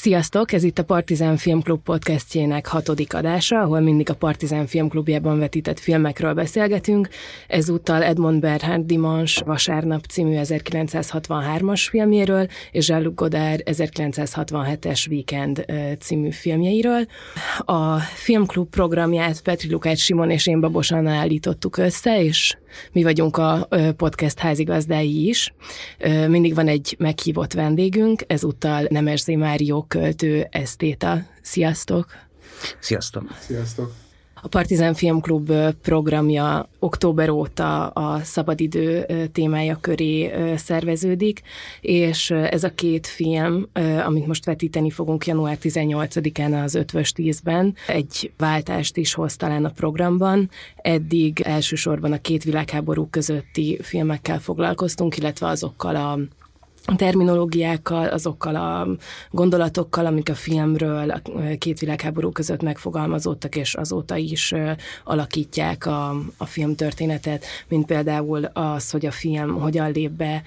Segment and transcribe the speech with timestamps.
[0.00, 0.52] Sziasztok!
[0.52, 6.34] Ez itt a Partizán Filmklub podcastjének hatodik adása, ahol mindig a Partizán Filmklubjában vetített filmekről
[6.34, 7.08] beszélgetünk.
[7.48, 15.64] Ezúttal Edmond Bernhard Dimans Vasárnap című 1963-as filmjéről, és Jean-Luc Godard 1967-es Weekend
[16.00, 17.06] című filmjeiről.
[17.58, 22.56] A Filmklub programját Petri Lukács Simon és én Babosan állítottuk össze, és
[22.92, 25.54] mi vagyunk a podcast házigazdái is.
[26.28, 31.22] Mindig van egy meghívott vendégünk, ezúttal Nemes Mário költő, esztéta.
[31.42, 32.06] Sziasztok!
[32.80, 33.24] Sziasztok!
[33.38, 33.92] Sziasztok!
[34.42, 35.52] A Partizán Filmklub
[35.82, 41.40] programja október óta a szabadidő témája köré szerveződik,
[41.80, 43.68] és ez a két film,
[44.06, 49.70] amit most vetíteni fogunk január 18-án az Ötvös tízben, egy váltást is hoz talán a
[49.70, 50.50] programban.
[50.76, 56.18] Eddig elsősorban a két világháború közötti filmekkel foglalkoztunk, illetve azokkal a
[56.96, 58.86] terminológiákkal, azokkal a
[59.30, 61.20] gondolatokkal, amik a filmről a
[61.58, 64.54] két világháború között megfogalmazódtak, és azóta is
[65.04, 70.42] alakítják a, a film történetet, mint például az, hogy a film hogyan lép be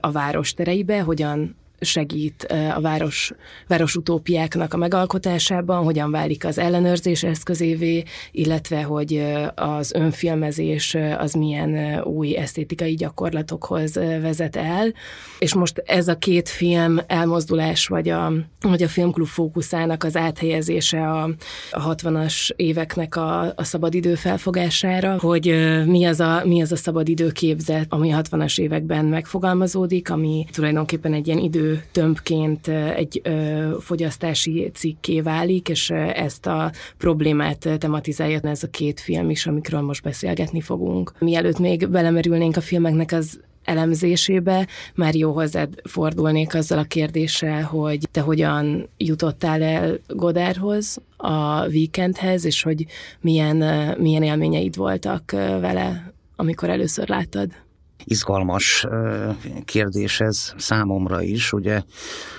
[0.00, 2.42] a város tereibe, hogyan segít
[2.74, 3.32] a város,
[3.66, 9.24] város utópiáknak a megalkotásában, hogyan válik az ellenőrzés eszközévé, illetve hogy
[9.54, 14.92] az önfilmezés az milyen új esztétikai gyakorlatokhoz vezet el.
[15.38, 21.10] És most ez a két film elmozdulás, vagy a, vagy a filmklub fókuszának az áthelyezése
[21.10, 21.22] a,
[21.70, 25.46] a 60-as éveknek a, a szabadidő felfogására, hogy
[25.86, 31.12] mi az a, mi az a szabadidő képzet, ami a 60-as években megfogalmazódik, ami tulajdonképpen
[31.12, 33.22] egy ilyen idő tömbként egy
[33.80, 40.02] fogyasztási cikké válik, és ezt a problémát tematizálja ez a két film is, amikről most
[40.02, 41.12] beszélgetni fogunk.
[41.18, 48.08] Mielőtt még belemerülnénk a filmeknek az elemzésébe, már jó hozzád fordulnék azzal a kérdéssel, hogy
[48.10, 52.86] te hogyan jutottál el Godárhoz, a weekendhez, és hogy
[53.20, 53.56] milyen,
[53.98, 57.50] milyen élményeid voltak vele, amikor először láttad
[58.04, 58.86] izgalmas
[59.64, 61.82] kérdés ez számomra is, ugye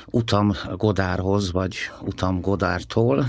[0.05, 3.25] utam Godárhoz, vagy utam Godártól.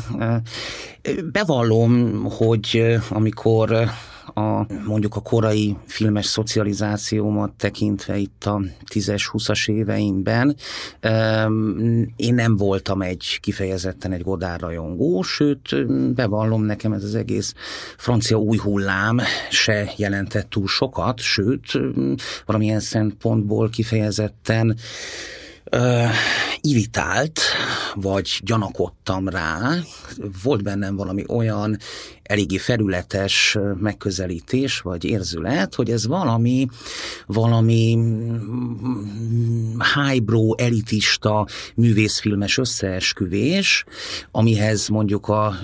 [1.32, 3.90] Bevallom, hogy amikor
[4.34, 8.60] a, mondjuk a korai filmes szocializációmat tekintve itt a
[8.94, 10.56] 10-20-as éveimben,
[12.16, 17.54] én nem voltam egy kifejezetten egy Godár rajongó, sőt, bevallom nekem ez az egész
[17.96, 21.78] francia új hullám se jelentett túl sokat, sőt,
[22.46, 24.76] valamilyen szempontból kifejezetten
[25.72, 26.10] uh,
[26.60, 27.40] irritált,
[27.94, 29.74] vagy gyanakodtam rá,
[30.42, 31.78] volt bennem valami olyan
[32.24, 36.68] eléggé felületes megközelítés, vagy érzület, hogy ez valami,
[37.26, 37.98] valami
[39.94, 43.84] highbrow, elitista művészfilmes összeesküvés,
[44.30, 45.54] amihez mondjuk a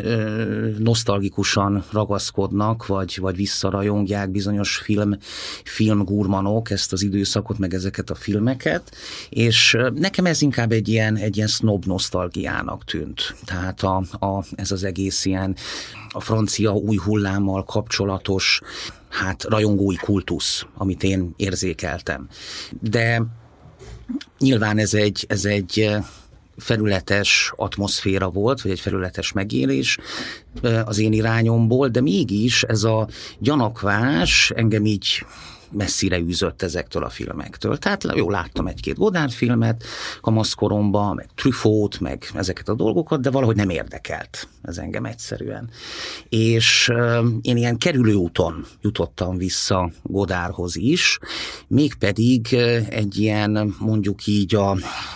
[0.79, 5.17] nosztalgikusan ragaszkodnak, vagy, vagy visszarajongják bizonyos film,
[5.65, 8.97] filmgurmanok ezt az időszakot, meg ezeket a filmeket,
[9.29, 13.35] és nekem ez inkább egy ilyen, egy ilyen snob nosztalgiának tűnt.
[13.45, 13.97] Tehát a,
[14.27, 15.57] a, ez az egész ilyen
[16.13, 18.61] a francia új hullámmal kapcsolatos
[19.09, 22.29] hát rajongói kultusz, amit én érzékeltem.
[22.81, 23.23] De
[24.39, 25.91] nyilván ez egy, ez egy
[26.57, 29.99] felületes atmoszféra volt, vagy egy felületes megélés
[30.85, 35.25] az én irányomból, de mégis ez a gyanakvás engem így
[35.73, 37.79] messzire űzött ezektől a filmektől.
[37.79, 39.85] Tehát jó, láttam egy-két Godard filmet
[40.21, 45.71] kamaszkoromban, meg Truffaut, meg ezeket a dolgokat, de valahogy nem érdekelt ez engem egyszerűen.
[46.29, 46.93] És
[47.41, 51.19] én ilyen kerülőúton jutottam vissza Godárhoz is,
[51.67, 52.55] mégpedig
[52.89, 54.71] egy ilyen mondjuk így a,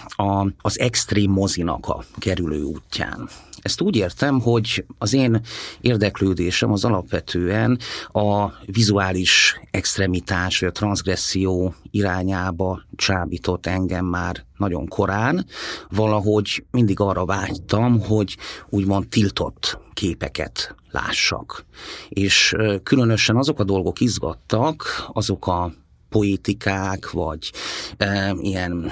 [0.09, 3.29] a, az extrém mozinak a kerülő útján.
[3.65, 5.41] Ezt úgy értem, hogy az én
[5.81, 15.47] érdeklődésem az alapvetően a vizuális extremitás vagy a transgresszió irányába csábított engem már nagyon korán.
[15.89, 18.37] Valahogy mindig arra vágytam, hogy
[18.69, 21.65] úgymond tiltott képeket lássak.
[22.09, 25.73] És különösen azok a dolgok izgattak, azok a
[26.15, 27.53] poétikák, vagy
[27.97, 28.91] e, ilyen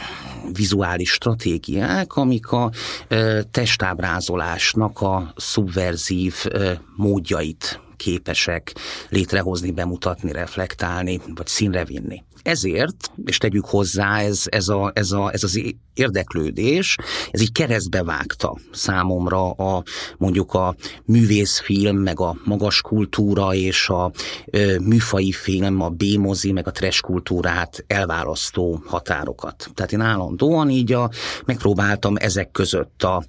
[0.53, 2.71] vizuális stratégiák, amik a
[3.09, 8.75] e, testábrázolásnak a szubverzív e, módjait képesek
[9.09, 12.23] létrehozni, bemutatni, reflektálni, vagy színre vinni.
[12.43, 15.61] Ezért, és tegyük hozzá, ez, ez, a, ez, a, ez az
[15.95, 16.97] érdeklődés,
[17.31, 19.83] ez így keresztbe vágta számomra a
[20.19, 20.75] mondjuk a
[21.05, 24.13] művészfilm, meg a magas kultúra és a
[24.47, 29.71] ö, műfai film, a B-mozi, meg a trash kultúrát elválasztó határokat.
[29.75, 31.11] Tehát én állandóan így a,
[31.45, 33.25] megpróbáltam ezek között a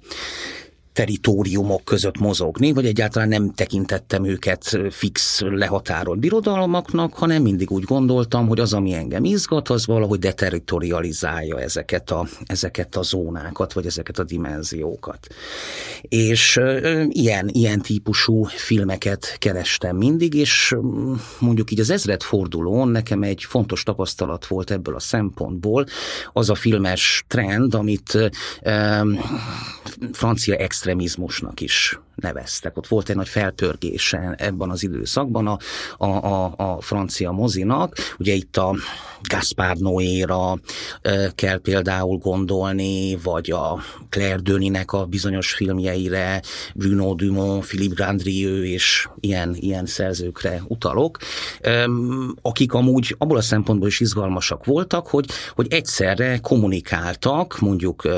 [0.94, 8.48] teritoriumok között mozogni, vagy egyáltalán nem tekintettem őket fix lehatárolt birodalmaknak, hanem mindig úgy gondoltam,
[8.48, 14.18] hogy az, ami engem izgat, az valahogy deteritorializálja ezeket a, ezeket a zónákat, vagy ezeket
[14.18, 15.26] a dimenziókat.
[16.00, 16.60] És
[17.08, 20.74] ilyen, ilyen típusú filmeket kerestem mindig, és
[21.38, 25.86] mondjuk így az ezredfordulón nekem egy fontos tapasztalat volt ebből a szempontból,
[26.32, 29.00] az a filmes trend, amit ö,
[30.12, 32.76] francia extra extremizmusnak is neveztek.
[32.76, 35.58] Ott volt egy nagy felpörgése ebben az időszakban a,
[35.96, 37.96] a, a, a francia mozinak.
[38.18, 38.76] Ugye itt a
[39.28, 40.58] Gaspard Noéra
[41.34, 46.42] kell például gondolni, vagy a Claire Denis-nek a bizonyos filmjeire,
[46.74, 51.18] Bruno Dumont, Philippe Grandrieux és ilyen, ilyen szerzőkre utalok,
[52.42, 58.08] akik amúgy abból a szempontból is izgalmasak voltak, hogy, hogy egyszerre kommunikáltak mondjuk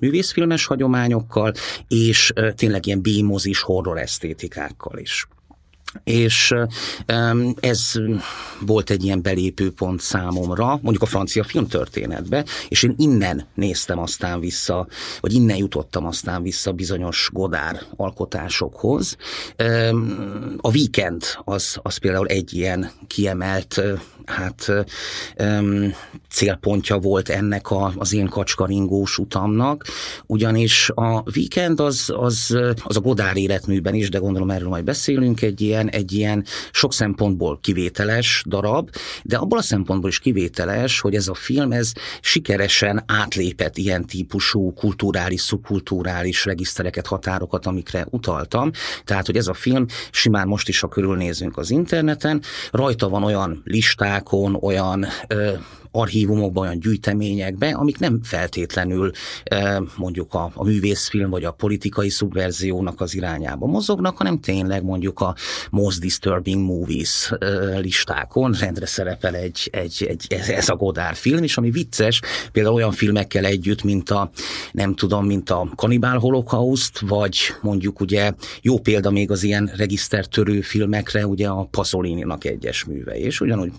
[0.00, 1.52] művészfilmes hagyományokkal,
[1.88, 3.02] és tényleg ilyen
[3.42, 5.26] bímozis horror esztétikákkal is.
[6.04, 6.54] És
[7.60, 7.92] ez
[8.60, 14.86] volt egy ilyen belépőpont számomra, mondjuk a francia filmtörténetbe, és én innen néztem aztán vissza,
[15.20, 19.16] vagy innen jutottam aztán vissza bizonyos Godár alkotásokhoz.
[20.56, 23.82] A Weekend az, az például egy ilyen kiemelt
[24.24, 24.72] hát
[26.30, 29.84] célpontja volt ennek a, az én kacskaringós utamnak,
[30.26, 35.42] ugyanis a Weekend az, az, az a Godár életműben is, de gondolom erről majd beszélünk,
[35.42, 38.90] egy ilyen, egy ilyen sok szempontból kivételes darab,
[39.22, 44.72] de abból a szempontból is kivételes, hogy ez a film ez sikeresen átlépett ilyen típusú
[44.72, 48.70] kulturális, szubkulturális regisztereket, határokat, amikre utaltam.
[49.04, 53.62] Tehát, hogy ez a film simán most is, ha körülnézünk az interneten, rajta van olyan
[53.64, 55.52] listák, listákon, olyan ö,
[55.92, 59.10] archívumokban, olyan gyűjteményekbe, amik nem feltétlenül
[59.96, 65.34] mondjuk a, a művészfilm vagy a politikai szubverziónak az irányába mozognak, hanem tényleg mondjuk a
[65.70, 67.32] most disturbing movies
[67.80, 72.20] listákon rendre szerepel egy, egy, egy ez a Godár film is, ami vicces,
[72.52, 74.30] például olyan filmekkel együtt, mint a
[74.72, 80.60] nem tudom, mint a Kanibál Holocaust, vagy mondjuk ugye jó példa még az ilyen regisztertörő
[80.60, 83.72] filmekre, ugye a Pasolini-nak egyes műve, és ugyanúgy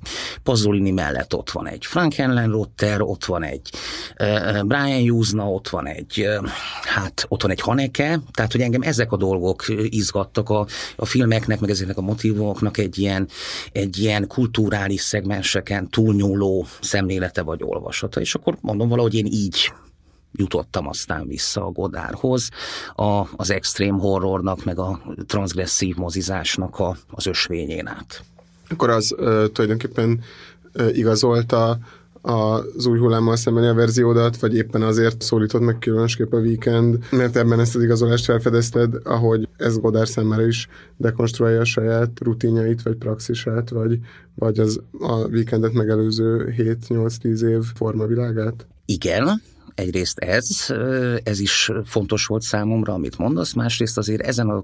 [0.43, 3.69] Pasolini mellett ott van egy Frank Henlenrotter, ott van egy.
[4.65, 6.27] Brian Juzna, ott van egy,
[6.81, 10.65] hát ott van egy Haneke, tehát hogy engem ezek a dolgok izgattak a,
[10.95, 13.27] a filmeknek, meg ezeknek a motivumoknak egy ilyen,
[13.71, 19.73] egy ilyen kulturális szegmenseken túlnyúló szemlélete vagy olvasata, és akkor mondom valahogy én így
[20.31, 22.49] jutottam aztán vissza a Godárhoz,
[22.95, 28.23] a, az extrém horrornak, meg a transgresszív mozizásnak a, az ösvényén át.
[28.69, 30.23] Akkor az ö, tulajdonképpen
[30.93, 31.77] igazolta
[32.25, 37.35] az új hullámmal szembeni a verziódat, vagy éppen azért szólított meg különösképp a Weekend, mert
[37.35, 40.67] ebben ezt az igazolást felfedezted, ahogy ez Godár számára is
[40.97, 43.99] dekonstruálja a saját rutinjait, vagy praxisát, vagy,
[44.35, 48.67] vagy az a Weekendet megelőző 7-8-10 év formavilágát?
[48.85, 49.41] Igen,
[49.75, 50.73] egyrészt ez,
[51.23, 54.61] ez is fontos volt számomra, amit mondasz, másrészt azért ezen a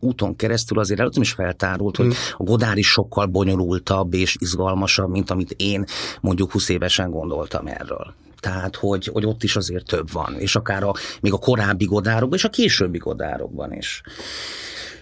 [0.00, 2.16] úton keresztül azért előttem is feltárult, hogy hmm.
[2.36, 5.84] a Godár is sokkal bonyolultabb és izgalmasabb, mint amit én
[6.20, 8.14] mondjuk 20 évesen gondoltam erről.
[8.40, 12.38] Tehát, hogy, hogy ott is azért több van, és akár a, még a korábbi godárokban,
[12.38, 14.02] és a későbbi godárokban is.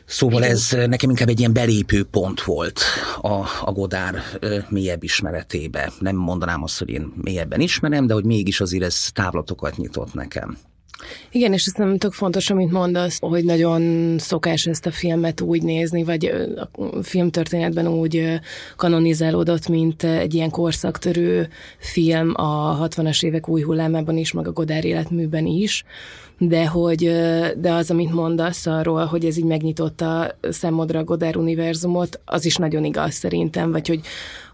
[0.07, 2.81] Szóval ez nekem inkább egy ilyen belépő pont volt
[3.21, 4.23] a, a Godár
[4.69, 5.93] mélyebb ismeretébe.
[5.99, 10.59] Nem mondanám azt, hogy én mélyebben ismerem, de hogy mégis azért ez távlatokat nyitott nekem.
[11.31, 16.05] Igen, és nem tök fontos, amit mondasz, hogy nagyon szokás ezt a filmet úgy nézni,
[16.05, 16.25] vagy
[16.57, 18.41] a filmtörténetben úgy
[18.77, 21.49] kanonizálódott, mint egy ilyen korszaktörő
[21.79, 25.85] film a 60-as évek új hullámában is, meg a Godár életműben is,
[26.39, 26.99] de hogy
[27.57, 32.57] de az, amit mondasz arról, hogy ez így megnyitotta számodra a Godár univerzumot, az is
[32.57, 34.01] nagyon igaz szerintem, vagy hogy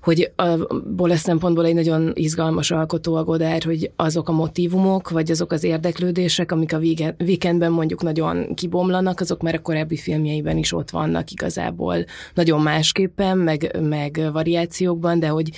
[0.02, 5.30] hogy abból a szempontból egy nagyon izgalmas alkotó a Godár, hogy azok a motivumok, vagy
[5.30, 6.80] azok az érdeklődések, amik a
[7.18, 12.04] weekendben mondjuk nagyon kibomlanak, azok már a korábbi filmjeiben is ott vannak igazából.
[12.34, 15.50] Nagyon másképpen, meg, meg variációkban, de hogy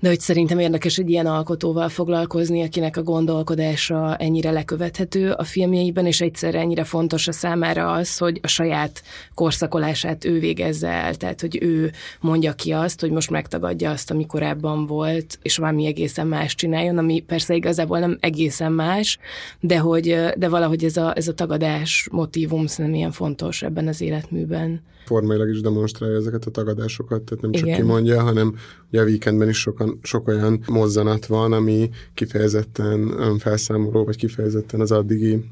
[0.00, 6.06] De hogy szerintem érdekes egy ilyen alkotóval foglalkozni, akinek a gondolkodása ennyire lekövethető a filmjeiben,
[6.06, 9.02] és egyszerre ennyire fontos a számára az, hogy a saját
[9.34, 11.14] korszakolását ő végezze el.
[11.14, 15.86] Tehát, hogy ő mondja ki azt, hogy most megtagadja azt, ami korábban volt, és valami
[15.86, 19.18] egészen más csináljon, ami persze igazából nem egészen más,
[19.60, 24.00] de hogy de valahogy ez a, ez a tagadás motivum szerintem ilyen fontos ebben az
[24.00, 27.78] életműben formailag is demonstrálja ezeket a tagadásokat, tehát nem csak Igen.
[27.78, 28.54] kimondja, hanem
[28.96, 34.92] ugye a weekendben is sokan, sok olyan mozzanat van, ami kifejezetten önfelszámoló, vagy kifejezetten az
[34.92, 35.44] addigi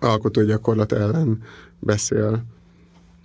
[0.00, 1.42] alkotógyakorlat ellen
[1.78, 2.44] beszél.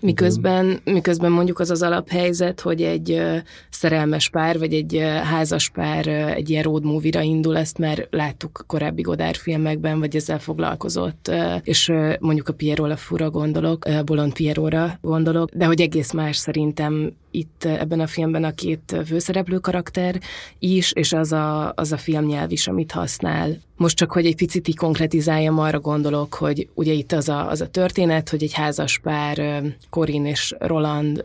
[0.02, 3.22] Miközben, miközben mondjuk az az alaphelyzet, hogy egy
[3.70, 9.02] szerelmes pár, vagy egy házas pár egy ilyen road movie-ra indul, ezt már láttuk korábbi
[9.02, 11.32] Godár filmekben, vagy ezzel foglalkozott,
[11.64, 17.14] és mondjuk a Pierre fura gondolok, a Bolond Pierre-ra gondolok, de hogy egész más szerintem
[17.32, 20.20] itt ebben a filmben a két főszereplő karakter
[20.60, 23.58] is, és az a, az a filmnyelv is, amit használ.
[23.80, 27.62] Most csak, hogy egy picit így konkretizáljam, arra gondolok, hogy ugye itt az a, az
[27.62, 31.24] a történet, hogy egy házas pár, Corin és Roland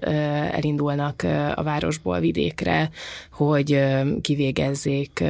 [0.51, 1.23] elindulnak
[1.55, 2.91] a városból vidékre,
[3.31, 3.81] hogy
[4.21, 5.25] kivégezzék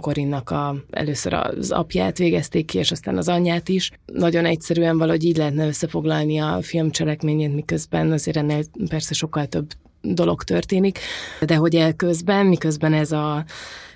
[0.00, 3.90] Corinnak a, először az apját végezték ki, és aztán az anyját is.
[4.06, 9.66] Nagyon egyszerűen valahogy így lehetne összefoglalni a film cselekményét, miközben azért ennél persze sokkal több
[10.00, 10.98] dolog történik,
[11.40, 13.44] de hogy elközben, miközben ez a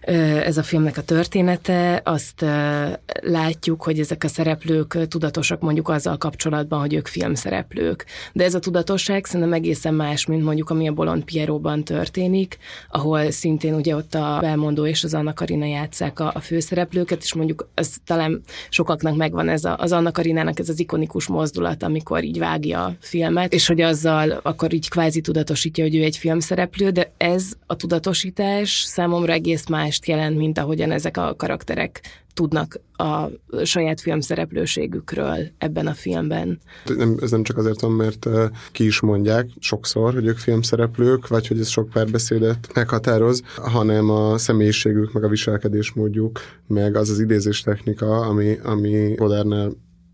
[0.00, 2.44] ez a filmnek a története, azt
[3.20, 8.04] látjuk, hogy ezek a szereplők tudatosak mondjuk azzal kapcsolatban, hogy ők filmszereplők.
[8.32, 13.30] De ez a tudatosság szerintem egészen más, mint mondjuk ami a Bolond Pieróban történik, ahol
[13.30, 17.68] szintén ugye ott a Belmondó és az Anna Karina játszák a, a főszereplőket, és mondjuk
[17.74, 22.38] az talán sokaknak megvan ez a, az Anna Karinának ez az ikonikus mozdulat, amikor így
[22.38, 27.12] vágja a filmet, és hogy azzal akkor így kvázi tudatosítja, hogy ő egy filmszereplő, de
[27.16, 32.00] ez a tudatosítás számomra egész más mást jelent, mint ahogyan ezek a karakterek
[32.34, 33.26] tudnak a
[33.64, 36.60] saját filmszereplőségükről ebben a filmben.
[36.96, 38.28] Nem, ez nem csak azért van, mert
[38.72, 44.38] ki is mondják sokszor, hogy ők filmszereplők, vagy hogy ez sok párbeszédet meghatároz, hanem a
[44.38, 49.72] személyiségük, meg a viselkedésmódjuk, meg az az idézés technika, ami, ami Godárnál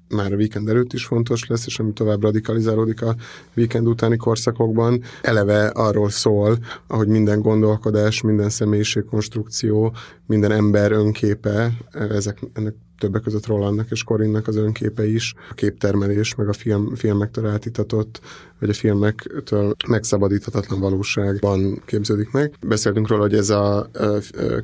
[0.08, 3.14] már a weekend előtt is fontos lesz, és ami tovább radikalizálódik a
[3.56, 9.94] weekend utáni korszakokban, eleve arról szól, ahogy minden gondolkodás, minden személyiségkonstrukció,
[10.26, 16.34] minden ember önképe, ezek, ennek többek között Rolandnak és Corinnak az önképe is, a képtermelés,
[16.34, 18.20] meg a film, filmektől átitatott,
[18.60, 22.54] vagy a filmektől megszabadíthatatlan valóságban képződik meg.
[22.66, 23.90] Beszéltünk róla, hogy ez a,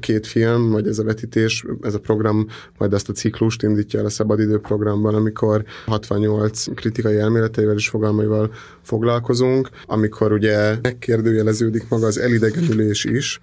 [0.01, 2.47] két film, vagy ez a vetítés, ez a program
[2.79, 8.53] majd azt a ciklust indítja el a szabadidő programban, amikor 68 kritikai elméleteivel és fogalmaival
[8.83, 13.41] foglalkozunk, amikor ugye megkérdőjeleződik maga az elidegenülés is,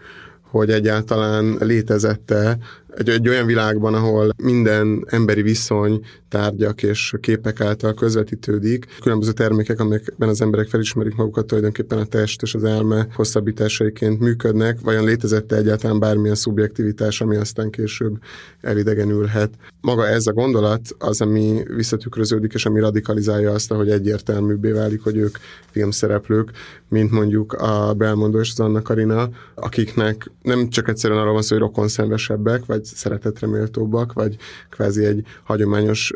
[0.49, 2.57] hogy egyáltalán létezette
[2.95, 9.79] egy, egy olyan világban, ahol minden emberi viszony, tárgyak és képek által közvetítődik, különböző termékek,
[9.79, 15.55] amelyekben az emberek felismerik magukat, tulajdonképpen a test és az elme hosszabbításaiként működnek, vajon létezette
[15.55, 18.17] egyáltalán bármilyen szubjektivitás, ami aztán később
[18.61, 19.49] elidegenülhet.
[19.81, 25.17] Maga ez a gondolat az, ami visszatükröződik, és ami radikalizálja azt, hogy egyértelműbbé válik, hogy
[25.17, 25.37] ők
[25.71, 26.51] filmszereplők,
[26.87, 31.55] mint mondjuk a Belmondó és az Anna Karina, akiknek nem csak egyszerűen arról van szó,
[31.55, 34.35] hogy rokonszenvesebbek, vagy szeretetre méltóbbak, vagy
[34.69, 36.13] kvázi egy hagyományos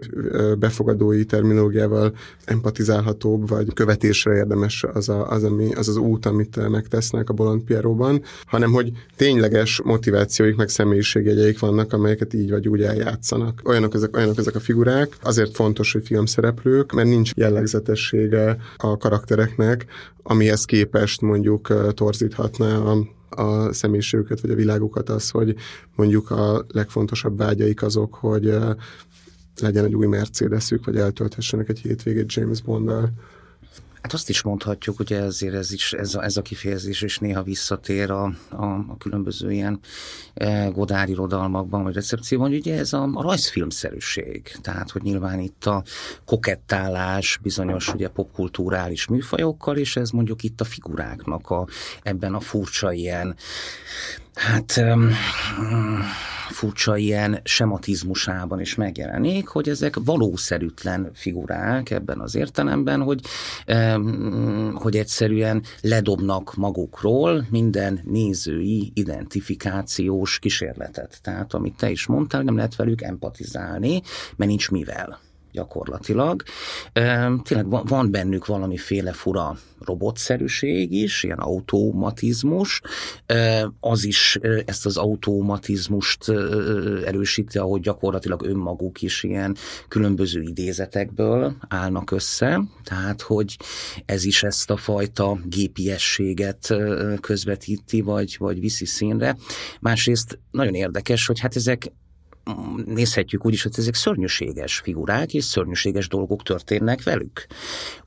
[0.59, 2.13] befogadói terminológiával
[2.45, 7.61] empatizálhatóbb, vagy követésre érdemes az a, az, ami, az, az út, amit megtesznek a Bolond
[7.61, 13.61] Pieróban, hanem hogy tényleges motivációik, meg személyiségjegyeik vannak, amelyeket így vagy úgy eljátszanak.
[13.65, 19.85] Olyanok ezek, olyanok ezek a figurák, azért fontos, hogy filmszereplők, mert nincs jellegzetessége a karaktereknek,
[20.23, 22.97] amihez képest mondjuk torzíthatná a
[23.35, 25.55] a személyiségüket, vagy a világukat az, hogy
[25.95, 28.55] mondjuk a legfontosabb vágyaik azok, hogy
[29.61, 33.09] legyen egy új Mercedesük, vagy eltölthessenek egy hétvégét James Bonddal.
[34.03, 37.43] Hát azt is mondhatjuk, hogy ezért ez, is, ez, a, ez a kifejezés is néha
[37.43, 39.79] visszatér a, a, a különböző ilyen
[40.33, 44.51] e, godárirodalmakban, vagy recepcióban, hogy ugye ez a, a rajzfilmszerűség.
[44.61, 45.83] Tehát, hogy nyilván itt a
[46.25, 51.67] kokettálás bizonyos ugye popkulturális műfajokkal, és ez mondjuk itt a figuráknak a,
[52.01, 53.35] ebben a furcsa ilyen
[54.35, 55.09] hát um,
[56.49, 63.21] furcsa ilyen sematizmusában is megjelenik, hogy ezek valószerűtlen figurák ebben az értelemben, hogy,
[63.67, 71.19] um, hogy egyszerűen ledobnak magukról minden nézői identifikációs kísérletet.
[71.21, 74.01] Tehát amit te is mondtál, nem lehet velük empatizálni,
[74.35, 75.19] mert nincs mivel.
[75.53, 76.43] Gyakorlatilag.
[77.43, 82.81] Tényleg van bennük valamiféle fura robotszerűség is, ilyen automatizmus.
[83.79, 86.29] Az is ezt az automatizmust
[87.05, 89.55] erősíti, ahogy gyakorlatilag önmaguk is ilyen
[89.87, 93.57] különböző idézetekből állnak össze, tehát hogy
[94.05, 96.75] ez is ezt a fajta gépiességet
[97.21, 99.37] közvetíti, vagy, vagy viszi színre.
[99.79, 101.91] Másrészt nagyon érdekes, hogy hát ezek
[102.85, 107.45] nézhetjük úgy is, hogy ezek szörnyűséges figurák, és szörnyűséges dolgok történnek velük.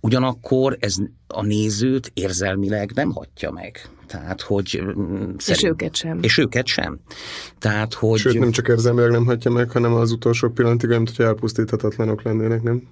[0.00, 3.88] Ugyanakkor ez a nézőt érzelmileg nem hagyja meg.
[4.06, 4.82] Tehát, hogy...
[4.98, 6.18] Mm, és őket sem.
[6.22, 6.98] És őket sem.
[7.58, 8.18] Tehát, hogy...
[8.18, 12.62] Sőt, nem csak érzelmileg nem hagyja meg, hanem az utolsó pillanatig, mint hogy elpusztíthatatlanok lennének,
[12.62, 12.82] nem?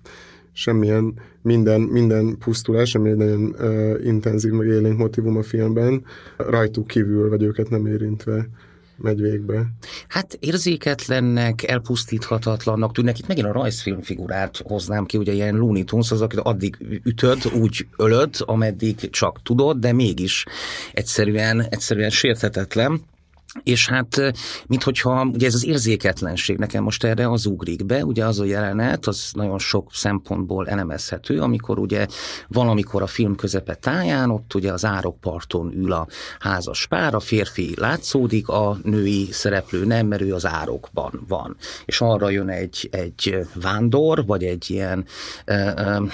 [0.52, 6.04] Semmilyen, minden, minden pusztulás, ami egy nagyon uh, intenzív, meg élénk motivum a filmben,
[6.36, 8.48] rajtuk kívül, vagy őket nem érintve
[8.96, 9.66] megy végbe?
[10.08, 13.18] Hát érzéketlennek, elpusztíthatatlannak tűnnek.
[13.18, 17.38] Itt megint a rajzfilm figurát hoznám ki, ugye ilyen Looney Tunes az, akit addig ütöd,
[17.60, 20.44] úgy ölöd, ameddig csak tudod, de mégis
[20.92, 23.00] egyszerűen, egyszerűen sérthetetlen.
[23.62, 24.32] És hát,
[24.66, 29.06] minthogyha ugye ez az érzéketlenség nekem most erre az ugrik be, ugye az a jelenet,
[29.06, 32.06] az nagyon sok szempontból elemezhető, amikor ugye
[32.48, 36.06] valamikor a film közepe táján, ott ugye az árokparton ül a
[36.38, 41.56] házas pár, a férfi látszódik, a női szereplő nem, mert ő az árokban van.
[41.84, 45.04] És arra jön egy, egy vándor, vagy egy ilyen
[45.46, 46.10] uh, uh,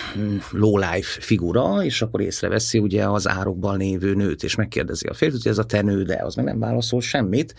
[0.51, 5.51] low-life figura, és akkor észreveszi ugye az árokban lévő nőt, és megkérdezi a férfit, hogy
[5.51, 7.55] ez a te nő, de az meg nem válaszol sem semmit,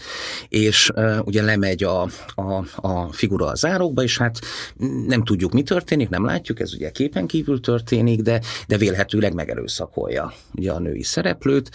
[0.50, 0.92] és
[1.24, 2.02] ugye lemegy a,
[2.36, 4.40] a, a figura a zárókba, és hát
[5.08, 10.34] nem tudjuk, mi történik, nem látjuk, ez ugye képen kívül történik, de, de vélhetőleg megerőszakolja
[10.56, 11.72] ugye a női szereplőt.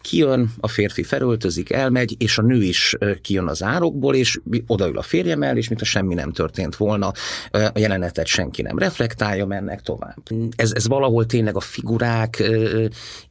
[0.00, 5.02] Kijön, a férfi felöltözik, elmegy, és a nő is kijön az árokból, és odaül a
[5.02, 7.12] férjem el, és mintha semmi nem történt volna,
[7.50, 10.22] a jelenetet senki nem reflektálja, mennek tovább.
[10.56, 12.42] Ez, ez valahol tényleg a figurák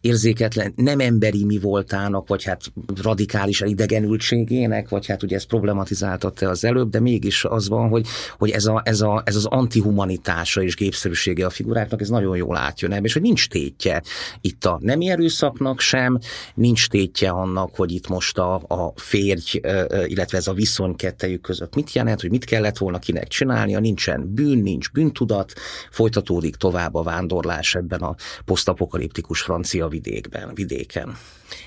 [0.02, 2.62] érzéketlen, nem emberi mi voltának, vagy hát
[3.02, 8.08] radikális idegenültségének, vagy hát ugye ezt problematizáltatta az előbb, de mégis az van, hogy,
[8.38, 12.58] hogy ez, a, ez, a, ez az antihumanitása és gépszerűsége a figuráknak, ez nagyon jól
[12.58, 14.02] átjön ebbe, és hogy nincs tétje
[14.42, 16.20] itt a nem erőszaknak sem,
[16.58, 19.60] nincs tétje annak, hogy itt most a, a férj,
[20.06, 24.34] illetve ez a viszony kettejük között mit jelent, hogy mit kellett volna kinek csinálnia, nincsen
[24.34, 25.54] bűn, nincs bűntudat,
[25.92, 31.18] folytatódik tovább a vándorlás ebben a posztapokaliptikus francia vidékben, vidéken.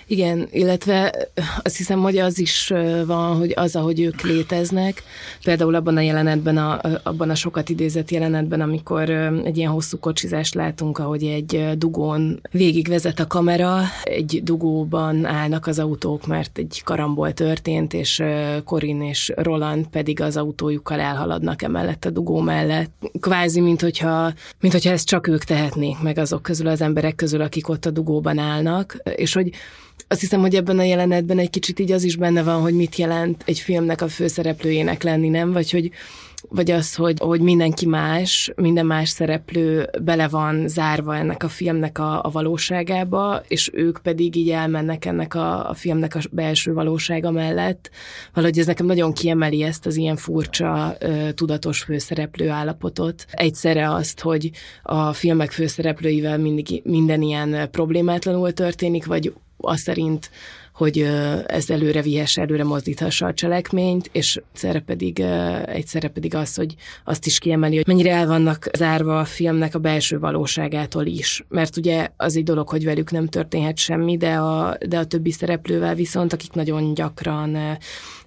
[0.07, 1.29] Igen, illetve
[1.63, 2.73] azt hiszem, hogy az is
[3.07, 5.03] van, hogy az, ahogy ők léteznek,
[5.45, 9.11] például abban a jelenetben, a, abban a sokat idézett jelenetben, amikor
[9.45, 15.79] egy ilyen hosszú kocsizást látunk, ahogy egy dugón végigvezet a kamera, egy dugóban állnak az
[15.79, 18.23] autók, mert egy karambol történt, és
[18.65, 22.91] Corin és Roland pedig az autójukkal elhaladnak emellett a dugó mellett.
[23.21, 27.41] Kvázi, mint hogyha, mint hogyha ezt csak ők tehetnék meg azok közül, az emberek közül,
[27.41, 29.51] akik ott a dugóban állnak, és hogy
[30.13, 32.97] azt hiszem, hogy ebben a jelenetben egy kicsit így az is benne van, hogy mit
[32.97, 35.53] jelent egy filmnek a főszereplőjének lenni, nem?
[35.53, 35.91] Vagy hogy
[36.49, 41.99] vagy az, hogy, hogy mindenki más, minden más szereplő bele van zárva ennek a filmnek
[41.99, 47.31] a, a valóságába, és ők pedig így elmennek ennek a, a filmnek a belső valósága
[47.31, 47.91] mellett.
[48.35, 50.97] Valahogy ez nekem nagyon kiemeli ezt az ilyen furcsa,
[51.35, 53.25] tudatos főszereplő állapotot.
[53.31, 54.51] Egyszerre azt, hogy
[54.83, 60.31] a filmek főszereplőivel mindig, minden ilyen problémátlanul történik, vagy azt szerint,
[60.81, 60.99] hogy
[61.47, 65.21] ez előre vihesse, előre mozdíthassa a cselekményt, és egyszerre pedig,
[65.65, 69.79] egyszerre pedig az, hogy azt is kiemeli, hogy mennyire el vannak zárva a filmnek a
[69.79, 71.45] belső valóságától is.
[71.49, 75.31] Mert ugye az egy dolog, hogy velük nem történhet semmi, de a, de a többi
[75.31, 77.79] szereplővel viszont, akik nagyon gyakran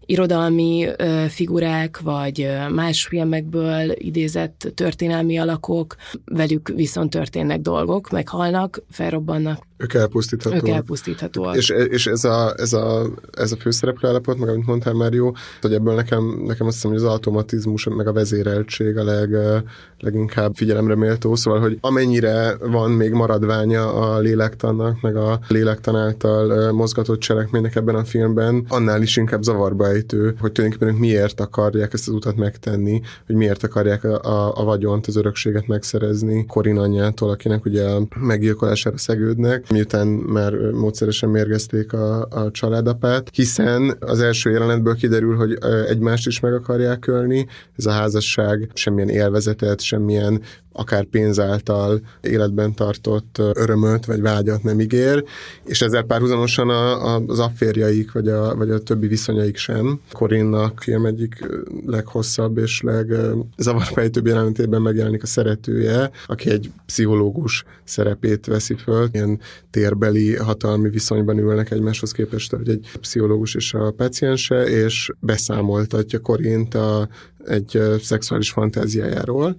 [0.06, 0.88] irodalmi
[1.28, 9.66] figurák, vagy más filmekből idézett történelmi alakok, velük viszont történnek dolgok, meghalnak, felrobbannak.
[9.84, 10.68] Ők elpusztíthatóak.
[10.68, 11.56] Ők elpusztíthatóak.
[11.56, 15.32] És, és ez, a, ez, a, ez a főszereplő állapot, meg amit mondtál már jó,
[15.62, 19.38] hogy ebből nekem, nekem azt hiszem, hogy az automatizmus, meg a vezéreltség a leg,
[20.00, 26.72] leginkább figyelemre méltó, szóval, hogy amennyire van még maradványa a lélektannak, meg a lélektan által
[26.72, 32.08] mozgatott cselekménynek ebben a filmben, annál is inkább zavarba ejtő, hogy tulajdonképpen miért akarják ezt
[32.08, 37.30] az utat megtenni, hogy miért akarják a, a, a vagyont, az örökséget megszerezni Korin anyjától,
[37.30, 44.50] akinek ugye a meggyilkolására szegődnek, miután már módszeresen mérgezték a, a családapát, hiszen az első
[44.52, 45.58] jelenetből kiderül, hogy
[45.88, 50.42] egymást is meg akarják ölni, ez a házasság semmilyen élvezetet, semmilyen
[50.74, 55.24] akár pénz által életben tartott örömöt vagy vágyat nem ígér,
[55.66, 60.00] és ezzel párhuzamosan a, a, az afférjaik vagy a, vagy a többi viszonyaik sem.
[60.12, 61.48] Korinnak film egyik
[61.86, 69.40] leghosszabb és legzavarfejtőbb jelenetében megjelenik a szeretője, aki egy pszichológus szerepét veszi föl, ilyen
[69.72, 76.76] térbeli hatalmi viszonyban ülnek egymáshoz képest, hogy egy pszichológus és a paciense, és beszámoltatja Korint
[76.76, 77.08] a,
[77.46, 79.56] egy szexuális fantáziájáról,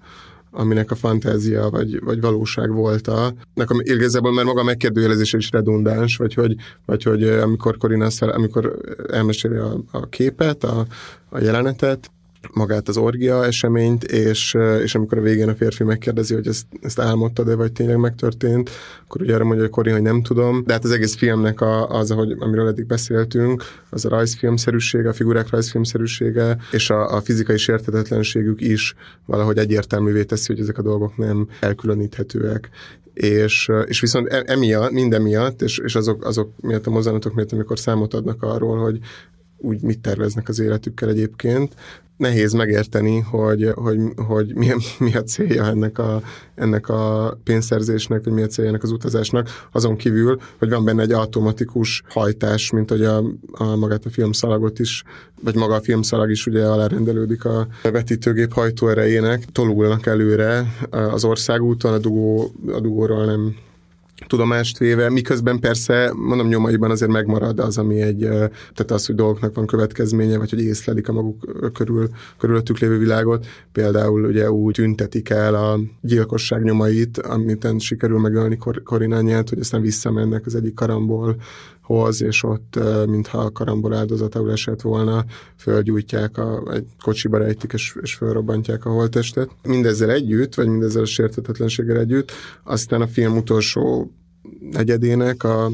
[0.55, 5.51] aminek a fantázia vagy, vagy valóság volt a, nekem igazából már maga a megkérdőjelezése is
[5.51, 8.79] redundáns, vagy hogy, vagy hogy amikor Corina fel, amikor
[9.11, 10.87] elmeséli a, a képet, a,
[11.29, 12.11] a jelenetet,
[12.53, 17.01] magát az orgia eseményt, és, és amikor a végén a férfi megkérdezi, hogy ezt, ezt
[17.01, 18.71] álmodtad-e, vagy tényleg megtörtént,
[19.05, 21.89] akkor ugye arra mondja, hogy Kori, hogy nem tudom, de hát az egész filmnek a,
[21.89, 27.59] az, ahogy, amiről eddig beszéltünk, az a rajzfilmszerűsége, a figurák rajzfilmszerűsége, és a, a fizikai
[27.59, 28.95] sértetetlenségük is
[29.27, 32.71] valahogy egyértelművé teszi, hogy ezek a dolgok nem elkülöníthetőek.
[33.15, 37.53] És, és viszont e, emiatt, minden miatt, és, és azok, azok miatt a mozzanatok miatt,
[37.53, 38.99] amikor számot adnak arról, hogy
[39.65, 41.75] úgy mit terveznek az életükkel egyébként,
[42.17, 46.23] nehéz megérteni, hogy, hogy, hogy mi, mi a célja ennek a,
[46.55, 51.03] ennek a pénzszerzésnek, vagy mi a célja ennek az utazásnak, azon kívül, hogy van benne
[51.03, 53.23] egy automatikus hajtás, mint hogy a,
[53.53, 55.05] a magát a filmszalagot is,
[55.43, 61.99] vagy maga a filmszalag is ugye alárendelődik a vetítőgép hajtóerejének, tolulnak előre az országúton, a,
[61.99, 63.57] dugó, a dugóról nem
[64.27, 69.55] tudomást véve, miközben persze, mondom, nyomaiban azért megmarad az, ami egy, tehát az, hogy dolgoknak
[69.55, 72.09] van következménye, vagy hogy észlelik a maguk körül,
[72.39, 73.47] körülöttük lévő világot.
[73.73, 79.81] Például ugye úgy tüntetik el a gyilkosság nyomait, amit sikerül megölni Kor- Korinányát, hogy aztán
[79.81, 81.37] visszamennek az egyik karamból
[81.85, 85.25] hoz, és ott, mintha a karambol áldozatául esett volna,
[85.57, 89.51] fölgyújtják, a, egy kocsiba rejtik, és, és fölrobbantják a holtestet.
[89.63, 94.13] Mindezzel együtt, vagy mindezzel a sértetetlenséggel együtt, aztán a film utolsó
[94.71, 95.71] negyedének a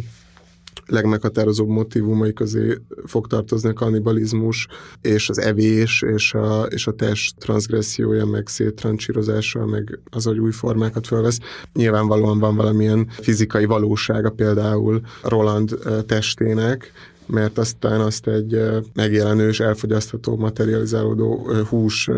[0.90, 4.66] legmeghatározóbb motivumai közé fog tartozni a kannibalizmus,
[5.00, 10.50] és az evés, és a, és a test transgressziója, meg széttrancsírozása, meg az, hogy új
[10.50, 11.38] formákat felvesz.
[11.72, 16.92] Nyilvánvalóan van valamilyen fizikai valósága például Roland testének,
[17.26, 18.61] mert aztán azt egy
[18.94, 22.11] megjelenő és elfogyasztható, materializálódó hús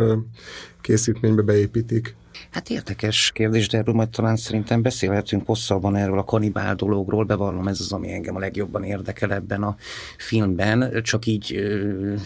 [0.80, 2.14] készítménybe beépítik.
[2.52, 7.68] Hát érdekes kérdés, de erről majd talán szerintem beszélhetünk hosszabban erről a kanibál dologról, bevallom
[7.68, 9.76] ez az, ami engem a legjobban érdekel ebben a
[10.16, 11.62] filmben, csak így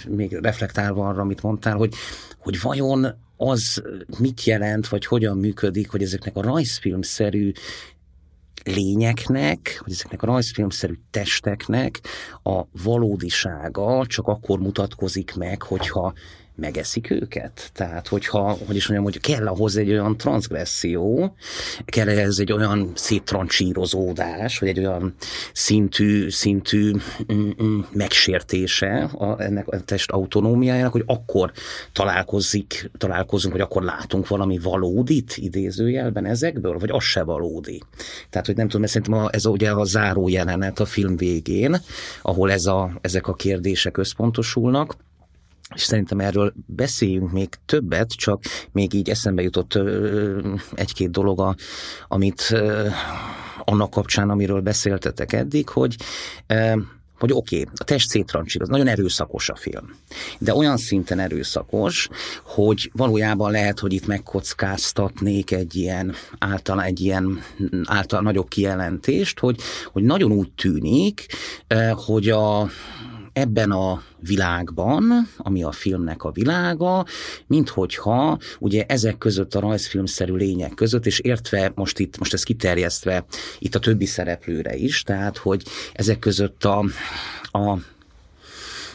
[0.09, 1.95] még reflektálva arra, amit mondtál, hogy,
[2.39, 3.83] hogy vajon az
[4.19, 7.53] mit jelent, vagy hogyan működik, hogy ezeknek a rajzfilmszerű
[8.65, 12.01] lényeknek, vagy ezeknek a rajzfilmszerű testeknek
[12.43, 16.13] a valódisága csak akkor mutatkozik meg, hogyha
[16.57, 17.71] megeszik őket.
[17.73, 21.37] Tehát, hogyha, hogy is mondjam, hogy kell ahhoz egy olyan transgresszió,
[21.85, 25.15] kell ehhez egy olyan széttrancsírozódás, vagy egy olyan
[25.53, 26.91] szintű, szintű
[27.33, 31.53] mm, mm, megsértése a, ennek a test autonómiájának, hogy akkor
[31.93, 37.83] találkozik, találkozunk, vagy akkor látunk valami valódit idézőjelben ezekből, vagy az se valódi.
[38.31, 41.77] Tehát, hogy nem tudom, mert szerintem ez ugye a záró jelenet a film végén,
[42.23, 44.97] ahol ez a, ezek a kérdések összpontosulnak,
[45.75, 49.79] és szerintem erről beszéljünk még többet, csak még így eszembe jutott
[50.75, 51.55] egy-két dolog,
[52.09, 52.55] amit
[53.65, 55.97] annak kapcsán, amiről beszéltetek eddig, hogy
[57.19, 59.97] hogy oké, okay, a test szétrancsíroz, nagyon erőszakos a film.
[60.39, 62.09] De olyan szinten erőszakos,
[62.45, 67.43] hogy valójában lehet, hogy itt megkockáztatnék egy ilyen által, egy ilyen
[67.85, 69.61] által nagyobb kijelentést, hogy,
[69.93, 71.27] hogy nagyon úgy tűnik,
[72.07, 72.71] hogy a,
[73.37, 77.07] ebben a világban, ami a filmnek a világa,
[77.47, 83.25] minthogyha ugye ezek között a rajzfilmszerű lények között, és értve most itt, most ez kiterjesztve
[83.59, 86.85] itt a többi szereplőre is, tehát hogy ezek között a,
[87.43, 87.79] a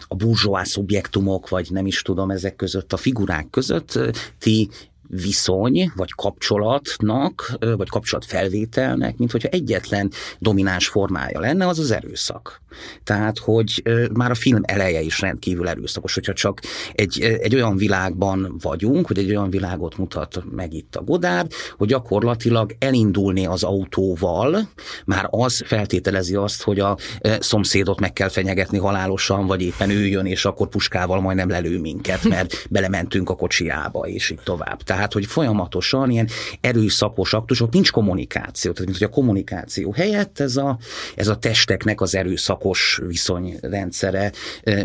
[0.08, 4.00] a burzsóá szubjektumok, vagy nem is tudom, ezek között a figurák között
[4.40, 4.70] ti
[5.12, 12.62] viszony, vagy kapcsolatnak, vagy kapcsolatfelvételnek, mint hogyha egyetlen domináns formája lenne, az az erőszak.
[13.04, 16.60] Tehát, hogy már a film eleje is rendkívül erőszakos, hogyha csak
[16.94, 21.48] egy, egy olyan világban vagyunk, hogy egy olyan világot mutat meg itt a Godár,
[21.78, 24.70] hogy gyakorlatilag elindulni az autóval,
[25.06, 26.98] már az feltételezi azt, hogy a
[27.40, 32.24] szomszédot meg kell fenyegetni halálosan, vagy éppen ő jön, és akkor puskával majdnem lelő minket,
[32.24, 34.82] mert belementünk a kocsiába, és így tovább.
[34.82, 36.28] Tehát Tehát, hogy folyamatosan ilyen
[36.62, 38.72] erőszakos aktusok, nincs kommunikáció.
[38.72, 40.78] Tehát, mint hogy a kommunikáció helyett ez a,
[41.16, 44.32] ez a testeknek az erőszakos viszonyrendszere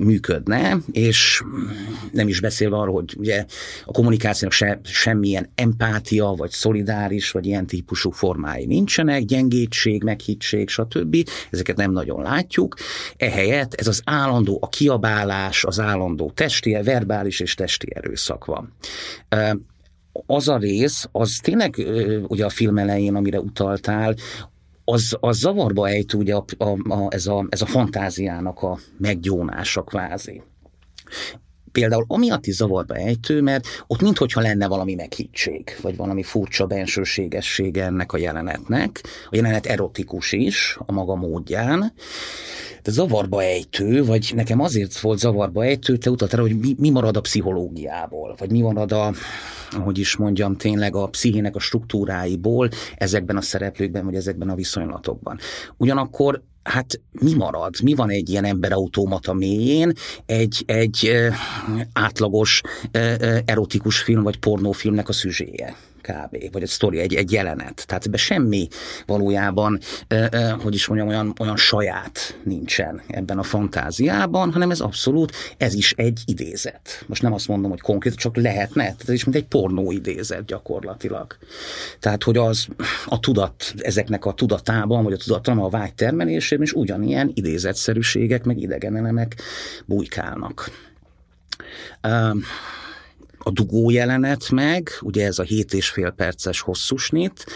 [0.00, 1.42] működne, és
[2.12, 3.44] nem is beszélve arról, hogy ugye
[3.84, 11.16] a kommunikációnak se, semmilyen empátia, vagy szolidáris, vagy ilyen típusú formái nincsenek, gyengétség, meghittség, stb.
[11.50, 12.74] Ezeket nem nagyon látjuk.
[13.16, 18.72] Ehelyett ez az állandó, a kiabálás, az állandó testi, verbális és testi erőszak van
[20.26, 21.74] az a rész, az tényleg
[22.28, 24.14] ugye a film elején, amire utaltál,
[24.84, 29.82] az, az zavarba ejt ugye a, a, a, ez, a, ez a fantáziának a meggyónása
[29.82, 30.42] kvázi
[31.76, 37.84] például amiatt is zavarba ejtő, mert ott minthogyha lenne valami meghittség, vagy valami furcsa bensőségessége
[37.84, 39.04] ennek a jelenetnek.
[39.30, 41.92] A jelenet erotikus is, a maga módján,
[42.82, 47.16] de zavarba ejtő, vagy nekem azért volt zavarba ejtő, te utaltál, hogy mi, mi marad
[47.16, 49.12] a pszichológiából, vagy mi marad a,
[49.70, 55.38] ahogy is mondjam, tényleg a pszichének a struktúráiból ezekben a szereplőkben, vagy ezekben a viszonylatokban.
[55.76, 57.74] Ugyanakkor hát mi marad?
[57.82, 59.92] Mi van egy ilyen emberautomata mélyén
[60.26, 61.10] egy, egy
[61.92, 62.60] átlagos
[63.44, 65.76] erotikus film vagy pornófilmnek a szüzséje?
[66.06, 66.52] Kb.
[66.52, 67.84] Vagy egy sztori, egy, egy jelenet.
[67.86, 68.68] Tehát ebben semmi
[69.06, 69.78] valójában,
[70.62, 75.92] hogy is mondjam, olyan, olyan saját nincsen ebben a fantáziában, hanem ez abszolút, ez is
[75.96, 77.04] egy idézet.
[77.06, 80.44] Most nem azt mondom, hogy konkrét, csak lehetne, tehát ez is mint egy pornó idézet
[80.44, 81.36] gyakorlatilag.
[82.00, 82.66] Tehát, hogy az
[83.06, 88.58] a tudat, ezeknek a tudatában, vagy a tudatalma a vágy termelésében is ugyanilyen idézetszerűségek, meg
[88.58, 89.36] idegenelemek
[89.84, 90.70] bujkálnak.
[92.02, 92.42] Um,
[93.46, 97.46] a dugó jelenet meg, ugye ez a 7 és fél perces hosszúsnit,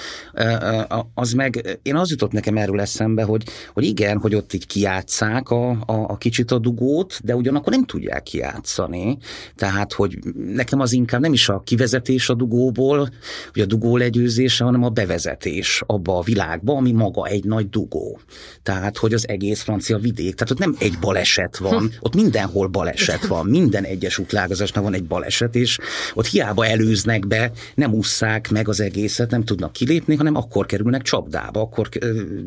[1.14, 5.48] az meg, én az jutott nekem erről eszembe, hogy, hogy igen, hogy ott így kiátszák
[5.48, 9.18] a, a, a kicsit a dugót, de ugyanakkor nem tudják kiátszani.
[9.57, 13.09] Tehát, hogy nekem az inkább nem is a kivezetés a dugóból,
[13.53, 18.20] vagy a dugó legyőzése, hanem a bevezetés abba a világba, ami maga egy nagy dugó.
[18.62, 23.26] Tehát, hogy az egész francia vidék, tehát ott nem egy baleset van, ott mindenhol baleset
[23.26, 25.79] van, minden egyes útlágazásnak van egy baleset, és
[26.14, 31.03] ott hiába előznek be, nem ússzák meg az egészet, nem tudnak kilépni, hanem akkor kerülnek
[31.03, 31.88] csapdába, akkor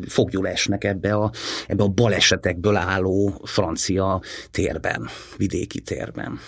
[0.06, 1.30] fogjul esnek ebbe a,
[1.66, 4.20] ebbe a balesetekből álló francia
[4.50, 6.38] térben, vidéki térben.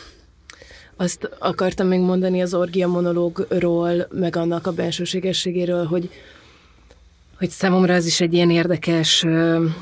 [0.96, 6.11] Azt akartam még mondani az orgia monológról, meg annak a bensőségességéről, hogy
[7.38, 9.27] hogy számomra ez is egy ilyen érdekes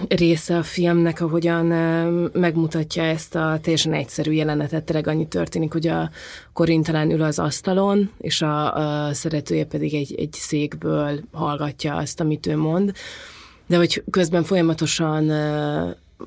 [0.08, 1.66] része a filmnek, ahogyan
[2.32, 4.84] megmutatja ezt a teljesen egyszerű jelenetet.
[4.84, 6.10] Tényleg annyi történik, hogy a
[6.52, 8.74] Korin talán ül az asztalon, és a,
[9.06, 12.92] a szeretője pedig egy, egy székből hallgatja azt, amit ő mond.
[13.66, 15.30] De hogy közben folyamatosan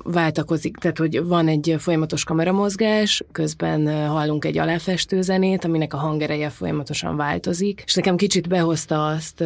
[0.04, 6.48] váltakozik, tehát hogy van egy folyamatos kameramozgás, közben hallunk egy aláfestő zenét, aminek a hangereje
[6.48, 9.44] folyamatosan változik, és nekem kicsit behozta azt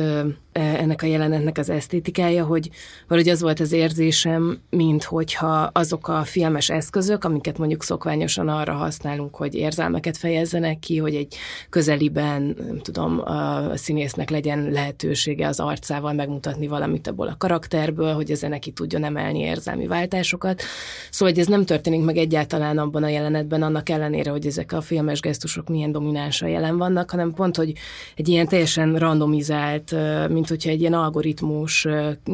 [0.52, 2.70] ennek a jelenetnek az esztétikája, hogy
[3.08, 8.72] valahogy az volt az érzésem, mint hogyha azok a filmes eszközök, amiket mondjuk szokványosan arra
[8.72, 11.36] használunk, hogy érzelmeket fejezzenek ki, hogy egy
[11.70, 18.30] közeliben, nem tudom, a színésznek legyen lehetősége az arcával megmutatni valamit abból a karakterből, hogy
[18.30, 20.62] ezen neki tudjon emelni érzelmi váltásokat.
[21.10, 24.80] Szóval, hogy ez nem történik meg egyáltalán abban a jelenetben, annak ellenére, hogy ezek a
[24.80, 27.72] filmes gesztusok milyen dominánsan jelen vannak, hanem pont, hogy
[28.16, 29.94] egy ilyen teljesen randomizált,
[30.42, 31.87] mint hogyha egy ilyen algoritmus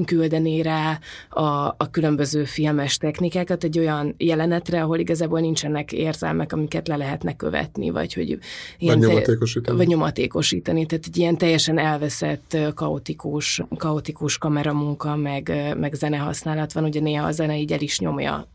[0.05, 1.43] küldené rá a,
[1.77, 7.91] a különböző filmes technikákat egy olyan jelenetre, ahol igazából nincsenek érzelmek, amiket le lehetne követni,
[7.91, 8.39] vagy hogy
[8.79, 9.77] ilyen vagy nyomatékosítani.
[9.77, 10.87] Vagy nyomatékosítani.
[10.87, 16.85] Tehát egy ilyen teljesen elveszett, kaotikus, kaotikus kameramunka, meg, meg zenehasználat van.
[16.85, 18.49] Ugye néha a zene így el is nyomja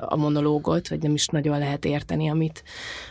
[0.00, 2.62] a monológot, vagy nem is nagyon lehet érteni, amit,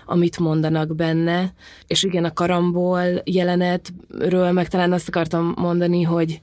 [0.06, 1.54] amit mondanak benne.
[1.88, 6.42] És igen, a karambol jelenetről meg talán azt akartam mondani, hogy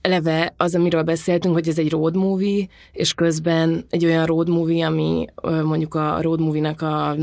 [0.00, 4.86] eleve az, amiről beszéltünk, hogy ez egy road movie, és közben egy olyan road movie,
[4.86, 7.16] ami mondjuk a road movie-nak a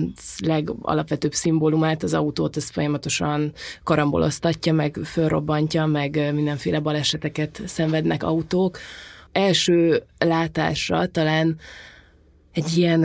[0.45, 3.51] legalapvetőbb szimbólumát, az autót, ezt folyamatosan
[3.83, 8.77] karamboloztatja, meg fölrobbantja, meg mindenféle baleseteket szenvednek autók.
[9.31, 11.57] Első látásra talán
[12.59, 13.03] egy ilyen,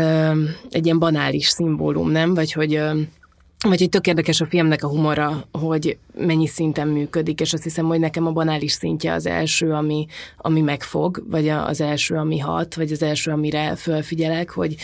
[0.71, 2.35] egy ilyen banális szimbólum, nem?
[2.35, 2.81] Vagy hogy
[3.69, 7.87] vagy hogy tök érdekes a filmnek a humora, hogy mennyi szinten működik, és azt hiszem,
[7.87, 12.75] hogy nekem a banális szintje az első, ami, ami megfog, vagy az első, ami hat,
[12.75, 14.77] vagy az első, amire fölfigyelek, hogy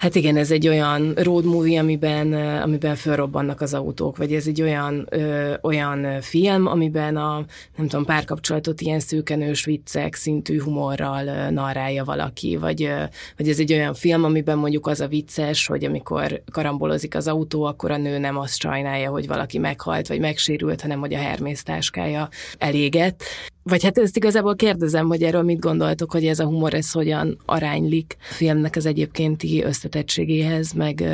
[0.00, 2.32] Hát igen, ez egy olyan road movie, amiben,
[2.62, 7.44] amiben felrobbannak az autók, vagy ez egy olyan, ö, olyan film, amiben a,
[7.76, 13.02] nem tudom, párkapcsolatot ilyen szőkenős viccek szintű humorral ö, narrálja valaki, vagy, ö,
[13.36, 17.64] vagy ez egy olyan film, amiben mondjuk az a vicces, hogy amikor karambolozik az autó,
[17.64, 21.62] akkor a nő nem azt sajnálja, hogy valaki meghalt, vagy megsérült, hanem hogy a Hermész
[21.62, 23.22] táskája elégett.
[23.62, 27.38] Vagy hát ezt igazából kérdezem, hogy erről mit gondoltok, hogy ez a humor, ez hogyan
[27.46, 31.04] aránylik a filmnek az egyébkénti összetettségéhez, meg,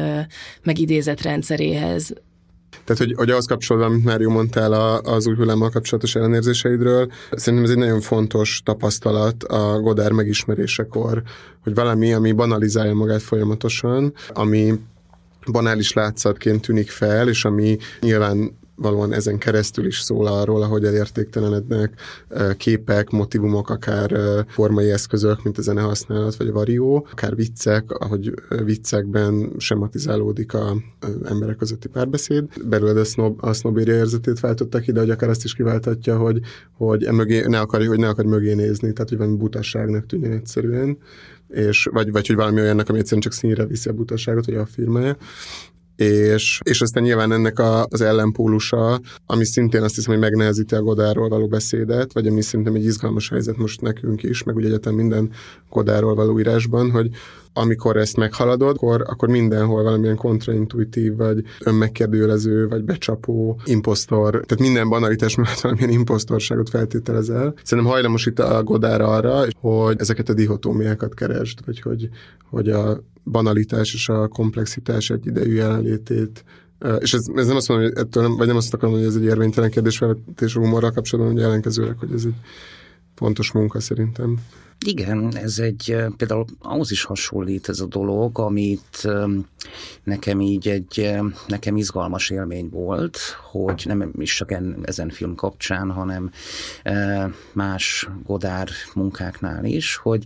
[0.63, 2.13] meg idézetrendszeréhez.
[2.85, 7.65] Tehát, hogy, hogy ahhoz kapcsolódva, amit Mário mondtál a, az új hullámmal kapcsolatos ellenérzéseidről, szerintem
[7.65, 11.23] ez egy nagyon fontos tapasztalat a Godár megismerésekor,
[11.63, 14.73] hogy valami, ami banalizálja magát folyamatosan, ami
[15.53, 22.01] banális látszatként tűnik fel, és ami nyilván valóan ezen keresztül is szól arról, ahogy elértéktelenednek
[22.57, 24.11] képek, motivumok, akár
[24.49, 28.35] formai eszközök, mint a zenehasználat vagy a varió, akár viccek, ahogy
[28.65, 30.77] viccekben sematizálódik a
[31.25, 32.45] emberek közötti párbeszéd.
[32.69, 36.41] Belőle a, sznob, a sznobéria érzetét váltottak ide, hogy akár azt is kiváltatja, hogy,
[36.73, 40.33] hogy, e mögé, ne akar, hogy ne akar mögé nézni, tehát hogy valami butasságnak tűnjön
[40.33, 40.99] egyszerűen
[41.49, 44.67] és, vagy, vagy hogy valami olyannak, ami egyszerűen csak színre viszi a butasságot, hogy a
[44.67, 45.17] firmája
[45.97, 50.83] és, és aztán nyilván ennek a, az ellenpólusa, ami szintén azt hiszem, hogy megnehezíti a
[50.83, 54.95] Godáról való beszédet, vagy ami szerintem egy izgalmas helyzet most nekünk is, meg ugye egyetem
[54.95, 55.31] minden
[55.71, 57.11] Godáról való írásban, hogy
[57.57, 64.89] amikor ezt meghaladod, akkor, akkor mindenhol valamilyen kontraintuitív, vagy önmegkérdőjelező, vagy becsapó, impostor, tehát minden
[64.89, 67.55] banalitás mellett valamilyen impostorságot feltételezel.
[67.63, 72.09] Szerintem hajlamos itt a Godára arra, hogy ezeket a dihotómiákat keresd, vagy hogy,
[72.51, 76.45] hogy a banalitás és a komplexitás egy idejű jelenlétét
[76.99, 79.25] és ez, ez nem azt mondom, hogy ettől, vagy nem azt akarom, hogy ez egy
[79.25, 82.35] érvénytelen kérdésfelvetés a humorral kapcsolatban, hogy ellenkezőleg, hogy ez egy
[83.15, 84.39] fontos munka szerintem.
[84.87, 89.09] Igen, ez egy, például ahhoz is hasonlít ez a dolog, amit
[90.03, 91.11] nekem így egy,
[91.47, 93.19] nekem izgalmas élmény volt,
[93.51, 96.31] hogy nem is csak en, ezen film kapcsán, hanem
[97.53, 100.25] más Godár munkáknál is, hogy,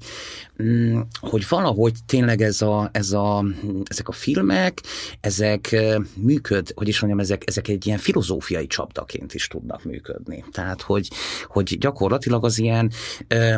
[0.63, 3.45] mm, hogy valahogy tényleg ez a, ez a,
[3.85, 4.83] ezek a filmek,
[5.21, 5.77] ezek
[6.17, 10.45] működ, hogy is mondjam, ezek, ezek egy ilyen filozófiai csapdaként is tudnak működni.
[10.53, 11.09] Tehát, hogy,
[11.47, 12.91] hogy gyakorlatilag az ilyen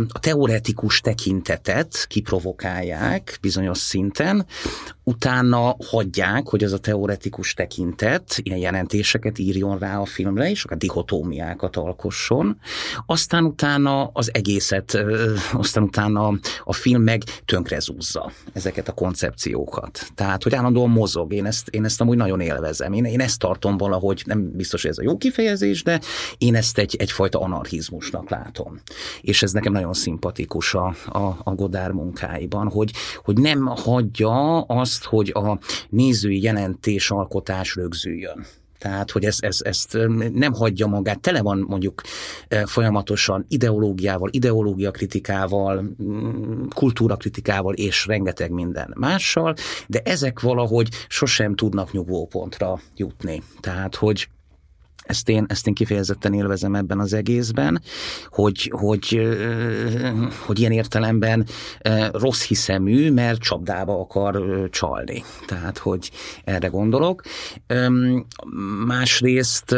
[0.08, 4.46] a teoretikus tekintetet kiprovokálják bizonyos szinten,
[5.04, 10.78] utána hagyják, hogy az a teoretikus tekintet ilyen jelentéseket írjon rá a filmre, és akár
[10.78, 12.58] dihotómiákat alkosson,
[13.06, 14.98] aztán utána az egészet,
[15.52, 20.06] aztán utána a film meg tönkrezúzza ezeket a koncepciókat.
[20.14, 22.92] Tehát, hogy állandóan mozog, én ezt, én ezt amúgy nagyon élvezem.
[22.92, 26.00] Én, én ezt tartom valahogy, nem biztos, hogy ez a jó kifejezés, de
[26.38, 28.80] én ezt egy, egyfajta anarchizmusnak látom.
[29.20, 32.92] És ez nekem nagyon szimpatikus a, a, a Godár munkáiban, hogy,
[33.24, 34.60] hogy nem hagyja
[34.92, 38.46] azt, hogy a nézői jelentés alkotás rögzüljön.
[38.78, 39.98] Tehát, hogy ez, ez, ezt
[40.32, 42.02] nem hagyja magát, tele van mondjuk
[42.64, 49.54] folyamatosan ideológiával, ideológia kritikával, mm, kultúra kritikával és rengeteg minden mással,
[49.86, 53.42] de ezek valahogy sosem tudnak nyugvópontra jutni.
[53.60, 54.28] Tehát, hogy
[55.12, 57.82] ezt én, ezt én kifejezetten élvezem ebben az egészben,
[58.28, 59.20] hogy, hogy,
[60.46, 61.46] hogy ilyen értelemben
[62.12, 65.24] rossz hiszemű, mert csapdába akar csalni.
[65.46, 66.10] Tehát, hogy
[66.44, 67.22] erre gondolok.
[68.86, 69.74] Másrészt,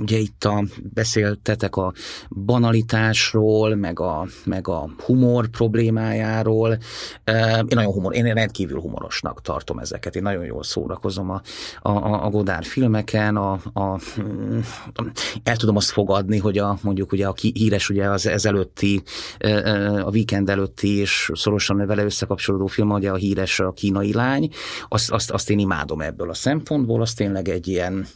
[0.00, 1.92] ugye itt a, beszéltetek a
[2.30, 6.78] banalitásról, meg a, meg a humor problémájáról.
[7.56, 10.16] Én nagyon humor, én rendkívül humorosnak tartom ezeket.
[10.16, 11.40] Én nagyon jól szórakozom a,
[11.82, 13.98] a, a Godár filmeken, a, a
[15.42, 19.02] el tudom azt fogadni, hogy a, mondjuk ugye a híres ugye az ezelőtti,
[20.04, 24.50] a weekend előtti és szorosan vele összekapcsolódó film, ugye a híres a kínai lány,
[24.88, 28.06] azt, azt, azt én imádom ebből a szempontból, azt tényleg egy ilyen,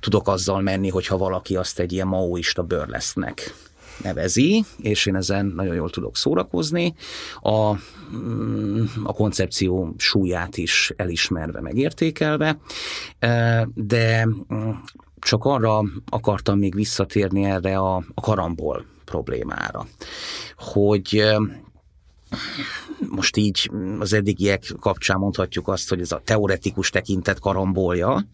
[0.00, 3.54] tudok azzal menni, hogyha valaki azt egy ilyen maoista bőrlesznek
[4.02, 6.94] nevezi, és én ezen nagyon jól tudok szórakozni.
[7.40, 7.72] A,
[8.16, 12.58] mm, a koncepció súlyát is elismerve, megértékelve,
[13.74, 14.70] de mm,
[15.22, 19.86] csak arra akartam még visszatérni erre a, a karambol problémára,
[20.56, 21.24] hogy
[23.10, 28.26] most így az eddigiek kapcsán mondhatjuk azt, hogy ez a teoretikus tekintet karambolja,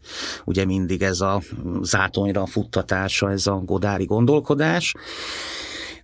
[0.45, 1.43] ugye mindig ez a
[1.83, 4.95] zátonyra futtatása, ez a godári gondolkodás,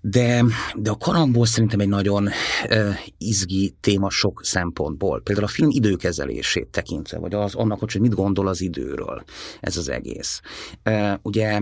[0.07, 0.45] de,
[0.77, 2.29] de a karambol szerintem egy nagyon
[2.71, 5.21] uh, izgi téma sok szempontból.
[5.21, 9.25] Például a film időkezelését tekintve, vagy az, annak, hogy mit gondol az időről
[9.61, 10.41] ez az egész.
[10.85, 11.61] Uh, ugye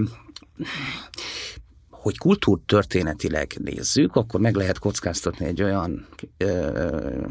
[1.90, 7.26] hogy kultúrtörténetileg nézzük, akkor meg lehet kockáztatni egy olyan ö,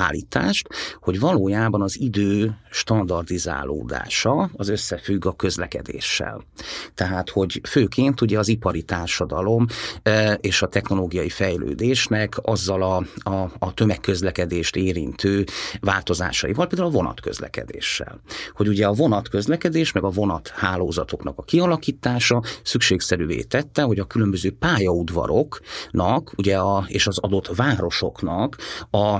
[0.00, 0.68] állítást,
[1.00, 6.44] hogy valójában az idő standardizálódása az összefügg a közlekedéssel.
[6.94, 9.66] Tehát, hogy főként ugye az ipari társadalom
[10.02, 12.96] e, és a technológiai fejlődésnek azzal a,
[13.30, 15.44] a, a tömegközlekedést érintő
[15.80, 18.20] változásaival, például a vonatközlekedéssel.
[18.52, 26.32] Hogy ugye a vonatközlekedés meg a vonathálózatoknak a kialakítása szükségszerűvé tette, hogy a különböző pályaudvaroknak
[26.36, 28.56] ugye a, és az adott városoknak
[28.90, 29.18] a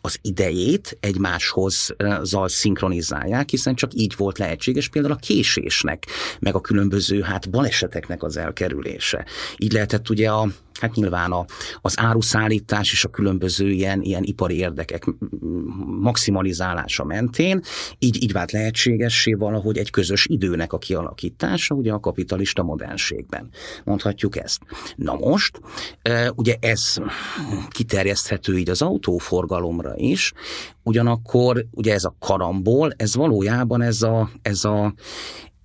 [0.00, 6.06] az idejét egymáshoz zal szinkronizálják, hiszen csak így volt lehetséges például a késésnek,
[6.40, 9.24] meg a különböző hát baleseteknek az elkerülése.
[9.56, 10.48] Így lehetett ugye a
[10.80, 11.44] hát nyilván a,
[11.80, 15.04] az áruszállítás és a különböző ilyen, ilyen ipari érdekek
[16.00, 17.62] maximalizálása mentén,
[17.98, 23.48] így, így vált lehetségessé valahogy egy közös időnek a kialakítása, ugye a kapitalista modernségben.
[23.84, 24.60] Mondhatjuk ezt.
[24.96, 25.60] Na most,
[26.34, 26.96] ugye ez
[27.68, 30.32] kiterjeszthető így az autóforgalomra is,
[30.82, 34.94] ugyanakkor ugye ez a karambol, ez valójában ez a, ez a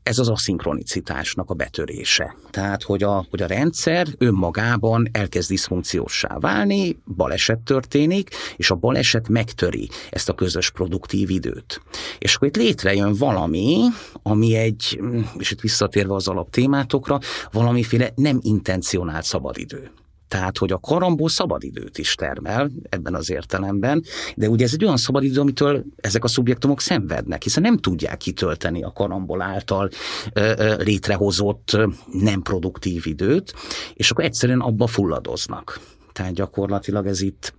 [0.03, 2.36] ez az aszinkronicitásnak a betörése.
[2.49, 9.28] Tehát, hogy a, hogy a rendszer önmagában elkezd diszfunkciósá válni, baleset történik, és a baleset
[9.30, 11.82] megtöri ezt a közös produktív időt.
[12.19, 13.78] És akkor itt létrejön valami,
[14.24, 14.99] ami egy,
[15.38, 17.19] és itt visszatérve az alaptémátokra,
[17.51, 19.91] valamiféle nem intencionált szabadidő.
[20.34, 24.03] Tehát, hogy a karamból szabadidőt is termel ebben az értelemben,
[24.36, 28.84] de ugye ez egy olyan szabadidő, amitől ezek a szubjektumok szenvednek, hiszen nem tudják kitölteni
[28.84, 29.89] a karambol által
[30.34, 31.77] ö, ö, létrehozott
[32.11, 33.53] nem produktív időt,
[33.93, 35.79] és akkor egyszerűen abba fulladoznak.
[36.11, 37.53] Tehát gyakorlatilag ez itt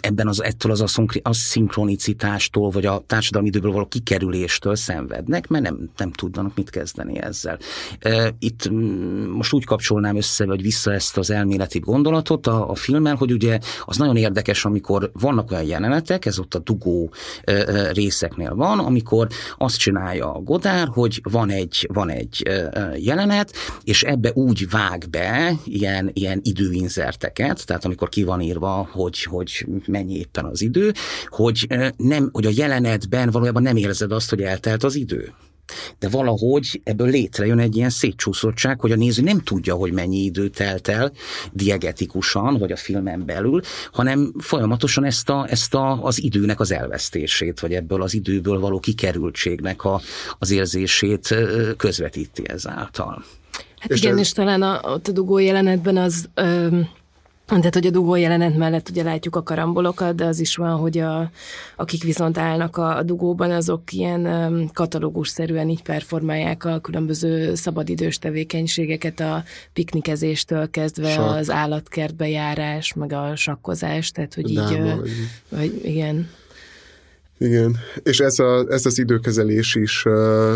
[0.00, 0.72] ebben az, ettől
[1.22, 7.20] az szinkronicitástól, vagy a társadalmi időből való kikerüléstől szenvednek, mert nem, nem tudnak mit kezdeni
[7.20, 7.58] ezzel.
[8.38, 8.70] Itt
[9.28, 13.58] most úgy kapcsolnám össze, vagy vissza ezt az elméleti gondolatot a, a filmmel, hogy ugye
[13.84, 17.12] az nagyon érdekes, amikor vannak olyan jelenetek, ez ott a dugó
[17.92, 19.28] részeknél van, amikor
[19.58, 22.50] azt csinálja a Godár, hogy van egy, van egy
[22.94, 23.52] jelenet,
[23.84, 29.66] és ebbe úgy vág be ilyen, ilyen időinzerteket, tehát amikor ki van írva, hogy, hogy
[29.86, 30.92] mennyi éppen az idő,
[31.28, 31.66] hogy,
[31.96, 35.32] nem, hogy a jelenetben valójában nem érzed azt, hogy eltelt az idő.
[35.98, 40.48] De valahogy ebből létrejön egy ilyen szétcsúszottság, hogy a néző nem tudja, hogy mennyi idő
[40.48, 41.12] telt el
[41.52, 43.60] diegetikusan, vagy a filmen belül,
[43.92, 48.80] hanem folyamatosan ezt, a, ezt a, az időnek az elvesztését, vagy ebből az időből való
[48.80, 50.00] kikerültségnek a,
[50.38, 51.34] az érzését
[51.76, 53.24] közvetíti ezáltal.
[53.78, 54.18] Hát és igen, ez...
[54.18, 56.28] és talán a, a dugó jelenetben az...
[56.34, 56.80] Ö
[57.46, 60.98] tehát, hogy a dugó jelenet mellett ugye látjuk a karambolokat, de az is van, hogy
[60.98, 61.30] a,
[61.76, 68.18] akik viszont állnak a, a dugóban, azok ilyen um, katalógusszerűen így performálják a különböző szabadidős
[68.18, 71.36] tevékenységeket, a piknikezéstől kezdve Sakk.
[71.36, 75.00] az állatkertbe járás, meg a sakkozás, tehát hogy így, Dáma,
[75.48, 76.28] vagy igen.
[77.38, 80.54] Igen, és ez, a, ez az időkezelés is uh,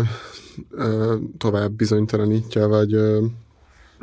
[0.71, 3.23] uh, tovább bizonytalanítja, vagy uh,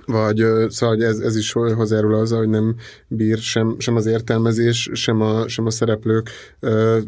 [0.07, 2.75] vagy szóval ez, ez is hozzájárul az, hogy nem
[3.09, 6.31] bír sem, sem az értelmezés, sem a, sem a szereplők
[6.61, 6.99] ö,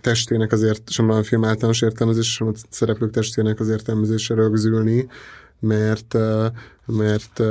[0.00, 5.06] testének azért, sem a film általános értelmezés, sem a szereplők testének az értelmezésre rögzülni,
[5.60, 6.16] mert,
[6.86, 7.42] mert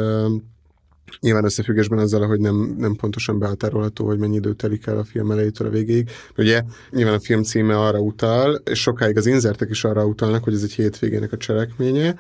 [1.20, 5.32] Nyilván összefüggésben azzal, hogy nem, nem pontosan behatárolható, hogy mennyi idő telik el a film
[5.32, 6.10] elejétől a végéig.
[6.38, 10.54] Ugye nyilván a film címe arra utal, és sokáig az inzertek is arra utalnak, hogy
[10.54, 12.16] ez egy hétvégének a cselekménye,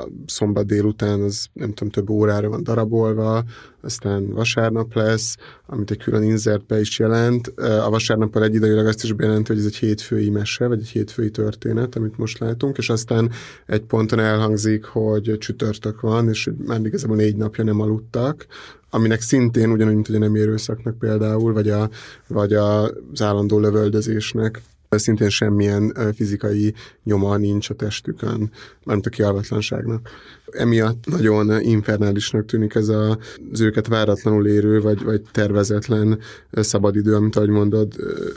[0.00, 3.44] a szombat délután az nem tudom, több órára van darabolva,
[3.80, 5.36] aztán vasárnap lesz,
[5.66, 7.46] amit egy külön inzertbe is jelent.
[7.56, 11.96] A vasárnappal egyidejűleg azt is bejelenti, hogy ez egy hétfői mese, vagy egy hétfői történet,
[11.96, 13.30] amit most látunk, és aztán
[13.66, 18.46] egy ponton elhangzik, hogy csütörtök van, és már igazából négy napja nem aludtak,
[18.90, 21.90] aminek szintén ugyanúgy, mint hogy a nem érőszaknak például, vagy, a,
[22.26, 24.62] vagy az állandó lövöldözésnek
[24.98, 26.74] szintén semmilyen fizikai
[27.04, 28.50] nyoma nincs a testükön,
[28.84, 30.08] mármint a kialvatlanságnak.
[30.50, 33.18] Emiatt nagyon infernálisnak tűnik ez a,
[33.52, 36.18] az őket váratlanul érő, vagy, vagy tervezetlen
[36.50, 37.92] szabadidő, amit ahogy mondod,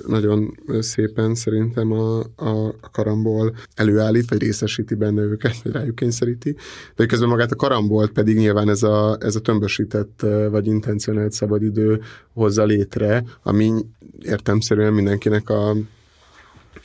[0.08, 6.56] nagyon szépen szerintem a, a karamból előállít, vagy részesíti benne őket, vagy rájuk kényszeríti.
[6.96, 12.02] De közben magát a karambolt pedig nyilván ez a, ez a tömbösített, vagy intencionált szabadidő
[12.34, 13.74] hozza létre, ami
[14.22, 15.76] értemszerűen mindenkinek a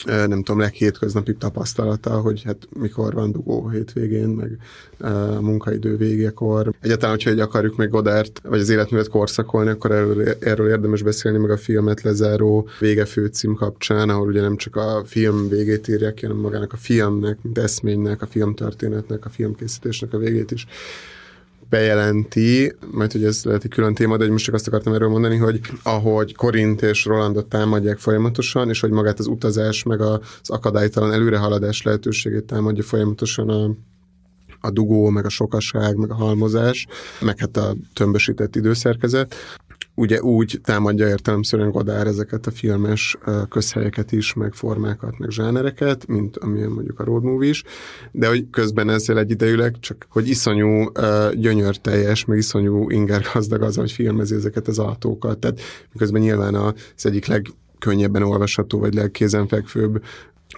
[0.05, 4.57] nem tudom, leghétköznapi tapasztalata, hogy hát mikor van dugó hétvégén, meg
[4.99, 6.73] a munkaidő végekor.
[6.81, 11.37] Egyáltalán, hogyha egy akarjuk meg Godárt, vagy az életművet korszakolni, akkor erről, erről érdemes beszélni,
[11.37, 16.21] meg a filmet lezáró vége főcím kapcsán, ahol ugye nem csak a film végét írják
[16.21, 20.67] hanem magának a filmnek, mint eszménynek, a filmtörténetnek, a filmkészítésnek a végét is
[21.69, 25.37] bejelenti, majd hogy ez lehet egy külön téma, de most csak azt akartam erről mondani,
[25.37, 31.11] hogy ahogy Korint és Rolandot támadják folyamatosan, és hogy magát az utazás, meg az akadálytalan
[31.11, 33.75] előrehaladás lehetőségét támadja folyamatosan a,
[34.59, 36.87] a dugó, meg a sokaság, meg a halmozás,
[37.19, 39.35] meg hát a tömbösített időszerkezet,
[39.99, 43.17] ugye úgy támadja értelemszerűen Godár ezeket a filmes
[43.49, 47.63] közhelyeket is, meg formákat, meg zsánereket, mint amilyen mondjuk a road movie is,
[48.11, 50.91] de hogy közben ezzel egyidejűleg csak, hogy iszonyú
[51.33, 57.25] gyönyörteljes, meg iszonyú ingergazdag az, hogy filmezi ezeket az autókat, tehát miközben nyilván az egyik
[57.25, 60.03] legkönnyebben olvasható, vagy legkézenfekvőbb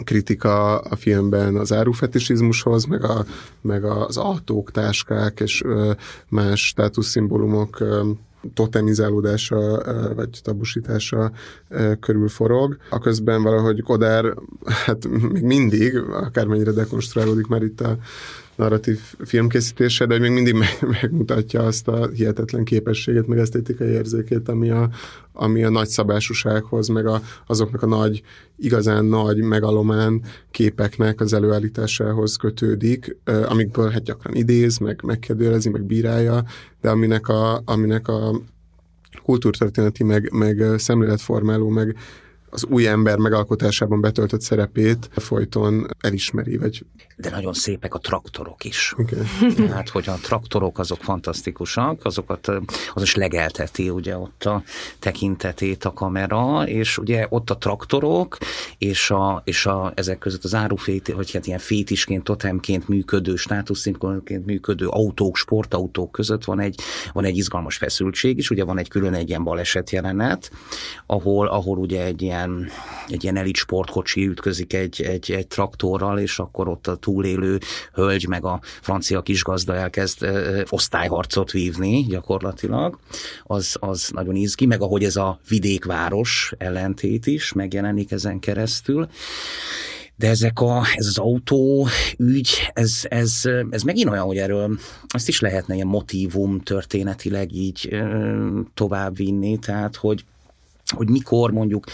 [0.04, 3.26] kritika a filmben az árufetisizmushoz, meg, a,
[3.62, 5.64] meg az autók, táskák és
[6.30, 7.84] más státuszszimbólumok
[8.54, 9.84] totemizálódása
[10.16, 11.32] vagy tabusítása
[12.00, 12.78] körül forog.
[12.90, 14.34] A közben valahogy Kodár,
[14.86, 17.98] hát még mindig, akármennyire dekonstruálódik már itt a
[18.62, 20.56] narratív filmkészítése, de még mindig
[21.02, 24.90] megmutatja azt a hihetetlen képességet, meg esztétikai érzékét, ami a,
[25.34, 28.22] ami a nagy szabásúsághoz, meg a, azoknak a nagy,
[28.58, 36.44] igazán nagy, megalomán képeknek az előállításához kötődik, amikből hát gyakran idéz, meg megkérdőjelezi, meg bírálja,
[36.82, 38.42] de aminek a, aminek a
[39.24, 41.96] kultúrtörténeti, meg, meg szemléletformáló, meg
[42.52, 46.58] az új ember megalkotásában betöltött szerepét folyton elismeri.
[46.58, 46.86] Vagy...
[47.18, 48.94] De nagyon szépek a traktorok is.
[48.98, 49.20] Okay.
[49.72, 52.48] Hát, hogy a traktorok azok fantasztikusak, azokat
[52.94, 54.64] az is legelteti ugye ott a
[55.00, 58.38] tekintetét a kamera, és ugye ott a traktorok,
[58.78, 64.46] és, a, és a, ezek között az árufét, hogy hát ilyen fétisként, totemként működő, státuszszínként
[64.46, 66.80] működő autók, sportautók között van egy,
[67.14, 70.52] van egy izgalmas feszültség is, ugye van egy külön egy ilyen baleset jelenet,
[71.06, 72.70] ahol, ahol ugye egy ilyen ilyen,
[73.08, 77.60] egy ilyen elit sportkocsi ütközik egy, egy, egy traktorral, és akkor ott a túlélő
[77.94, 80.26] hölgy meg a francia kisgazda elkezd
[80.70, 83.00] osztályharcot vívni gyakorlatilag.
[83.44, 89.08] Az, az nagyon izgi, meg ahogy ez a vidékváros ellentét is megjelenik ezen keresztül.
[90.16, 91.88] De ezek a, ez az autó
[92.18, 98.04] ügy, ez, ez, ez megint olyan, hogy erről ezt is lehetne ilyen motivum történetileg így
[98.74, 100.26] továbbvinni, tehát hogy
[100.92, 101.86] hogy mikor mondjuk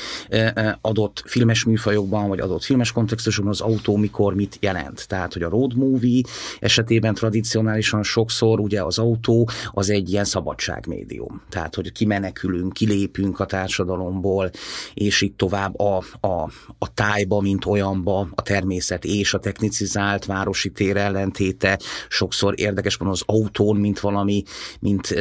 [0.81, 5.07] adott filmes műfajokban, vagy adott filmes kontextusokban az autó mikor mit jelent.
[5.07, 6.21] Tehát, hogy a road movie
[6.59, 11.41] esetében tradicionálisan sokszor ugye az autó az egy ilyen szabadságmédium.
[11.49, 14.49] Tehát, hogy kimenekülünk, kilépünk a társadalomból,
[14.93, 20.71] és itt tovább a, a, a tájba, mint olyanba, a természet és a technicizált városi
[20.71, 21.79] tér ellentéte
[22.09, 24.43] sokszor érdekes van az autón, mint valami,
[24.79, 25.15] mint,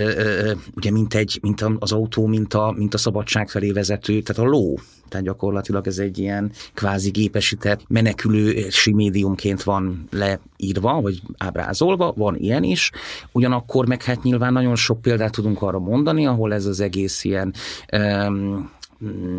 [0.75, 4.51] ugye, mint, egy, mint az autó, mint a, mint a szabadság felé vezető, tehát a
[4.51, 12.37] ló, tehát gyakorlatilag ez egy ilyen kvázi gépesített menekülési médiumként van leírva, vagy ábrázolva, van
[12.37, 12.91] ilyen is.
[13.33, 17.55] Ugyanakkor meg hát nyilván nagyon sok példát tudunk arra mondani, ahol ez az egész ilyen
[17.93, 18.71] um,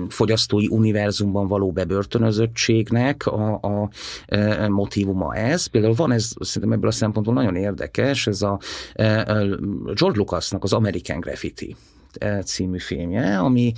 [0.10, 3.90] fogyasztói univerzumban való bebörtönözöttségnek a, a, a
[4.26, 5.66] e, motivuma ez.
[5.66, 8.60] Például van ez, szerintem ebből a szempontból nagyon érdekes, ez a, a
[9.02, 9.24] e,
[9.94, 11.76] George Lucasnak az American Graffiti
[12.46, 13.74] című filmje, ami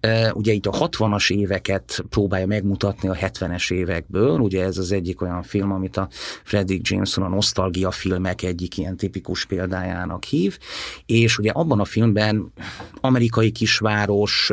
[0.00, 5.22] eh, ugye itt a 60-as éveket próbálja megmutatni a 70-es évekből, ugye ez az egyik
[5.22, 6.08] olyan film, amit a
[6.44, 10.58] Frederick Jameson a nosztalgia filmek egyik ilyen tipikus példájának hív,
[11.06, 12.52] és ugye abban a filmben
[13.00, 14.52] amerikai kisváros,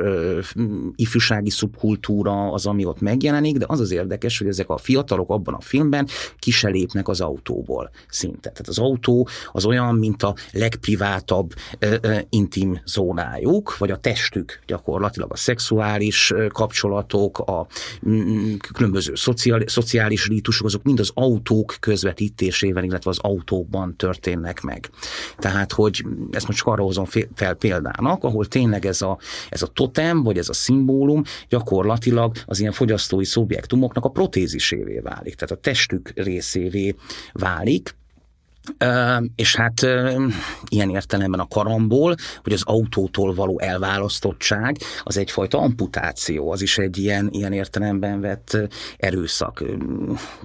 [0.96, 5.54] ifjúsági szubkultúra az, ami ott megjelenik, de az az érdekes, hogy ezek a fiatalok abban
[5.54, 6.08] a filmben
[6.40, 8.50] kiselépnek az autóból szinte.
[8.50, 11.54] Tehát az autó az olyan, mint a legprivátabb
[12.30, 17.68] intim zónál rájuk, vagy a testük gyakorlatilag a szexuális kapcsolatok, a
[18.74, 24.90] különböző szociális, szociális rítusok, azok mind az autók közvetítésében, illetve az autókban történnek meg.
[25.38, 27.06] Tehát, hogy ezt most csak arra hozom
[27.36, 29.18] fel példának, ahol tényleg ez a,
[29.50, 35.36] ez a totem, vagy ez a szimbólum gyakorlatilag az ilyen fogyasztói szubjektumoknak a protézisévé válik,
[35.36, 36.96] tehát a testük részévé
[37.34, 37.96] válik,
[39.36, 39.82] és hát
[40.68, 46.98] ilyen értelemben a karambol, hogy az autótól való elválasztottság, az egyfajta amputáció, az is egy
[46.98, 48.58] ilyen, ilyen értelemben vett
[48.98, 49.64] erőszak.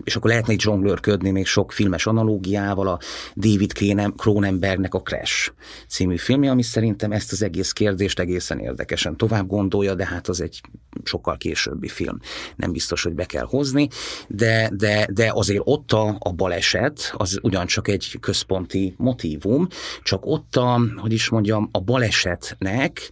[0.05, 2.99] És akkor lehetne egy zsonglőrködni még sok filmes analógiával, a
[3.35, 3.73] David
[4.17, 5.53] Cronenbergnek a Crash
[5.89, 10.41] című filmje, ami szerintem ezt az egész kérdést egészen érdekesen tovább gondolja, de hát az
[10.41, 10.61] egy
[11.05, 12.19] sokkal későbbi film.
[12.57, 13.89] Nem biztos, hogy be kell hozni,
[14.29, 19.69] de, de, de azért ott a, a baleset, az ugyancsak egy egy központi motívum,
[20.03, 23.11] csak ott a, hogy is mondjam, a balesetnek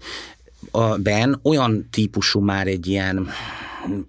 [0.97, 3.29] ben olyan típusú már egy ilyen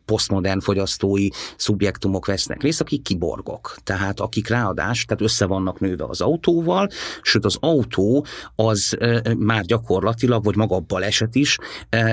[0.06, 1.28] posztmodern fogyasztói
[1.58, 3.76] szubjektumok vesznek részt, akik kiborgok.
[3.84, 6.90] Tehát akik ráadás, tehát össze vannak nőve az autóval,
[7.22, 8.26] sőt az autó
[8.56, 8.98] az
[9.38, 11.58] már gyakorlatilag, vagy maga a baleset is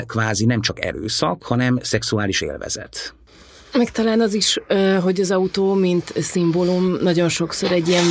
[0.06, 3.14] kvázi nem csak erőszak, hanem szexuális élvezet.
[3.72, 4.58] Meg talán az is,
[5.02, 8.04] hogy az autó, mint szimbólum, nagyon sokszor egy ilyen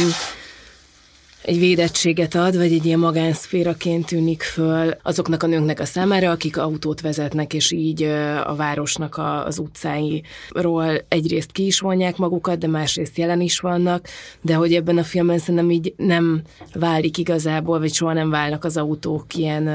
[1.41, 6.57] egy védettséget ad, vagy egy ilyen magánszféraként tűnik föl azoknak a nőknek a számára, akik
[6.57, 8.03] autót vezetnek, és így
[8.43, 14.07] a városnak az utcáiról egyrészt ki is vonják magukat, de másrészt jelen is vannak,
[14.41, 16.41] de hogy ebben a filmben szerintem így nem
[16.73, 19.69] válik igazából, vagy soha nem válnak az autók ilyen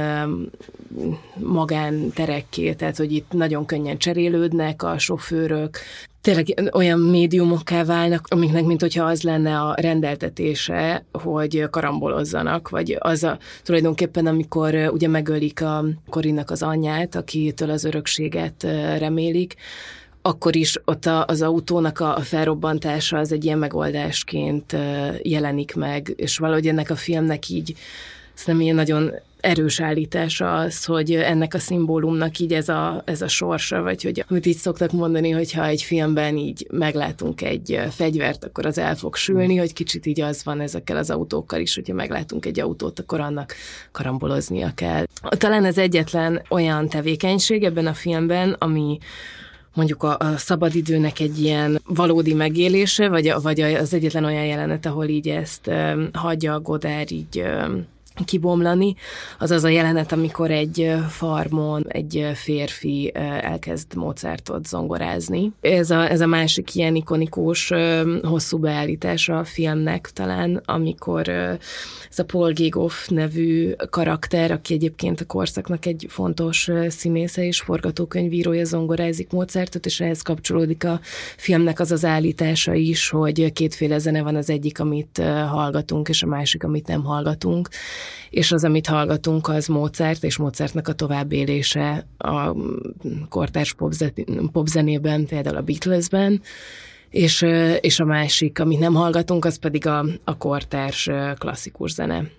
[1.34, 5.78] magánterekké, tehát hogy itt nagyon könnyen cserélődnek a sofőrök,
[6.26, 13.22] tényleg olyan médiumokká válnak, amiknek, mint hogyha az lenne a rendeltetése, hogy karambolozzanak, vagy az
[13.24, 18.62] a tulajdonképpen, amikor ugye megölik a Korinnak az anyját, akitől az örökséget
[18.98, 19.54] remélik,
[20.22, 24.76] akkor is ott az autónak a felrobbantása az egy ilyen megoldásként
[25.22, 27.74] jelenik meg, és valahogy ennek a filmnek így
[28.46, 29.12] nem ilyen nagyon
[29.46, 34.24] erős állítása az, hogy ennek a szimbólumnak így ez a, ez a sorsa, vagy hogy
[34.28, 39.16] amit így szoktak mondani, hogyha egy filmben így meglátunk egy fegyvert, akkor az el fog
[39.16, 43.20] sülni, hogy kicsit így az van ezekkel az autókkal is, hogyha meglátunk egy autót, akkor
[43.20, 43.54] annak
[43.92, 45.04] karamboloznia kell.
[45.22, 48.98] Talán ez egyetlen olyan tevékenység ebben a filmben, ami
[49.74, 55.06] mondjuk a, a szabadidőnek egy ilyen valódi megélése, vagy, vagy az egyetlen olyan jelenet, ahol
[55.06, 57.86] így ezt um, hagyja a Godár így um,
[58.24, 58.94] kibomlani,
[59.38, 65.52] az az a jelenet, amikor egy farmon egy férfi elkezd Mozartot zongorázni.
[65.60, 67.72] Ez a, ez a másik ilyen ikonikus
[68.22, 75.24] hosszú beállítása a filmnek talán, amikor ez a Paul Gigoff nevű karakter, aki egyébként a
[75.24, 81.00] korszaknak egy fontos színésze és forgatókönyvírója zongorázik Mozartot, és ehhez kapcsolódik a
[81.36, 86.26] filmnek az az állítása is, hogy kétféle zene van az egyik, amit hallgatunk, és a
[86.26, 87.68] másik, amit nem hallgatunk
[88.30, 92.54] és az, amit hallgatunk, az Mozart, és Mozartnak a továbbélése a
[93.28, 93.74] kortárs
[94.52, 96.42] popzenében, például a Beatlesben,
[97.10, 97.44] és,
[97.80, 102.30] és a másik, amit nem hallgatunk, az pedig a, a kortárs klasszikus zene,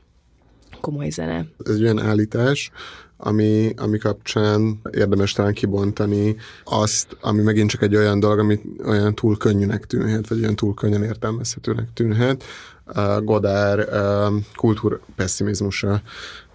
[0.81, 1.45] komoly zene.
[1.65, 2.71] Ez egy olyan állítás,
[3.17, 9.15] ami, ami kapcsán érdemes talán kibontani azt, ami megint csak egy olyan dolog, ami olyan
[9.15, 12.43] túl könnyűnek tűnhet, vagy olyan túl könnyen értelmezhetőnek tűnhet,
[13.23, 13.87] Godár
[14.55, 16.01] kultúr pessimizmusa,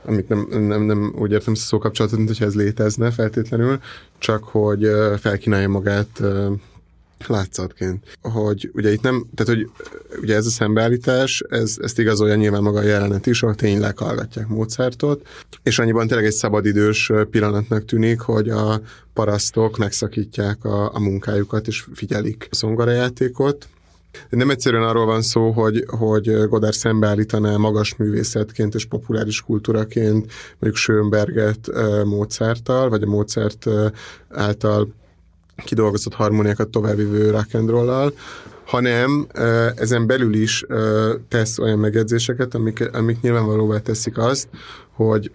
[0.05, 3.79] amit nem, nem, nem úgy értem szó kapcsolatot, mint hogyha ez létezne feltétlenül,
[4.19, 6.23] csak hogy felkínálja magát
[7.29, 8.19] látszatként.
[8.21, 9.71] Hogy ugye itt nem, tehát hogy
[10.21, 14.49] ugye ez a szembeállítás, ez, ezt igazolja nyilván maga a jelenet is, ahol tényleg hallgatják
[14.49, 15.27] Mozartot,
[15.63, 18.81] és annyiban tényleg egy szabadidős pillanatnak tűnik, hogy a
[19.13, 23.69] parasztok megszakítják a, a munkájukat, és figyelik a szongorajátékot,
[24.29, 30.77] nem egyszerűen arról van szó, hogy, hogy Godard szembeállítaná magas művészetként és populáris kultúraként mondjuk
[30.77, 31.71] Schönberget
[32.05, 33.69] Mozarttal, vagy a Mozart
[34.29, 34.89] által
[35.65, 38.13] kidolgozott harmóniákat továbbvívő rock and
[38.65, 39.27] hanem
[39.77, 40.65] ezen belül is
[41.29, 44.49] tesz olyan megjegyzéseket, amik, amik nyilvánvalóvá teszik azt,
[44.93, 45.33] hogy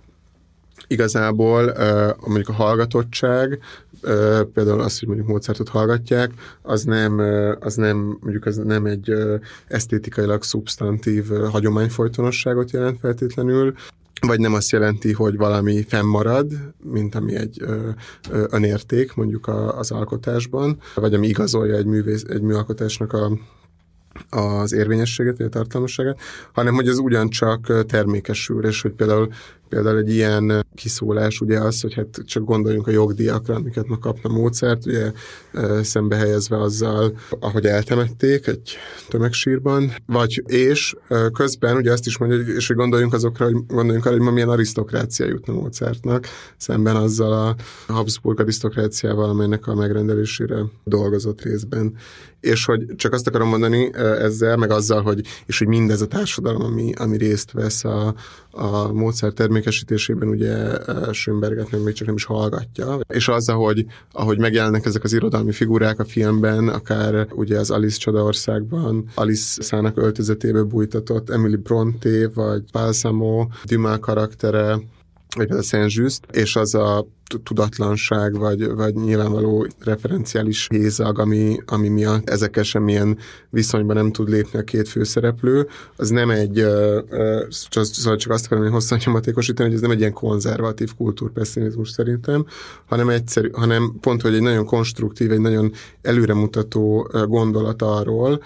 [0.88, 1.74] igazából
[2.26, 3.60] mondjuk a hallgatottság,
[4.54, 6.32] például az, hogy mondjuk Mozartot hallgatják,
[6.62, 7.20] az nem,
[7.60, 9.14] az nem mondjuk az nem egy
[9.68, 13.74] esztétikailag szubstantív hagyományfolytonosságot jelent feltétlenül,
[14.22, 16.52] vagy nem azt jelenti, hogy valami fennmarad,
[16.84, 17.90] mint ami egy ö,
[18.32, 23.32] ö, önérték mondjuk a, az alkotásban, vagy ami igazolja egy, művész, egy műalkotásnak a,
[24.30, 26.20] az érvényességet, vagy a tartalmasságát,
[26.54, 29.30] hanem hogy ez ugyancsak termékesül, és hogy például
[29.70, 34.30] Például egy ilyen kiszólás ugye az, hogy hát csak gondoljunk a jogdíjakra, amiket ma kapna
[34.30, 35.12] Mozart, ugye
[35.82, 40.96] szembe helyezve azzal, ahogy eltemették egy tömegsírban, vagy és
[41.34, 44.50] közben ugye azt is mondja, és hogy gondoljunk azokra, hogy gondoljunk arra, hogy ma milyen
[44.50, 47.56] arisztokrácia jutna Mozartnak, szemben azzal a
[47.94, 51.96] Habsburg arisztokráciával, amelynek a megrendelésére dolgozott részben.
[52.40, 56.62] És hogy csak azt akarom mondani ezzel, meg azzal, hogy, és hogy mindez a társadalom,
[56.62, 58.16] ami, ami részt vesz a,
[58.58, 60.78] a Mozart termékesítésében ugye
[61.12, 63.00] Schönberget még csak nem is hallgatja.
[63.08, 67.98] És az, ahogy, ahogy megjelennek ezek az irodalmi figurák a filmben, akár ugye az Alice
[67.98, 74.80] Csodaországban, Alice szának öltözetébe bújtatott Emily Bronte, vagy Balsamo, Dumas karaktere,
[75.38, 77.08] vagy a Saint-Just, és az a
[77.44, 83.18] tudatlanság, vagy, vagy nyilvánvaló referenciális hézag, ami, ami miatt ezekkel semmilyen
[83.50, 86.66] viszonyban nem tud lépni a két főszereplő, az nem egy,
[87.70, 91.90] csak, szóval csak azt akarom hogy hosszan nyomatékosítani, hogy ez nem egy ilyen konzervatív kultúrpesszimizmus
[91.90, 92.46] szerintem,
[92.86, 95.72] hanem egyszerű, hanem pont, hogy egy nagyon konstruktív, egy nagyon
[96.02, 98.42] előremutató gondolat arról,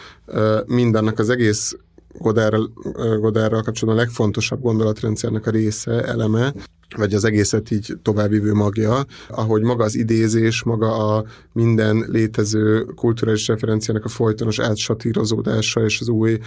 [0.65, 1.75] mindannak az egész
[2.17, 2.71] Godárral,
[3.19, 6.53] Godárral kapcsolatban a legfontosabb gondolatrendszernek a része, eleme,
[6.95, 13.47] vagy az egészet így továbbvívő magja, ahogy maga az idézés, maga a minden létező kulturális
[13.47, 16.39] referenciának a folytonos átsatírozódása és az új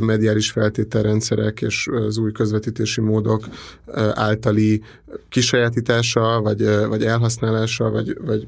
[0.00, 3.48] mediális feltételrendszerek és az új közvetítési módok
[4.14, 4.82] általi
[5.28, 8.46] kisajátítása, vagy, vagy elhasználása, vagy, vagy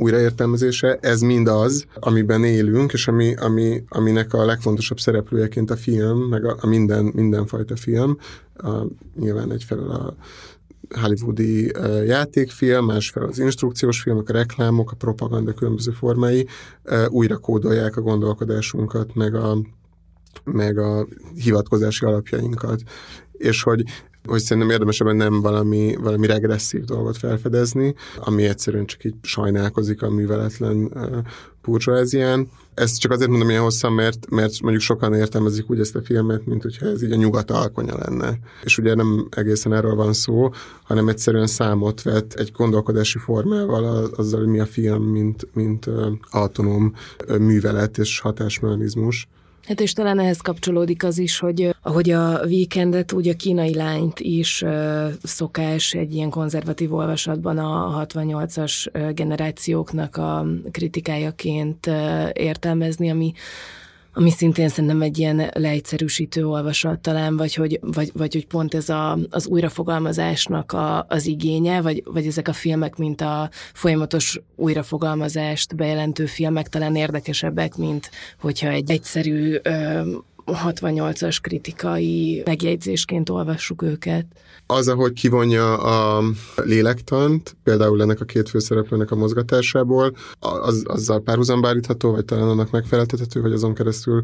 [0.00, 6.18] újraértelmezése, ez mind az, amiben élünk, és ami, ami, aminek a legfontosabb szereplőjeként a film,
[6.18, 8.16] meg a, a minden, mindenfajta film,
[8.56, 8.70] a,
[9.14, 10.14] nyilván egyfelől a
[11.00, 11.72] hollywoodi
[12.06, 16.46] játékfilm, másfelől az instrukciós filmek, a reklámok, a propaganda különböző formái
[17.08, 19.58] újra kódolják a gondolkodásunkat, meg a,
[20.44, 22.82] meg a hivatkozási alapjainkat.
[23.32, 23.84] És hogy
[24.26, 30.02] hogy szerintem érdemes ebben nem valami, valami regresszív dolgot felfedezni, ami egyszerűen csak így sajnálkozik
[30.02, 30.92] a műveletlen
[31.62, 32.48] burzsóázián.
[32.74, 36.46] Ezt csak azért mondom ilyen hosszan, mert, mert mondjuk sokan értelmezik úgy ezt a filmet,
[36.46, 38.38] mint hogyha ez így a nyugat alkonya lenne.
[38.62, 40.50] És ugye nem egészen erről van szó,
[40.82, 45.90] hanem egyszerűen számot vett egy gondolkodási formával azzal, hogy mi a film, mint, mint
[46.30, 46.94] autonóm
[47.38, 49.28] művelet és hatásmechanizmus.
[49.66, 54.20] Hát és talán ehhez kapcsolódik az is, hogy ahogy a weekendet, úgy a kínai lányt
[54.20, 54.64] is
[55.22, 61.90] szokás egy ilyen konzervatív olvasatban a 68-as generációknak a kritikájaként
[62.32, 63.32] értelmezni, ami
[64.12, 68.88] ami szintén szerintem egy ilyen leegyszerűsítő olvasat talán, vagy hogy, vagy, vagy hogy pont ez
[68.88, 75.76] a, az újrafogalmazásnak a, az igénye, vagy, vagy ezek a filmek, mint a folyamatos újrafogalmazást
[75.76, 80.00] bejelentő filmek talán érdekesebbek, mint hogyha egy egyszerű ö,
[80.46, 84.26] 68-as kritikai megjegyzésként olvassuk őket.
[84.66, 86.22] Az, ahogy kivonja a
[86.56, 92.70] lélektant, például ennek a két főszereplőnek a mozgatásából, az, azzal párhuzamba állítható, vagy talán annak
[92.70, 94.22] megfeleltethető, vagy azon keresztül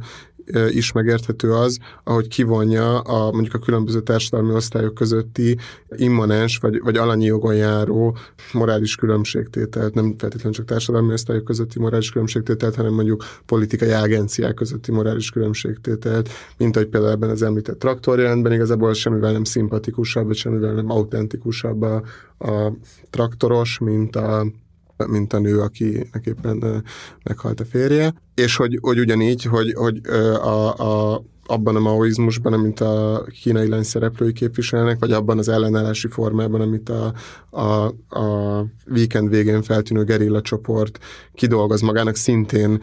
[0.69, 5.59] is megérthető az, ahogy kivonja a, mondjuk a különböző társadalmi osztályok közötti
[5.97, 8.17] immanens vagy, vagy alanyi jogon járó
[8.53, 14.93] morális különbségtételt, nem feltétlenül csak társadalmi osztályok közötti morális különbségtételt, hanem mondjuk politikai agenciák közötti
[14.93, 16.16] morális különbségtételt,
[16.57, 21.83] mint ahogy például ebben az említett traktorjelentben igazából semmivel nem szimpatikusabb, vagy semmivel nem autentikusabb
[21.83, 22.03] a,
[22.39, 22.73] a
[23.11, 24.47] traktoros, mint a
[25.07, 26.85] mint a nő, akinek éppen
[27.25, 28.14] meghalt a férje.
[28.35, 30.01] És hogy, hogy ugyanígy, hogy, hogy
[30.43, 36.09] a, a, abban a maoizmusban, amit a kínai lány szereplői képviselnek, vagy abban az ellenállási
[36.09, 37.12] formában, amit a,
[37.51, 37.87] a,
[38.21, 40.99] a weekend végén feltűnő gerilla csoport
[41.35, 42.81] kidolgoz magának, szintén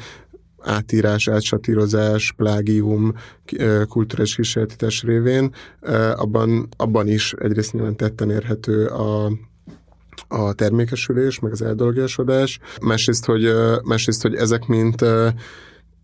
[0.63, 3.13] átírás, átsatírozás, plágium,
[3.87, 5.53] kulturális kísérletítás révén,
[6.15, 9.31] abban, abban is egyrészt nyilván tetten érhető a,
[10.27, 12.59] a termékesülés, meg az eldolgásodás.
[12.81, 13.53] Másrészt, hogy,
[13.83, 15.05] másrészt, hogy ezek mint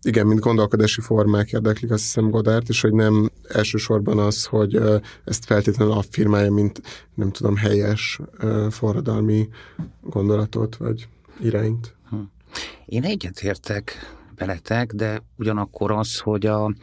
[0.02, 4.80] igen, mint gondolkodási formák érdeklik azt hiszem Godárt, és hogy nem elsősorban az, hogy
[5.24, 6.82] ezt feltétlenül affirmálja, mint
[7.14, 8.20] nem tudom, helyes
[8.70, 9.48] forradalmi
[10.00, 11.08] gondolatot vagy
[11.42, 11.94] irányt.
[12.08, 12.16] Hm.
[12.86, 13.98] Én egyetértek
[14.40, 16.74] veletek, de ugyanakkor az, hogy a,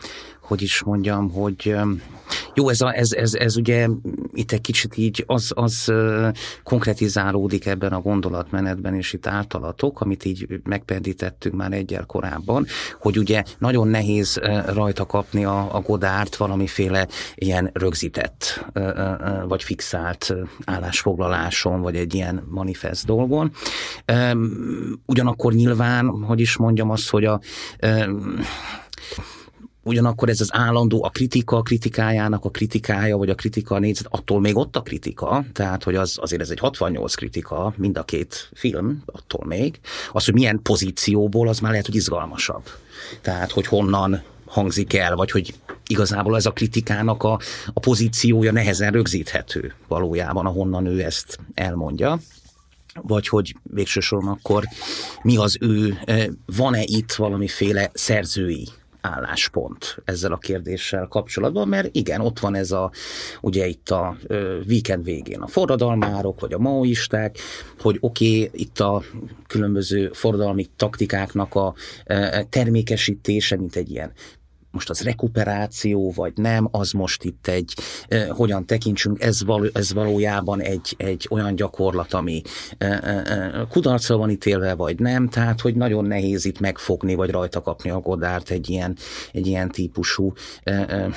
[0.48, 1.76] hogy is mondjam, hogy
[2.54, 3.88] jó, ez, a, ez, ez, ez ugye
[4.34, 5.93] itt egy kicsit így az, az
[6.64, 12.66] konkretizálódik ebben a gondolatmenetben, és itt általatok, amit így megpendítettünk már egyel korábban,
[13.00, 18.66] hogy ugye nagyon nehéz rajta kapni a, a Godárt valamiféle ilyen rögzített,
[19.48, 20.34] vagy fixált
[20.66, 23.52] állásfoglaláson, vagy egy ilyen manifest dolgon.
[25.06, 27.39] Ugyanakkor nyilván, hogy is mondjam azt, hogy a
[29.88, 34.08] ugyanakkor ez az állandó, a kritika a kritikájának a kritikája, vagy a kritika a nézet,
[34.10, 38.04] attól még ott a kritika, tehát hogy az, azért ez egy 68 kritika, mind a
[38.04, 39.80] két film, attól még.
[40.12, 42.64] Az, hogy milyen pozícióból, az már lehet, hogy izgalmasabb.
[43.22, 45.54] Tehát, hogy honnan hangzik el, vagy hogy
[45.88, 47.40] igazából ez a kritikának a,
[47.74, 52.20] a pozíciója nehezen rögzíthető valójában, ahonnan ő ezt elmondja
[53.02, 54.64] vagy hogy végső soron akkor
[55.22, 58.68] mi az ő, eh, van-e itt valamiféle szerzői
[59.08, 62.91] álláspont ezzel a kérdéssel kapcsolatban, mert igen, ott van ez a,
[63.41, 64.18] ugye itt a
[64.68, 67.38] weekend végén a forradalmárok, vagy a maoisták,
[67.80, 69.03] hogy oké, okay, itt a
[69.47, 71.74] különböző forradalmi taktikáknak a
[72.49, 74.12] termékesítése, mint egy ilyen
[74.72, 77.74] most az rekuperáció, vagy nem, az most itt egy,
[78.07, 82.41] eh, hogyan tekintsünk, ez, való, ez valójában egy, egy olyan gyakorlat, ami
[82.78, 87.61] eh, eh, kudarcra van ítélve, vagy nem, tehát, hogy nagyon nehéz itt megfogni, vagy rajta
[87.61, 88.97] kapni a Godárt egy ilyen,
[89.32, 91.13] egy ilyen típusú eh, eh,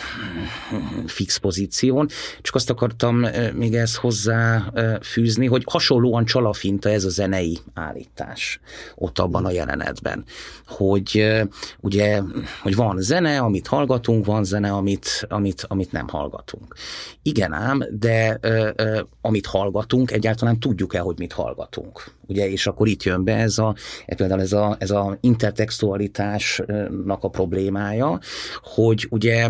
[1.07, 2.09] fix pozíción.
[2.41, 7.59] Csak azt akartam eh, még ezt hozzá eh, fűzni, hogy hasonlóan csalafinta ez a zenei
[7.75, 8.61] állítás
[8.95, 10.25] ott abban a jelenetben,
[10.67, 11.47] hogy eh,
[11.81, 12.23] ugye,
[12.63, 16.75] hogy van zene, amit hallgatunk, van zene, amit, amit, amit nem hallgatunk.
[17.23, 22.15] Igen ám, de ö, ö, amit hallgatunk, egyáltalán tudjuk-e, hogy mit hallgatunk.
[22.27, 23.75] Ugye, és akkor itt jön be ez a,
[24.17, 28.19] például ez a, ez a intertextualitásnak a problémája,
[28.63, 29.49] hogy ugye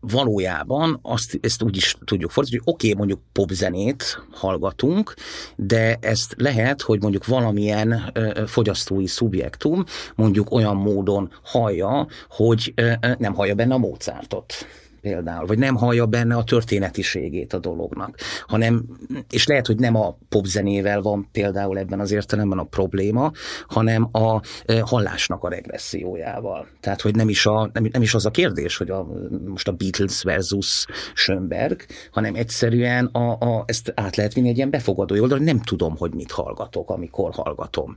[0.00, 5.14] valójában azt, ezt úgy is tudjuk fordítani, hogy oké, okay, mondjuk popzenét hallgatunk,
[5.56, 9.84] de ezt lehet, hogy mondjuk valamilyen ö, fogyasztói szubjektum
[10.14, 14.54] mondjuk olyan módon hallja, hogy ö, nem hallja benne a Mozartot
[15.00, 18.84] például, vagy nem hallja benne a történetiségét a dolognak, hanem,
[19.30, 23.32] és lehet, hogy nem a popzenével van például ebben az értelemben a probléma,
[23.68, 24.40] hanem a
[24.84, 26.66] hallásnak a regressziójával.
[26.80, 29.06] Tehát, hogy nem is, a, nem, nem is az a kérdés, hogy a,
[29.46, 34.70] most a Beatles versus Schönberg, hanem egyszerűen a, a, ezt át lehet vinni egy ilyen
[34.70, 37.96] befogadó oldalra, nem tudom, hogy mit hallgatok, amikor hallgatom.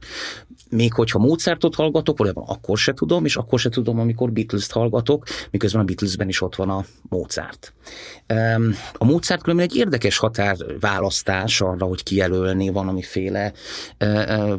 [0.69, 5.25] Még hogyha Mozartot hallgatok, valójában akkor se tudom, és akkor se tudom, amikor Beatles-t hallgatok,
[5.51, 7.73] miközben a Beatlesben is ott van a Mozart.
[8.93, 13.53] A Mozart különben egy érdekes határválasztás arra, hogy kijelölni valamiféle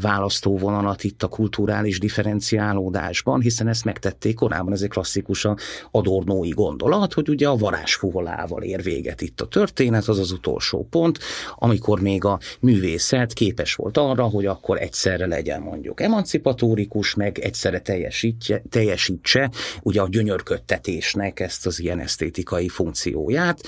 [0.01, 5.47] választóvonalat itt a kulturális differenciálódásban, hiszen ezt megtették korábban, ez egy klasszikus
[5.91, 11.19] adornói gondolat, hogy ugye a varázsfuvolával ér véget itt a történet, az az utolsó pont,
[11.55, 17.83] amikor még a művészet képes volt arra, hogy akkor egyszerre legyen mondjuk emancipatórikus, meg egyszerre
[18.69, 19.51] teljesítse
[19.83, 23.61] ugye a gyönyörködtetésnek ezt az ilyen esztétikai funkcióját,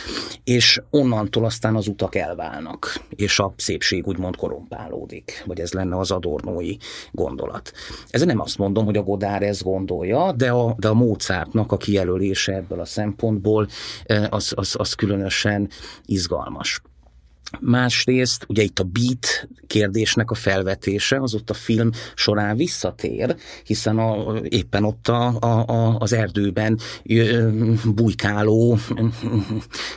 [0.45, 6.11] és onnantól aztán az utak elválnak, és a szépség úgymond korrumpálódik, vagy ez lenne az
[6.11, 6.77] adornói
[7.13, 7.73] gondolat.
[8.09, 11.77] Ez nem azt mondom, hogy a Godár ezt gondolja, de a, de a Mozartnak a
[11.77, 13.69] kijelölése ebből a szempontból
[14.05, 15.69] eh, az, az, az különösen
[16.05, 16.81] izgalmas.
[17.61, 23.99] Másrészt ugye itt a beat kérdésnek a felvetése az ott a film során visszatér, hiszen
[23.99, 26.79] a, éppen ott a, a, a, az erdőben
[27.95, 28.79] bujkáló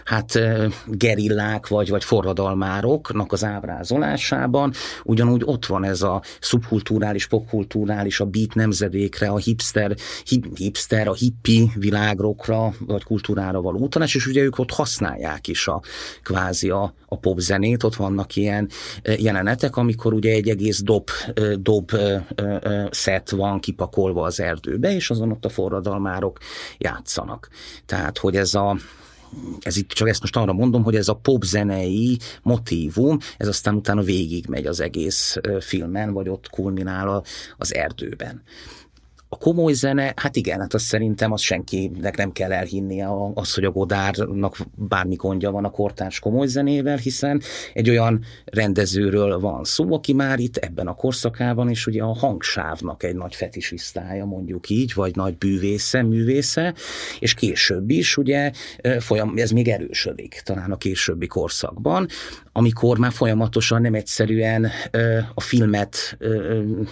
[0.05, 0.39] hát
[0.87, 4.73] gerillák vagy, vagy forradalmároknak az ábrázolásában.
[5.03, 9.95] Ugyanúgy ott van ez a szubkulturális, popkulturális, a beat nemzedékre, a hipster,
[10.25, 15.67] hip, hipster, a hippi világrokra vagy kultúrára való utalás, és ugye ők ott használják is
[15.67, 15.81] a
[16.23, 18.69] kvázi a, a pop zenét, ott vannak ilyen
[19.17, 21.09] jelenetek, amikor ugye egy egész dob,
[21.59, 21.91] dob
[22.89, 26.37] szett van kipakolva az erdőbe, és azon ott a forradalmárok
[26.77, 27.49] játszanak.
[27.85, 28.77] Tehát, hogy ez a
[29.59, 34.01] ez itt csak ezt most arra mondom, hogy ez a popzenei motívum, ez aztán utána
[34.01, 37.23] végigmegy az egész filmen, vagy ott kulminál
[37.57, 38.41] az erdőben.
[39.31, 43.63] A komoly zene, hát igen, hát azt szerintem az senkinek nem kell elhinnie az, hogy
[43.63, 47.41] a Godárnak bármi gondja van a kortárs komoly zenével, hiszen
[47.73, 53.03] egy olyan rendezőről van szó, aki már itt ebben a korszakában is ugye a hangsávnak
[53.03, 56.73] egy nagy fetisisztája, mondjuk így, vagy nagy bűvésze, művésze,
[57.19, 58.51] és később is ugye
[58.99, 62.07] folyam, ez még erősödik talán a későbbi korszakban,
[62.51, 64.69] amikor már folyamatosan nem egyszerűen
[65.33, 66.17] a filmet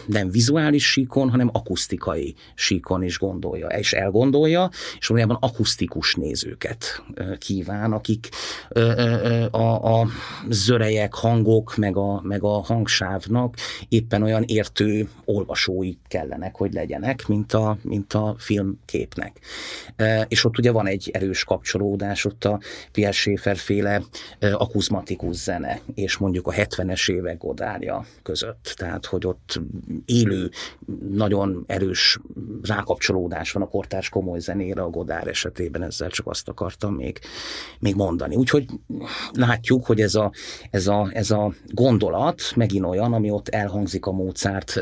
[0.07, 4.69] nem vizuális síkon, hanem akusztikai síkon is gondolja, és elgondolja,
[4.99, 7.03] és valójában akusztikus nézőket
[7.37, 8.29] kíván, akik
[9.51, 10.07] a, a
[10.49, 13.55] zörejek, hangok, meg a, meg a hangsávnak
[13.89, 19.39] éppen olyan értő olvasói kellenek, hogy legyenek, mint a, mint a filmképnek.
[20.27, 22.59] És ott ugye van egy erős kapcsolódás, ott a
[22.91, 24.01] Pierre Schaeffer féle
[24.39, 28.73] akuzmatikus zene, és mondjuk a 70-es évek Godárja között.
[28.75, 29.59] Tehát, hogy ott
[30.05, 30.49] élő,
[31.09, 32.16] nagyon erős
[32.61, 37.19] rákapcsolódás van a kortárs komoly zenére a Godár esetében, ezzel csak azt akartam még,
[37.79, 38.35] még mondani.
[38.35, 38.65] Úgyhogy
[39.31, 40.31] látjuk, hogy ez a,
[40.71, 44.81] ez, a, ez a gondolat megint olyan, ami ott elhangzik a Mozart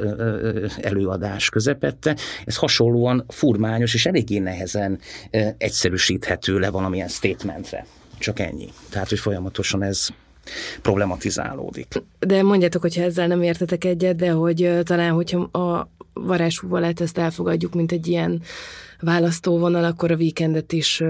[0.81, 2.15] előadás közepette,
[2.45, 4.99] ez hasonlóan furmányos és eléggé nehezen
[5.57, 7.85] egyszerűsíthető le valamilyen statementre.
[8.19, 8.69] Csak ennyi.
[8.89, 10.07] Tehát, hogy folyamatosan ez
[10.81, 11.87] problematizálódik.
[12.19, 15.89] De mondjátok, hogyha ezzel nem értetek egyet, de hogy talán, hogyha a
[16.21, 18.41] varázsfúvalát ezt elfogadjuk, mint egy ilyen
[18.99, 21.03] választóvonal, akkor a víkendet is,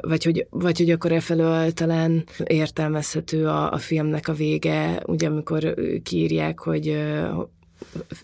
[0.00, 5.28] vagy hogy, vagy hogy akkor e felől talán értelmezhető a, a filmnek a vége, ugye
[5.28, 6.98] amikor kiírják, hogy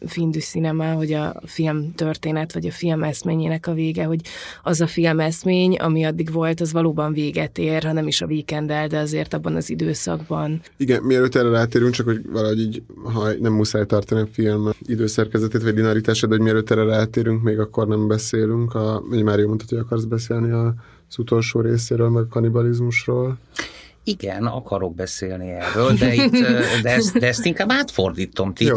[0.07, 4.21] findű cinema, hogy a film történet, vagy a film eszményének a vége, hogy
[4.63, 8.27] az a film eszmény, ami addig volt, az valóban véget ér, ha nem is a
[8.27, 10.61] víkendel, de azért abban az időszakban.
[10.77, 15.63] Igen, mielőtt erre rátérünk, csak hogy valahogy így, ha nem muszáj tartani a film időszerkezetét,
[15.63, 19.65] vagy linearitását, de hogy mielőtt erre rátérünk, még akkor nem beszélünk, a, hogy Mário mondta,
[19.69, 23.39] hogy akarsz beszélni az utolsó részéről, meg a kanibalizmusról.
[24.05, 26.31] Igen, akarok beszélni erről, de, itt,
[26.83, 28.55] de, ezt, de ezt inkább átfordítom.
[28.55, 28.73] Ti,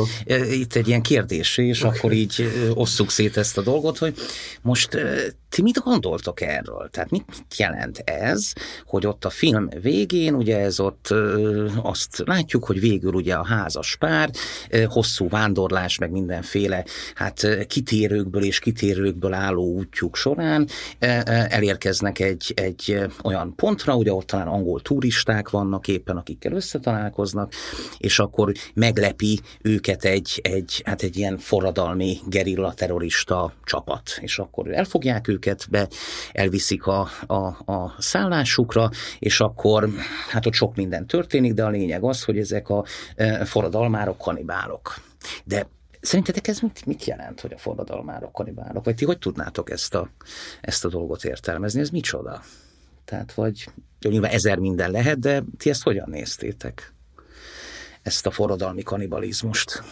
[0.52, 1.98] itt egy ilyen kérdés, és okay.
[1.98, 4.16] akkor így osszuk szét ezt a dolgot, hogy
[4.62, 4.90] most
[5.50, 6.90] ti mit gondoltok erről?
[6.92, 8.54] Tehát mit, mit jelent ez,
[8.86, 11.14] hogy ott a film végén, ugye ez ott
[11.84, 14.30] azt látjuk, hogy végül ugye a házas pár,
[14.88, 20.68] hosszú vándorlás, meg mindenféle hát kitérőkből és kitérőkből álló útjuk során
[21.00, 24.82] elérkeznek egy, egy olyan pontra, ugye ott talán angol
[25.16, 27.54] turisták vannak éppen, akikkel összetalálkoznak,
[27.98, 34.72] és akkor meglepi őket egy, egy, hát egy ilyen forradalmi gerilla terrorista csapat, és akkor
[34.72, 35.88] elfogják őket, be
[36.32, 37.36] elviszik a, a,
[37.72, 38.90] a szállásukra,
[39.20, 39.90] és akkor
[40.30, 42.86] hát ott sok minden történik, de a lényeg az, hogy ezek a
[43.16, 44.96] e, forradalmárok kanibálok.
[45.44, 45.68] De
[46.02, 48.86] Szerintetek ez mit, mit jelent, hogy a forradalmárok kanibálok?
[48.86, 50.10] Vagy ti hogy tudnátok ezt a,
[50.62, 51.80] ezt a dolgot értelmezni?
[51.80, 52.42] Ez micsoda?
[53.06, 53.68] Tehát, vagy
[54.00, 56.94] jó, nyilván ezer minden lehet, de ti ezt hogyan néztétek?
[58.02, 59.84] Ezt a forradalmi kanibalizmust?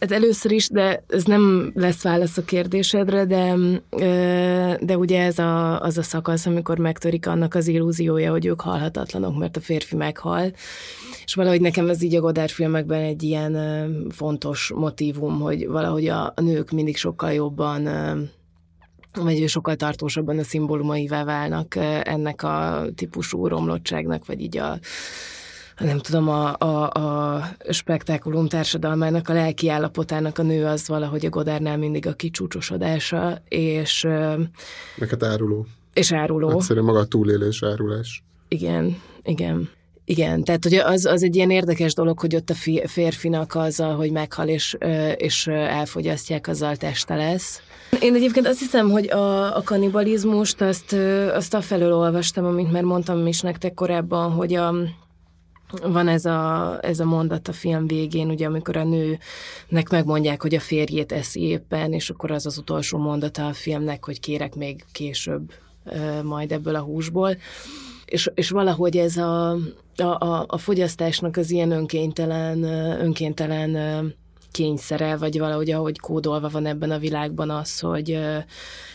[0.00, 3.54] Hát először is, de ez nem lesz válasz a kérdésedre, de,
[4.80, 9.38] de ugye ez a, az a szakasz, amikor megtörik annak az illúziója, hogy ők halhatatlanok,
[9.38, 10.52] mert a férfi meghal.
[11.24, 13.56] És valahogy nekem ez így a Godard filmekben egy ilyen
[14.10, 17.88] fontos motívum, hogy valahogy a, a nők mindig sokkal jobban
[19.16, 24.78] vagy sokkal tartósabban a szimbólumaivá válnak ennek a típusú romlottságnak, vagy így a
[25.78, 31.28] nem tudom, a, a, a spektákulum társadalmának, a lelki állapotának a nő az valahogy a
[31.28, 34.02] Godárnál mindig a kicsúcsosodása, és...
[34.96, 35.66] Meg hát áruló.
[35.92, 36.50] És áruló.
[36.50, 38.24] Egyszerűen maga a túlélés, árulás.
[38.48, 39.70] Igen, igen.
[40.04, 42.54] Igen, tehát ugye az, az egy ilyen érdekes dolog, hogy ott a
[42.86, 44.76] férfinak azzal, hogy meghal és,
[45.16, 47.60] és elfogyasztják, azzal teste lesz.
[48.00, 50.92] Én egyébként azt hiszem, hogy a, a kanibalizmust azt,
[51.32, 54.74] azt afelől olvastam, amit már mondtam is nektek korábban, hogy a,
[55.82, 60.54] van ez a, ez a mondat a film végén, ugye, amikor a nőnek megmondják, hogy
[60.54, 64.84] a férjét eszi éppen, és akkor az az utolsó mondata a filmnek, hogy kérek még
[64.92, 65.52] később
[66.22, 67.36] majd ebből a húsból.
[68.04, 69.50] És, és valahogy ez a,
[69.96, 72.62] a, a fogyasztásnak az ilyen önkéntelen,
[73.00, 73.76] önkéntelen
[74.54, 78.18] kényszere, vagy valahogy ahogy kódolva van ebben a világban az, hogy,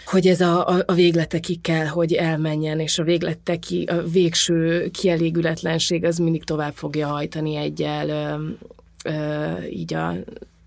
[0.06, 6.06] hogy ez a, a, a végletekig kell, hogy elmenjen, és a végleteki, a végső kielégületlenség
[6.06, 8.40] az mindig tovább fogja hajtani egyel
[9.72, 10.08] így a,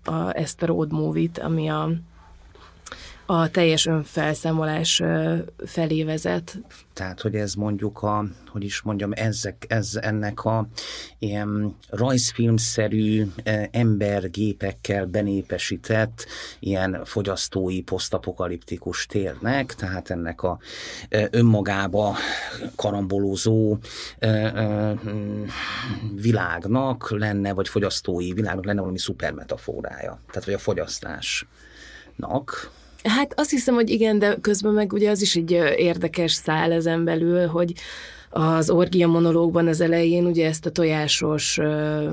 [0.03, 1.91] a, ezt a road movie-t, ami a,
[3.33, 5.01] a teljes önfelszámolás
[5.65, 6.59] felé vezet.
[6.93, 10.67] Tehát, hogy ez mondjuk a, hogy is mondjam, ezek, ez ennek a
[11.19, 13.25] ilyen rajzfilmszerű
[13.71, 16.25] embergépekkel benépesített
[16.59, 20.59] ilyen fogyasztói posztapokaliptikus térnek, tehát ennek a
[21.09, 22.15] önmagába
[22.75, 23.77] karambolózó
[26.15, 32.71] világnak lenne, vagy fogyasztói világnak lenne valami szupermetaforája, tehát vagy a fogyasztásnak,
[33.03, 37.03] Hát azt hiszem, hogy igen, de közben meg ugye az is egy érdekes szál ezen
[37.03, 37.73] belül, hogy
[38.35, 41.57] az orgia monológban az elején ugye ezt a tojásos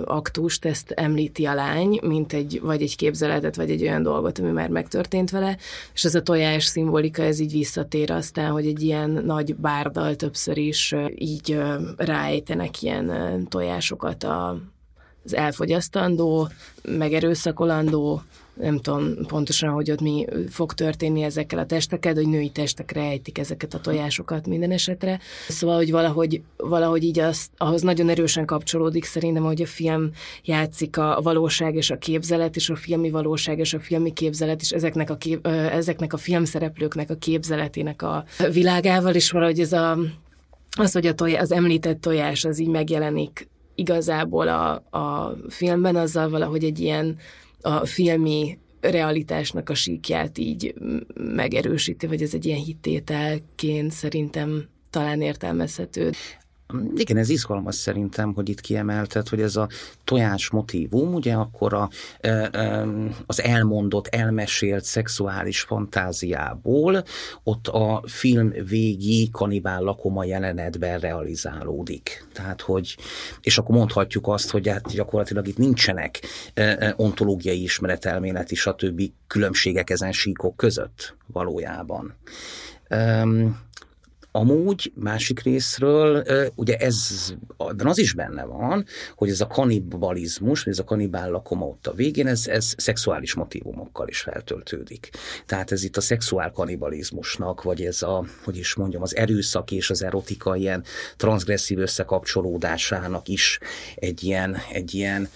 [0.04, 4.50] aktust, ezt említi a lány, mint egy, vagy egy képzeletet, vagy egy olyan dolgot, ami
[4.50, 5.56] már megtörtént vele,
[5.94, 10.58] és ez a tojás szimbolika, ez így visszatér aztán, hogy egy ilyen nagy bárdal többször
[10.58, 11.60] is így
[11.96, 14.56] ráejtenek ilyen tojásokat a,
[15.24, 16.48] az elfogyasztandó,
[16.82, 18.22] megerőszakolandó
[18.60, 23.38] nem tudom pontosan, hogy ott mi fog történni ezekkel a testekkel, hogy női testekre ejtik
[23.38, 25.20] ezeket a tojásokat minden esetre.
[25.48, 30.10] Szóval, hogy valahogy, valahogy így az, ahhoz nagyon erősen kapcsolódik szerintem, hogy a film
[30.44, 34.70] játszik a valóság és a képzelet, és a filmi valóság és a filmi képzelet, és
[34.70, 39.98] ezeknek a, kép, ezeknek a filmszereplőknek a képzeletének a világával, és valahogy ez a,
[40.76, 46.28] az, hogy a tojás, az említett tojás az így megjelenik igazából a, a filmben, azzal
[46.28, 47.16] valahogy egy ilyen
[47.60, 50.74] a filmi realitásnak a síkját így
[51.14, 56.10] megerősíti, vagy ez egy ilyen hittételként szerintem talán értelmezhető.
[56.94, 59.68] Igen, ez izgalmas szerintem, hogy itt kiemelted, hogy ez a
[60.04, 61.90] tojás motívum, ugye akkor a,
[63.26, 67.04] az elmondott, elmesélt szexuális fantáziából
[67.42, 72.26] ott a film végi kanibál lakoma jelenetben realizálódik.
[72.32, 72.96] Tehát, hogy,
[73.40, 76.20] és akkor mondhatjuk azt, hogy hát gyakorlatilag itt nincsenek
[76.96, 79.02] ontológiai ismeretelméleti, stb.
[79.26, 82.14] különbségek ezen síkok között valójában.
[84.32, 86.24] Amúgy másik részről,
[86.54, 87.28] ugye ez,
[87.76, 91.86] de az is benne van, hogy ez a kanibalizmus, vagy ez a kanibál lakoma ott
[91.86, 95.10] a végén, ez, ez szexuális motivumokkal is feltöltődik.
[95.46, 99.90] Tehát ez itt a szexuál kanibalizmusnak, vagy ez a, hogy is mondjam, az erőszak és
[99.90, 100.84] az erotika ilyen
[101.16, 103.58] transgresszív összekapcsolódásának is
[103.94, 105.28] egy ilyen, egy ilyen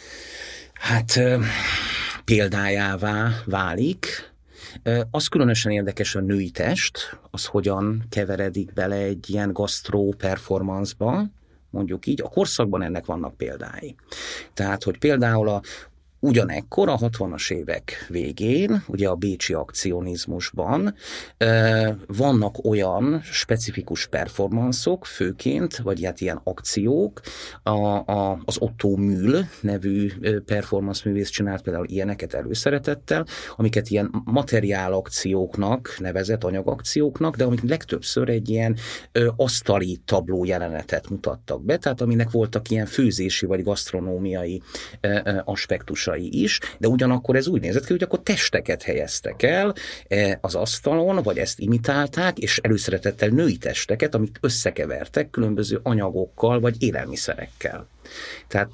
[0.73, 1.21] hát
[2.25, 4.34] példájává válik,
[5.11, 11.25] az különösen érdekes a női test, az hogyan keveredik bele egy ilyen gasztró performance-ba,
[11.71, 13.95] mondjuk így, a korszakban ennek vannak példái.
[14.55, 15.63] Tehát, hogy például a
[16.25, 20.95] Ugyanekkor a 60-as évek végén, ugye a bécsi akcionizmusban
[22.07, 27.21] vannak olyan specifikus performanszok, főként, vagy hát ilyen akciók,
[27.63, 30.11] a, a, az Otto Mühl nevű
[30.45, 38.49] performance művész csinált például ilyeneket előszeretettel, amiket ilyen materiálakcióknak nevezett anyagakcióknak, de amik legtöbbször egy
[38.49, 38.77] ilyen
[39.37, 44.63] asztali tabló jelenetet mutattak be, tehát aminek voltak ilyen főzési vagy gasztronómiai
[45.01, 49.75] ö, aspektusai társai is, de ugyanakkor ez úgy nézett ki, hogy akkor testeket helyeztek el
[50.09, 56.83] e, az asztalon, vagy ezt imitálták, és előszeretettel női testeket, amit összekevertek különböző anyagokkal, vagy
[56.83, 57.87] élelmiszerekkel.
[58.49, 58.71] Tehát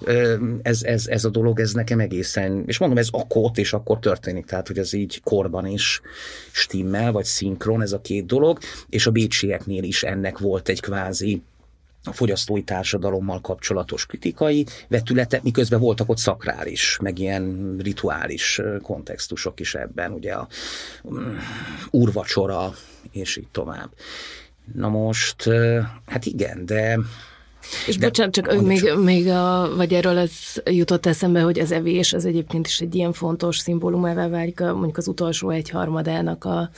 [0.62, 3.98] ez, ez, ez a dolog, ez nekem egészen, és mondom, ez akkor ott és akkor
[3.98, 6.00] történik, tehát hogy ez így korban is
[6.50, 11.42] stimmel, vagy szinkron ez a két dolog, és a bécsieknél is ennek volt egy kvázi
[12.04, 19.74] a fogyasztói társadalommal kapcsolatos kritikai vetülete, miközben voltak ott szakrális, meg ilyen rituális kontextusok is
[19.74, 20.48] ebben, ugye a
[21.02, 21.38] um,
[23.10, 23.90] és így tovább.
[24.74, 25.48] Na most,
[26.06, 26.98] hát igen, de
[27.86, 30.32] és De, bocsánat, csak még, még a, vagy erről ez
[30.64, 34.96] jutott eszembe, hogy az evés az egyébként is egy ilyen fontos szimbólum, válik a, mondjuk
[34.96, 36.70] az utolsó egyharmadának, a,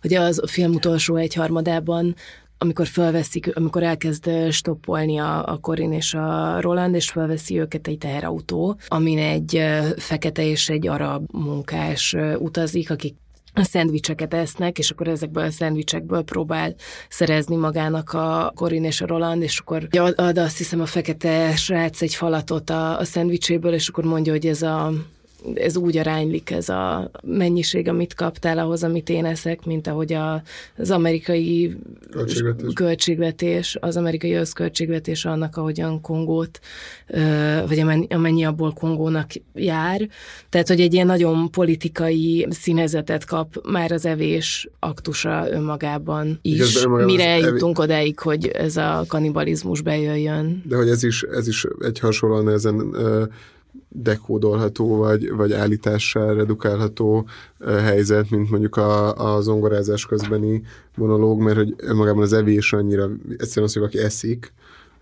[0.00, 2.14] hogy az a film utolsó egyharmadában
[2.62, 7.98] amikor felveszik, amikor elkezd stoppolni a, a Corin és a Roland, és felveszi őket egy
[7.98, 9.62] teherautó, amin egy
[9.96, 13.14] fekete és egy arab munkás utazik, akik
[13.54, 16.74] a szendvicseket esznek, és akkor ezekből a szendvicsekből próbál
[17.08, 22.02] szerezni magának a Corin és a Roland, és akkor ad azt hiszem a fekete srác
[22.02, 24.92] egy falatot a, a szendvicséből, és akkor mondja, hogy ez a
[25.54, 30.42] ez úgy aránylik ez a mennyiség, amit kaptál ahhoz, amit én eszek, mint ahogy a,
[30.76, 31.76] az amerikai
[32.10, 32.72] költségvetés.
[32.72, 36.60] költségvetés, az amerikai összköltségvetés annak, ahogyan Kongót,
[37.66, 40.08] vagy amennyi abból Kongónak jár.
[40.48, 47.12] Tehát, hogy egy ilyen nagyon politikai színezetet kap már az evés aktusa önmagában is, önmagában
[47.12, 47.90] mire eljutunk evés...
[47.90, 50.62] odáig, hogy ez a kanibalizmus bejöjjön.
[50.66, 52.94] De hogy ez is, ez is egy hasonlóan ezen
[53.94, 57.26] dekódolható, vagy, vagy állítással redukálható
[57.66, 60.62] helyzet, mint mondjuk a, a zongorázás közbeni
[60.96, 64.52] monológ, mert hogy önmagában az evés annyira, egyszerűen az, hogy valaki eszik,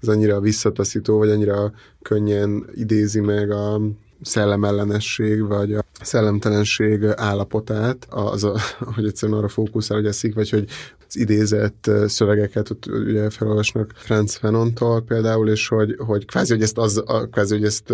[0.00, 1.72] az annyira visszataszító, vagy annyira
[2.02, 3.80] könnyen idézi meg a
[4.22, 8.56] szellemellenesség, vagy a szellemtelenség állapotát, az, a,
[8.94, 10.64] hogy egyszerűen arra fókuszál, hogy eszik, vagy hogy
[11.08, 16.78] az idézett szövegeket ott ugye felolvasnak Franz Fanontól például, és hogy, hogy kvázi, hogy ezt,
[16.78, 17.92] az, kvázi, hogy ezt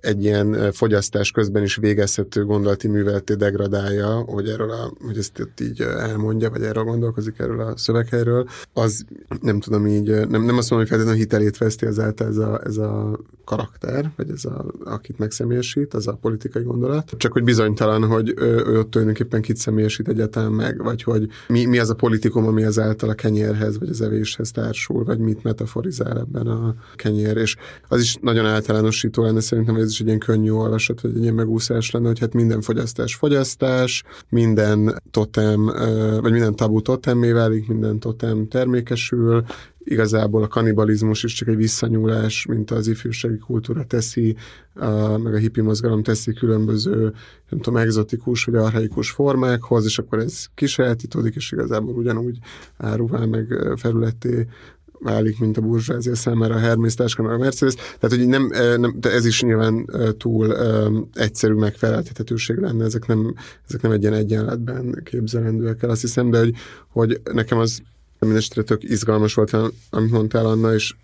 [0.00, 5.80] egy ilyen fogyasztás közben is végezhető gondolati művelté degradálja, hogy erről a, hogy ezt így
[5.80, 9.04] elmondja, vagy erről gondolkozik erről a szöveghelyről, az
[9.40, 12.76] nem tudom így, nem, nem azt mondom, hogy feltétlenül hitelét veszti ezáltal ez a, ez
[12.76, 17.12] a karakter, vagy ez a, akit megszemélyesít, az a politikai gondolat.
[17.16, 21.64] Csak hogy bizonytalan, hogy ő, ő ott tulajdonképpen kit személyesít egyáltalán meg, vagy hogy mi,
[21.64, 26.18] mi az a politikum, ami ezáltal a kenyérhez, vagy az evéshez társul, vagy mit metaforizál
[26.18, 27.36] ebben a kenyér.
[27.36, 27.56] És
[27.88, 31.22] az is nagyon általánosító lenne szerintem, hogy ez is egy ilyen könnyű olvasat, vagy egy
[31.22, 35.64] ilyen megúszás lenne, hogy hát minden fogyasztás fogyasztás, minden totem,
[36.20, 39.44] vagy minden tabu totemmé válik, minden totem termékesül,
[39.84, 44.36] igazából a kanibalizmus is csak egy visszanyúlás, mint az ifjúsági kultúra teszi,
[44.74, 47.00] a, meg a hippi mozgalom teszi különböző,
[47.48, 52.38] nem tudom, egzotikus vagy arhaikus formákhoz, és akkor ez kisajátítódik, és igazából ugyanúgy
[52.76, 54.46] áruvá meg felületé
[55.02, 57.74] válik, mint a burzsázia számára a Hermes táska, meg a Mercedes.
[57.74, 59.86] Tehát, hogy nem, nem de ez is nyilván
[60.18, 63.34] túl um, egyszerű megfeleltethetőség lenne, ezek nem,
[63.68, 66.54] ezek nem egy ilyen egyenletben képzelendőek el, azt hiszem, de hogy,
[66.88, 67.82] hogy nekem az
[68.20, 69.56] Mindenesetre tök izgalmas volt,
[69.90, 70.94] amit mondtál Anna, és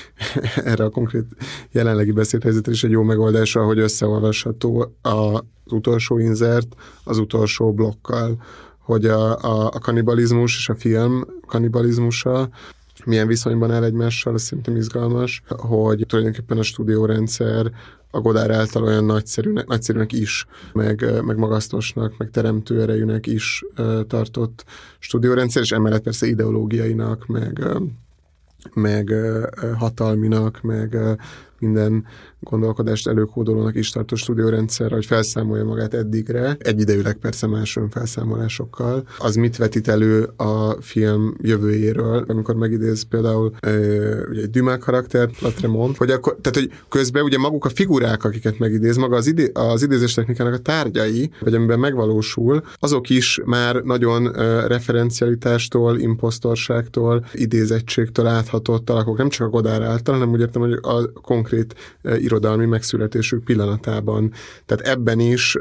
[0.64, 1.24] erre a konkrét
[1.70, 6.74] jelenlegi beszédhelyzetre is egy jó megoldása, hogy összeolvasható az utolsó inzert
[7.04, 8.42] az utolsó blokkal,
[8.78, 12.48] hogy a, a, a kanibalizmus és a film kanibalizmusa
[13.06, 17.70] milyen viszonyban áll egymással, ez szerintem izgalmas, hogy tulajdonképpen a stúdiórendszer
[18.10, 23.64] a Godár által olyan nagyszerűnek, nagyszerűnek is, meg, meg magasztosnak, meg teremtő erejűnek is
[24.06, 24.64] tartott
[24.98, 27.66] stúdiórendszer, és emellett persze ideológiainak, meg,
[28.74, 29.14] meg
[29.78, 30.98] hatalminak, meg
[31.58, 32.04] minden
[32.50, 39.08] gondolkodást előkódolónak is tartó stúdiórendszer, hogy felszámolja magát eddigre, egyidejűleg persze más önfelszámolásokkal.
[39.18, 45.40] Az mit vetít elő a film jövőjéről, amikor megidéz például ö, ugye egy Dumas karaktert,
[45.40, 49.50] Latremont, hogy akkor, tehát hogy közben ugye maguk a figurák, akiket megidéz, maga az, idé,
[49.54, 57.26] az idézés technikának a tárgyai, vagy amiben megvalósul, azok is már nagyon ö, referencialitástól, impostorságtól,
[57.32, 61.74] idézettségtől áthatott alakok, nem csak a Godár által, hanem úgy értem, hogy a konkrét
[62.36, 64.32] irodalmi megszületésük pillanatában.
[64.66, 65.56] Tehát ebben is,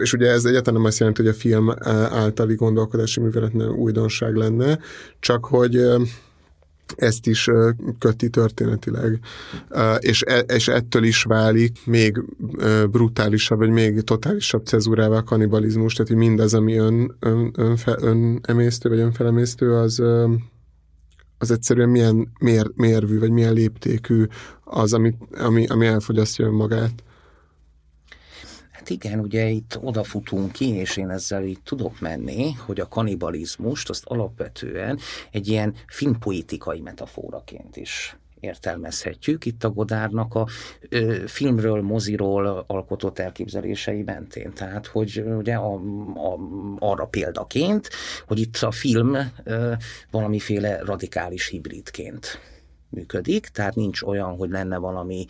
[0.00, 1.70] és ugye ez egyáltalán nem azt jelenti, hogy a film
[2.10, 4.78] általi gondolkodási művelet nem újdonság lenne,
[5.20, 5.86] csak hogy
[6.96, 7.48] ezt is
[7.98, 9.18] köti történetileg,
[9.98, 12.24] és, e, és ettől is válik még
[12.90, 18.88] brutálisabb, vagy még totálisabb cezúrává a kanibalizmus, tehát hogy mindaz, ami ön, ön, önfe, önemésztő,
[18.88, 20.02] vagy önfelemésztő, az,
[21.40, 24.26] az egyszerűen milyen mér, mérvű, vagy milyen léptékű
[24.64, 27.02] az, ami, ami, ami elfogyasztja önmagát.
[28.70, 33.88] Hát igen, ugye itt odafutunk ki, és én ezzel így tudok menni, hogy a kanibalizmust
[33.88, 34.98] azt alapvetően
[35.30, 40.46] egy ilyen filmpoetikai metaforaként is értelmezhetjük itt a Godárnak a
[40.88, 44.52] ö, filmről, moziról alkotott elképzelései mentén.
[44.52, 45.74] Tehát, hogy ugye a,
[46.14, 46.38] a,
[46.78, 47.88] arra példaként,
[48.26, 49.72] hogy itt a film ö,
[50.10, 52.49] valamiféle radikális hibridként
[52.90, 55.26] működik, tehát nincs olyan, hogy lenne valami,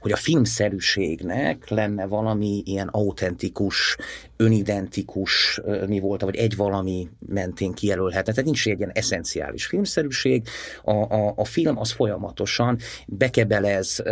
[0.00, 3.96] hogy a filmszerűségnek lenne valami ilyen autentikus,
[4.36, 8.32] önidentikus mi volt, vagy egy valami mentén kijelölhetne.
[8.32, 10.48] Tehát nincs egy ilyen eszenciális filmszerűség.
[10.84, 14.02] A, a, a film az folyamatosan bekebelez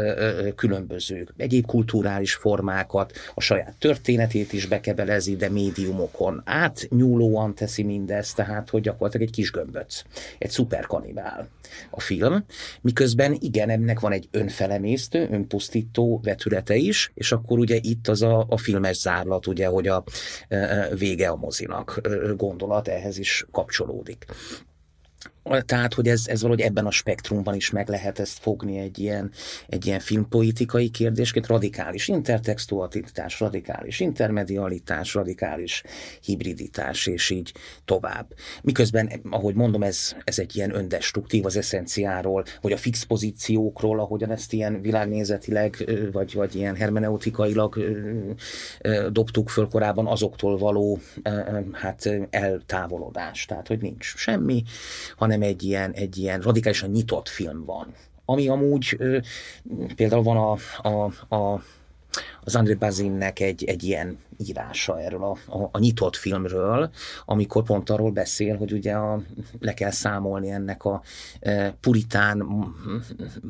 [0.56, 8.70] különböző egyéb kulturális formákat, a saját történetét is bekebelezi, de médiumokon átnyúlóan teszi mindezt, tehát
[8.70, 10.02] hogy gyakorlatilag egy kis gömböc,
[10.38, 11.48] egy szuperkanibál
[11.90, 12.27] a film,
[12.80, 18.46] miközben igen, ennek van egy önfelemésztő, önpusztító vetülete is, és akkor ugye itt az a,
[18.48, 20.04] a filmes zárlat, ugye, hogy a
[20.48, 22.00] e, vége a mozinak
[22.36, 24.26] gondolat ehhez is kapcsolódik.
[25.66, 29.30] Tehát, hogy ez, ez valahogy ebben a spektrumban is meg lehet ezt fogni egy ilyen,
[29.68, 35.82] egy ilyen filmpolitikai kérdésként, radikális intertextualitás, radikális intermedialitás, radikális
[36.22, 37.52] hibriditás, és így
[37.84, 38.26] tovább.
[38.62, 44.30] Miközben, ahogy mondom, ez, ez egy ilyen öndestruktív az eszenciáról, hogy a fix pozíciókról, ahogyan
[44.30, 47.78] ezt ilyen világnézetileg, vagy, vagy ilyen hermeneutikailag
[49.10, 50.98] dobtuk föl korábban, azoktól való
[51.72, 53.44] hát eltávolodás.
[53.44, 54.62] Tehát, hogy nincs semmi,
[55.16, 57.94] hanem hanem egy ilyen, egy ilyen radikálisan nyitott film van.
[58.24, 59.18] Ami amúgy ö,
[59.94, 61.62] például van a, a, a
[62.40, 66.90] az André Bazinnek egy, egy ilyen írása erről a, a, a nyitott filmről,
[67.24, 69.22] amikor pont arról beszél, hogy ugye a,
[69.60, 71.02] le kell számolni ennek a
[71.40, 72.44] e, puritán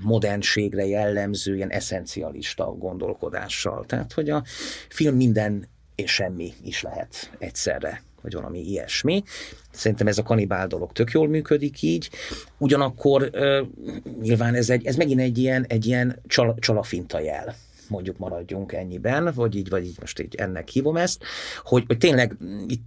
[0.02, 3.84] modernségre jellemző ilyen eszencialista gondolkodással.
[3.86, 4.42] Tehát, hogy a
[4.88, 9.22] film minden és semmi is lehet egyszerre vagy valami ilyesmi.
[9.70, 12.10] Szerintem ez a kanibál dolog tök jól működik így.
[12.58, 13.66] Ugyanakkor uh,
[14.20, 17.56] nyilván ez, egy, ez megint egy ilyen, egy ilyen csal, csalafinta jel
[17.88, 21.22] mondjuk maradjunk ennyiben, vagy így, vagy így most így ennek hívom ezt,
[21.62, 22.36] hogy, hogy tényleg
[22.66, 22.86] itt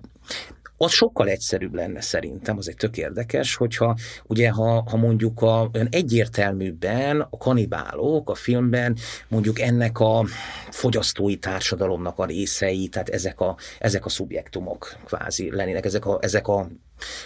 [0.81, 5.69] az sokkal egyszerűbb lenne szerintem, az egy tök érdekes, hogyha ugye ha, ha mondjuk a,
[5.73, 10.25] olyan egyértelműbben a kanibálok a filmben mondjuk ennek a
[10.69, 16.47] fogyasztói társadalomnak a részei, tehát ezek a, ezek a szubjektumok kvázi lennének, ezek a, ezek
[16.47, 16.67] a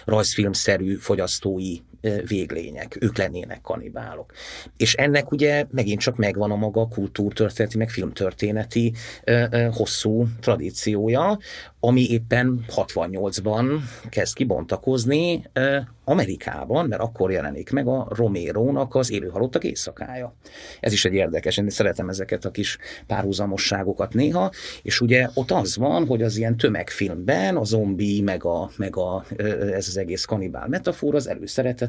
[0.05, 1.77] rajzfilmszerű fogyasztói
[2.27, 4.33] véglények, ők lennének kanibálok.
[4.77, 8.93] És ennek ugye megint csak megvan a maga kultúrtörténeti, meg filmtörténeti
[9.71, 11.37] hosszú tradíciója,
[11.79, 13.79] ami éppen 68-ban
[14.09, 15.43] kezd kibontakozni
[16.03, 20.35] Amerikában, mert akkor jelenik meg a Romero-nak az élőhalottak éjszakája.
[20.79, 22.77] Ez is egy érdekes, én szeretem ezeket a kis
[23.07, 24.51] párhuzamosságokat néha,
[24.81, 29.25] és ugye ott az van, hogy az ilyen tömegfilmben a zombi, meg, a, meg a,
[29.73, 31.27] ez az egész kanibál metafor, az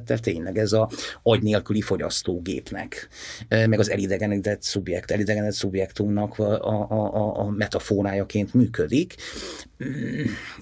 [0.07, 0.91] előszeretettel tényleg ez a
[1.23, 3.09] agy nélküli fogyasztógépnek,
[3.49, 9.15] meg az elidegenedett szubjekt, elidegenedett szubjektumnak a, a, a, a metaforájaként működik,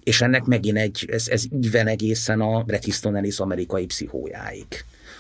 [0.03, 4.67] és ennek megint egy, ez, ez íven egészen a Bret Easton Ellis amerikai pszichójáig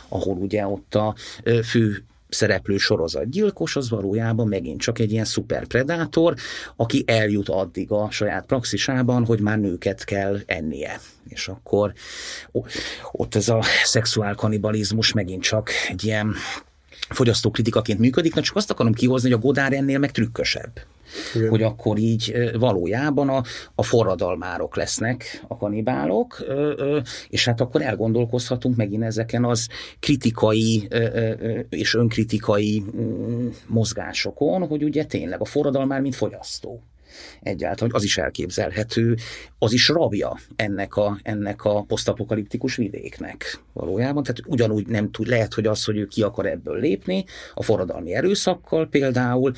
[0.08, 1.14] ahol ugye ott a
[1.64, 6.34] fő szereplő sorozatgyilkos, az valójában megint csak egy ilyen szuperpredátor,
[6.76, 11.00] aki eljut addig a saját praxisában, hogy már nőket kell ennie.
[11.28, 11.92] És akkor
[13.12, 16.34] ott ez a szexuál kanibalizmus megint csak egy ilyen
[17.08, 20.80] fogyasztókritikaként működik, na csak azt akarom kihozni, hogy a Godár ennél meg trükkösebb.
[21.34, 21.48] Igen.
[21.48, 23.42] hogy akkor így valójában a,
[23.74, 26.44] a forradalmárok lesznek a kanibálok,
[27.28, 29.68] és hát akkor elgondolkozhatunk megint ezeken az
[30.00, 30.88] kritikai
[31.68, 36.82] és önkritikai mm, mozgásokon, hogy ugye tényleg a forradalmár, mint fogyasztó
[37.42, 39.16] egyáltalán, az is elképzelhető,
[39.58, 44.22] az is rabja ennek a, ennek a posztapokaliptikus vidéknek valójában.
[44.22, 47.24] Tehát ugyanúgy nem tud, lehet, hogy az, hogy ő ki akar ebből lépni,
[47.54, 49.52] a forradalmi erőszakkal például,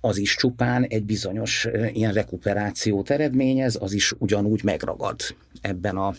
[0.00, 5.20] az is csupán egy bizonyos ilyen rekuperációt eredményez, az is ugyanúgy megragad
[5.60, 6.14] ebben a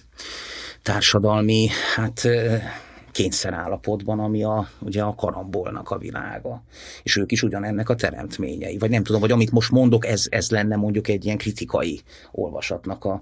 [0.81, 2.27] társadalmi, hát
[3.13, 6.63] kényszerállapotban, ami a, ugye a karambolnak a világa.
[7.03, 8.77] És ők is ugyanennek a teremtményei.
[8.77, 13.05] Vagy nem tudom, vagy amit most mondok, ez, ez lenne mondjuk egy ilyen kritikai olvasatnak
[13.05, 13.21] a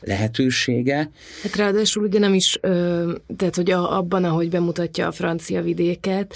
[0.00, 1.10] lehetősége.
[1.42, 2.58] Hát ráadásul ugye nem is,
[3.36, 6.34] tehát hogy abban, ahogy bemutatja a francia vidéket,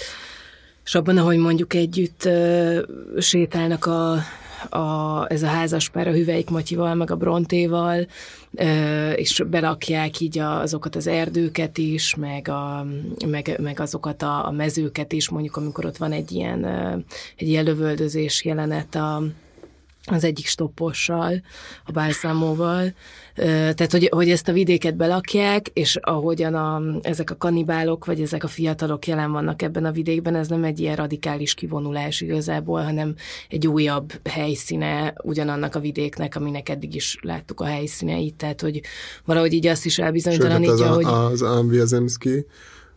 [0.85, 2.29] és abban, ahogy mondjuk együtt
[3.17, 4.17] sétálnak a
[4.69, 8.07] a, ez a házaspár a Hüveik Matyival, meg a Brontéval,
[9.15, 12.85] és belakják így azokat az erdőket is, meg, a,
[13.27, 16.65] meg, meg azokat a, a mezőket is, mondjuk amikor ott van egy ilyen,
[17.37, 19.23] egy ilyen lövöldözés jelenet a,
[20.11, 21.41] az egyik stoppossal,
[21.85, 22.93] a bálszámóval,
[23.35, 28.43] tehát hogy, hogy ezt a vidéket belakják, és ahogyan a, ezek a kanibálok, vagy ezek
[28.43, 33.15] a fiatalok jelen vannak ebben a vidékben, ez nem egy ilyen radikális kivonulás igazából, hanem
[33.49, 38.81] egy újabb helyszíne ugyanannak a vidéknek, aminek eddig is láttuk a helyszíneit, tehát hogy
[39.25, 41.05] valahogy így azt is elbizonytalanítja, Sőt, hát hogy...
[41.05, 42.45] az Ambiazemski,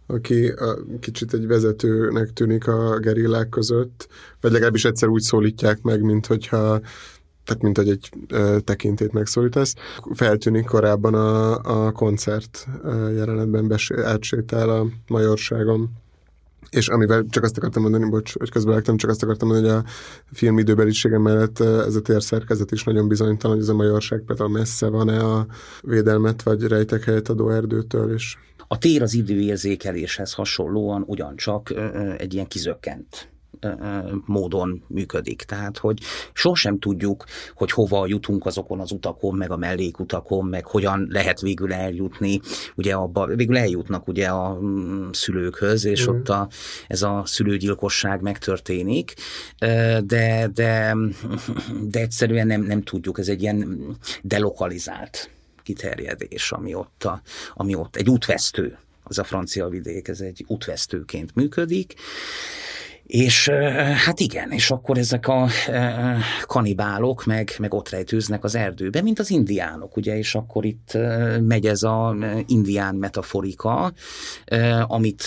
[0.06, 4.08] aki a, kicsit egy vezetőnek tűnik a gerillák között,
[4.40, 6.80] vagy legalábbis egyszer úgy szólítják meg, mint hogyha
[7.44, 9.74] tehát mint hogy egy ö, tekintét megszólítasz.
[10.12, 11.56] Feltűnik korábban a,
[11.86, 12.66] a koncert
[13.14, 15.90] jelenetben besél, átsétál a majorságon,
[16.70, 19.88] és amivel csak azt akartam mondani, bocs, hogy közben csak azt akartam mondani, hogy a
[20.32, 24.88] film időbelisége mellett ez a térszerkezet is nagyon bizonytalan, hogy ez a majorság például messze
[24.88, 25.46] van-e a
[25.80, 28.36] védelmet vagy rejtek helyet adó erdőtől, és
[28.66, 31.72] a tér az időérzékeléshez hasonlóan ugyancsak
[32.18, 33.32] egy ilyen kizökkent
[34.24, 35.42] módon működik.
[35.42, 35.98] Tehát, hogy
[36.32, 37.24] sosem tudjuk,
[37.54, 42.40] hogy hova jutunk azokon az utakon, meg a mellékutakon, meg hogyan lehet végül eljutni.
[42.76, 46.14] Ugye abba, végül eljutnak ugye a mm, szülőkhöz, és mm.
[46.14, 46.48] ott a,
[46.88, 49.14] ez a szülőgyilkosság megtörténik,
[50.04, 50.96] de, de,
[51.88, 53.78] de egyszerűen nem, nem tudjuk, ez egy ilyen
[54.22, 55.30] delokalizált
[55.64, 57.22] kiterjedés, ami ott, a,
[57.54, 61.94] ami ott egy útvesztő, az a francia vidék, ez egy útvesztőként működik,
[63.06, 63.48] és
[64.04, 65.48] hát igen, és akkor ezek a
[66.42, 70.98] kanibálok meg, meg ott rejtőznek az erdőbe, mint az indiánok, ugye, és akkor itt
[71.40, 72.16] megy ez a
[72.46, 73.92] indián metaforika,
[74.86, 75.24] amit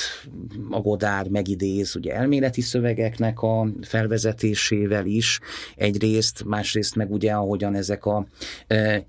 [0.70, 5.40] a Godár megidéz ugye elméleti szövegeknek a felvezetésével is.
[5.76, 8.28] Egyrészt, másrészt meg ugye ahogyan ezek a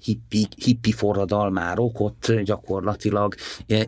[0.03, 3.35] hippi, hippi forradalmárok ott gyakorlatilag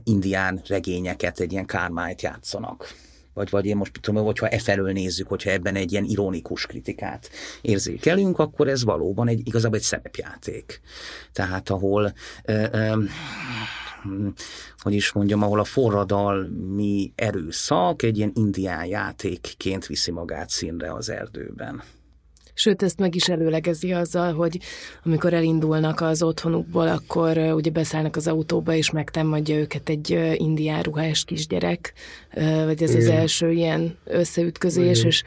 [0.04, 3.08] indián regényeket, egy ilyen kármányt játszanak
[3.40, 7.30] vagy, vagy én most tudom, hogyha e felől nézzük, hogyha ebben egy ilyen ironikus kritikát
[7.60, 10.80] érzékelünk, akkor ez valóban egy, igazából egy szerepjáték.
[11.32, 12.12] Tehát ahol
[12.44, 13.02] ö, ö,
[14.76, 21.10] hogy is mondjam, ahol a forradalmi erőszak egy ilyen indián játékként viszi magát színre az
[21.10, 21.82] erdőben.
[22.60, 24.58] Sőt, ezt meg is előlegezi azzal, hogy
[25.04, 31.24] amikor elindulnak az otthonukból, akkor ugye beszállnak az autóba, és megtámadja őket egy indián ruhás
[31.24, 31.92] kisgyerek,
[32.64, 33.02] vagy ez Igen.
[33.02, 35.06] az első ilyen összeütközés, Igen.
[35.06, 35.22] és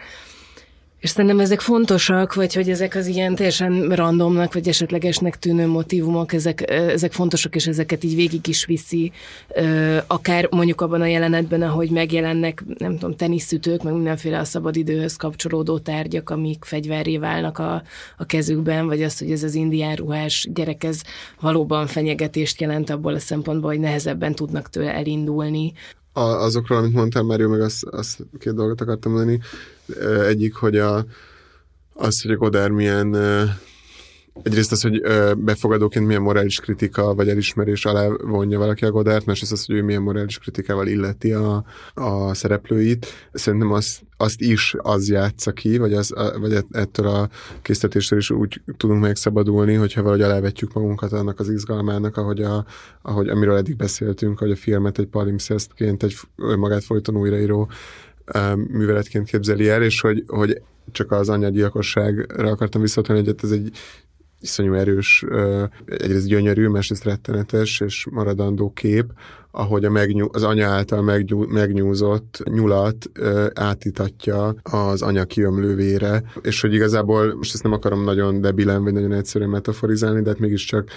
[1.04, 6.34] és szerintem ezek fontosak, vagy hogy ezek az ilyen teljesen randomnak, vagy esetlegesnek tűnő motivumok,
[6.34, 9.12] ezek, ezek fontosak, és ezeket így végig is viszi,
[10.08, 15.80] akár mondjuk abban a jelenetben, ahogy megjelennek, nem tudom, teniszütők, meg mindenféle a szabadidőhöz kapcsolódó
[15.80, 17.84] tárgyak, amik fegyverré válnak a,
[18.18, 21.02] a kezükben, vagy az, hogy ez az indián ruhás gyerek, ez
[21.40, 25.74] valóban fenyegetést jelent abból a szempontból, hogy nehezebben tudnak tőle elindulni
[26.14, 29.40] a, azokról, amit mondtál, Mário, meg azt, azt két dolgot akartam mondani.
[30.28, 31.06] Egyik, hogy a,
[31.94, 33.16] az, hogy a Godár milyen
[34.42, 35.02] egyrészt az, hogy
[35.38, 39.84] befogadóként milyen morális kritika vagy elismerés alá vonja valaki a Godárt, másrészt az, hogy ő
[39.84, 43.06] milyen morális kritikával illeti a, a szereplőit.
[43.34, 47.30] Szerintem azt, azt is az játsza ki, vagy, az, vagy ettől a
[47.62, 52.66] készítetéstől is úgy tudunk megszabadulni, hogyha valahogy alávetjük magunkat annak az izgalmának, ahogy, a,
[53.02, 57.70] ahogy amiről eddig beszéltünk, hogy a filmet egy palimpszesztként, egy magát folyton újraíró
[58.56, 60.62] műveletként képzeli el, és hogy, hogy
[60.92, 63.72] csak az anyagyilkosságra akartam visszatérni, hogy ez egy
[64.44, 65.26] iszonyú erős,
[65.86, 69.06] egyrészt gyönyörű, másrészt rettenetes és maradandó kép,
[69.52, 73.12] ahogy a megnyú, az anya által megnyú, megnyúzott nyulat
[73.54, 79.14] átítatja az anya kiömlővére, és hogy igazából, most ezt nem akarom nagyon debilen, vagy nagyon
[79.14, 80.90] egyszerűen metaforizálni, de hát mégiscsak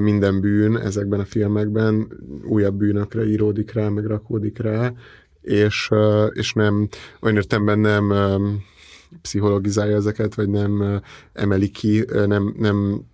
[0.00, 2.08] minden bűn ezekben a filmekben
[2.44, 4.92] újabb bűnökre íródik rá, meg rakódik rá,
[5.40, 5.90] és,
[6.32, 6.88] és nem,
[7.20, 8.12] olyan értemben nem
[9.22, 11.00] pszichologizálja ezeket, vagy nem
[11.32, 13.04] emeli ki, nem, nem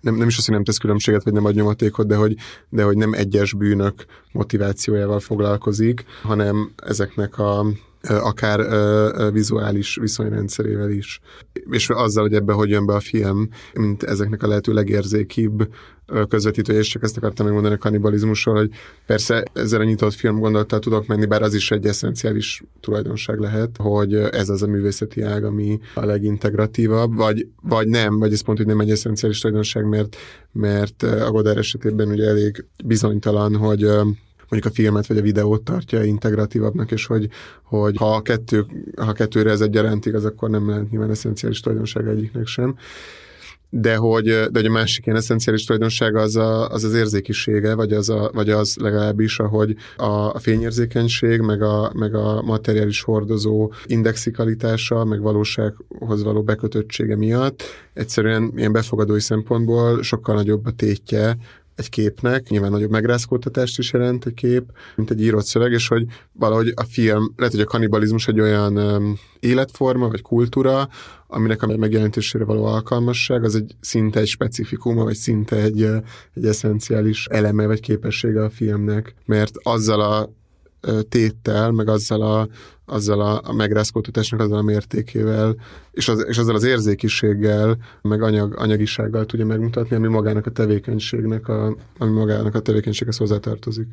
[0.00, 2.36] nem, nem is azt, hogy nem tesz különbséget, vagy nem ad nyomatékot, de hogy,
[2.68, 7.66] de hogy nem egyes bűnök motivációjával foglalkozik, hanem ezeknek a
[8.08, 8.60] akár
[9.32, 11.20] vizuális viszonyrendszerével is.
[11.70, 15.68] És azzal, hogy ebbe hogy jön be a film, mint ezeknek a lehető legérzékibb
[16.28, 18.70] közvetítője, és csak ezt akartam megmondani a kanibalizmusról, hogy
[19.06, 23.70] persze ezzel a nyitott film gondolattal tudok menni, bár az is egy eszenciális tulajdonság lehet,
[23.78, 28.58] hogy ez az a művészeti ág, ami a legintegratívabb, vagy, vagy nem, vagy ez pont,
[28.58, 30.16] hogy nem egy eszenciális tulajdonság, mert,
[30.52, 33.88] mert a Godard esetében ugye elég bizonytalan, hogy
[34.48, 37.28] mondjuk a filmet vagy a videót tartja integratívabbnak, és hogy,
[37.62, 38.66] hogy ha, a kettő,
[38.96, 42.76] ha a kettőre ez egyaránt igaz, akkor nem lehet nyilván eszenciális tulajdonság egyiknek sem.
[43.70, 47.92] De hogy, de hogy a másik ilyen eszenciális tulajdonság az, a, az az érzékisége, vagy
[47.92, 53.72] az, a, vagy az legalábbis, ahogy a, a fényérzékenység, meg a, meg a materiális hordozó
[53.86, 57.62] indexikalitása, meg valósághoz való bekötöttsége miatt
[57.92, 61.36] egyszerűen ilyen befogadói szempontból sokkal nagyobb a tétje
[61.76, 64.64] egy képnek, nyilván nagyobb megrázkódtatást is jelent egy kép,
[64.96, 68.78] mint egy írott szöveg, és hogy valahogy a film, lehet, hogy a kanibalizmus egy olyan
[69.40, 70.88] életforma, vagy kultúra,
[71.26, 75.82] aminek a megjelentésére való alkalmasság, az egy szinte egy specifikuma, vagy szinte egy,
[76.34, 80.30] egy eszenciális eleme, vagy képessége a filmnek, mert azzal a
[81.08, 82.48] téttel, meg azzal a,
[82.84, 85.56] azzal a, a megrázkódtatásnak azzal a mértékével,
[85.90, 91.48] és, az, és azzal az érzékiséggel, meg anyag, anyagisággal tudja megmutatni, ami magának a tevékenységnek,
[91.48, 93.88] a, ami magának a tevékenységhez hozzátartozik.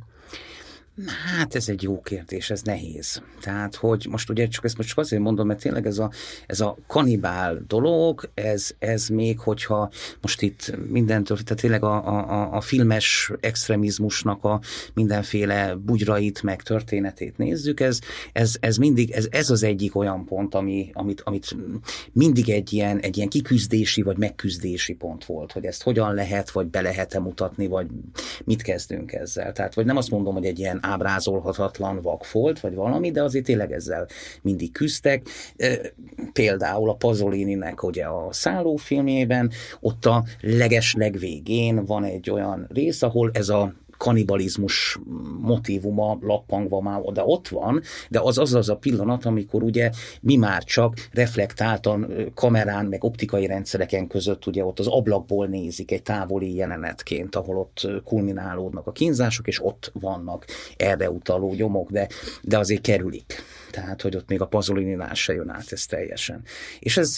[1.06, 3.22] Hát ez egy jó kérdés, ez nehéz.
[3.41, 6.11] Tehát, hogy most ugye csak ezt most csak azért mondom, mert tényleg ez a,
[6.48, 9.91] ez a kanibál dolog, ez, ez még, hogyha
[10.22, 14.61] most itt mindentől, tehát tényleg a, a, a filmes extremizmusnak a
[14.94, 17.99] mindenféle bugyrait, meg történetét nézzük, ez,
[18.34, 21.56] ez, ez mindig, ez, ez az egyik olyan pont, ami, amit, amit
[22.11, 26.68] mindig egy ilyen, egy ilyen kiküzdési vagy megküzdési pont volt, hogy ezt hogyan lehet, vagy
[26.68, 27.88] be lehet-e mutatni, vagy
[28.44, 29.52] mit kezdünk ezzel.
[29.52, 33.72] Tehát, vagy nem azt mondom, hogy egy ilyen ábrázolhatatlan vakfolt, vagy valami, de azért tényleg
[33.72, 34.08] ezzel
[34.42, 35.28] mindig küzdtek.
[36.34, 43.32] Például a Pazolininek ugye a szállófilmjében, ott a leges legvégén van egy olyan rész, ahol
[43.34, 43.74] ez a
[44.04, 45.00] kanibalizmus
[45.42, 49.90] motivuma lappangva már oda ott van, de az az az a pillanat, amikor ugye
[50.22, 56.02] mi már csak reflektáltan kamerán, meg optikai rendszereken között ugye ott az ablakból nézik egy
[56.02, 60.46] távoli jelenetként, ahol ott kulminálódnak a kínzások, és ott vannak
[60.78, 62.08] erre utaló nyomok, de,
[62.42, 63.36] de azért kerülik
[63.74, 66.42] tehát hogy ott még a pazolinál se jön át ez teljesen.
[66.80, 67.16] És, ez,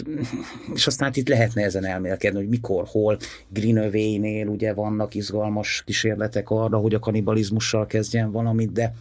[0.73, 3.17] és aztán itt lehetne ezen elmélkedni, hogy mikor, hol,
[3.49, 8.93] Greenaway-nél ugye vannak izgalmas kísérletek arra, hogy a kanibalizmussal kezdjen valamit, de,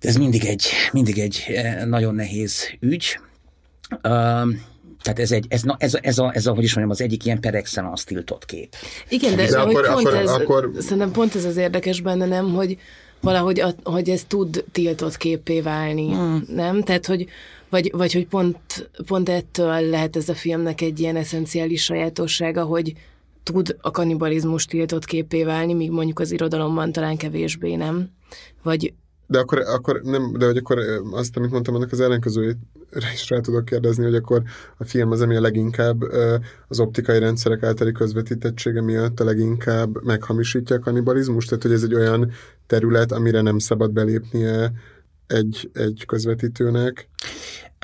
[0.00, 3.18] de ez mindig egy, mindig egy eh, nagyon nehéz ügy.
[3.90, 4.48] Uh,
[5.02, 7.24] tehát ez, egy, ez, na, ez, ez, a, ez a, hogy is mondjam, az egyik
[7.24, 8.74] ilyen per excellence tiltott kép.
[9.08, 10.70] Igen, de, de akkor, pont akkor, ez, akkor...
[10.78, 12.78] szerintem pont ez az érdekes benne, nem, hogy,
[13.20, 16.44] valahogy, a, hogy ez tud tiltott képé válni, hmm.
[16.54, 16.82] nem?
[16.82, 17.28] Tehát, hogy
[17.68, 22.92] vagy, vagy hogy pont, pont ettől lehet ez a filmnek egy ilyen eszenciális sajátossága, hogy
[23.52, 28.10] tud a kanibalizmus tiltott képé válni, míg mondjuk az irodalomban talán kevésbé nem.
[28.62, 28.92] Vagy
[29.30, 30.78] de akkor, akkor nem, de hogy akkor
[31.12, 32.56] azt, amit mondtam, annak az ellenkezőjét
[33.12, 34.42] is rá tudok kérdezni, hogy akkor
[34.76, 36.02] a film az, ami a leginkább
[36.68, 41.94] az optikai rendszerek általi közvetítettsége miatt a leginkább meghamisítja a kanibalizmus, tehát hogy ez egy
[41.94, 42.30] olyan
[42.66, 44.72] terület, amire nem szabad belépnie
[45.26, 47.08] egy, egy közvetítőnek.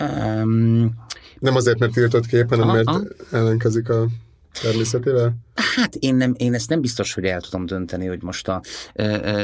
[0.03, 0.95] Um,
[1.39, 4.07] nem azért, mert tiltott kép, hanem mert ellenkezik a
[4.63, 5.35] természetével?
[5.55, 8.63] Hát én, nem, én ezt nem biztos, hogy el tudom dönteni, hogy most a,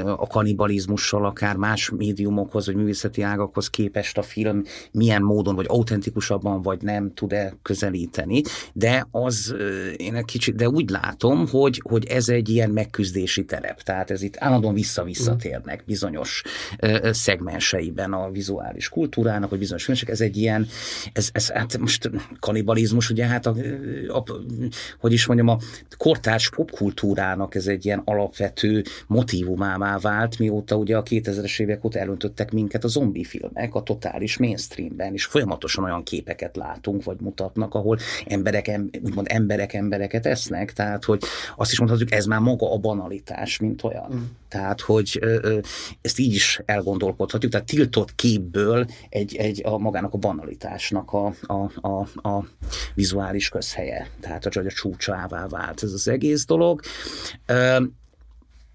[0.05, 4.63] a kanibalizmussal akár más médiumokhoz, vagy művészeti ágakhoz képest a film
[4.93, 8.43] milyen módon, vagy autentikusabban, vagy nem tud-e közelíteni,
[8.73, 9.55] de az
[9.97, 14.23] én egy kicsit, de úgy látom, hogy, hogy ez egy ilyen megküzdési terep, tehát ez
[14.23, 16.43] itt állandóan vissza-visszatérnek bizonyos
[17.03, 20.67] szegmenseiben a vizuális kultúrának, vagy bizonyos filmesek, ez egy ilyen,
[21.13, 22.11] ez, ez hát most
[22.41, 23.55] kanibalizmus, ugye hát a,
[24.09, 24.25] a,
[24.99, 25.59] hogy is mondjam, a
[26.01, 32.53] kortárs popkultúrának ez egy ilyen alapvető motivumává vált, mióta ugye a 2000-es évek óta elöntöttek
[32.53, 37.99] minket a zombi filmek a totális mainstreamben, és folyamatosan olyan képeket látunk, vagy mutatnak, ahol
[38.27, 41.23] emberek, úgymond emberek embereket esznek, tehát hogy
[41.57, 44.11] azt is mondhatjuk, ez már maga a banalitás, mint olyan.
[44.15, 44.23] Mm.
[44.49, 45.59] Tehát, hogy ö, ö,
[46.01, 51.89] ezt így is elgondolkodhatjuk, tehát tiltott képből egy, egy a magának a banalitásnak a, a,
[51.89, 52.47] a, a
[52.95, 56.81] vizuális közhelye, tehát hogy a csúcsává vált ez az egész dolog.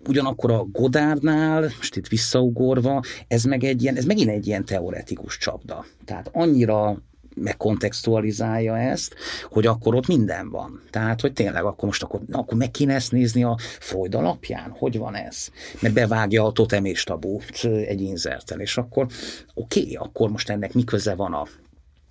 [0.08, 5.38] Ugyanakkor a Godárnál, most itt visszaugorva, ez meg egy ilyen, ez megint egy ilyen teoretikus
[5.38, 5.86] csapda.
[6.06, 7.02] Tehát annyira
[7.36, 9.16] megkontextualizálja ezt,
[9.50, 10.82] hogy akkor ott minden van.
[10.90, 14.70] Tehát, hogy tényleg akkor most akkor, na, akkor meg kéne ezt nézni a Freud alapján,
[14.70, 15.48] hogy van ez?
[15.80, 19.08] Mert bevágja a totem és tabút egy inzerten, és akkor
[19.54, 20.84] oké, okay, akkor most ennek mi
[21.16, 21.48] van a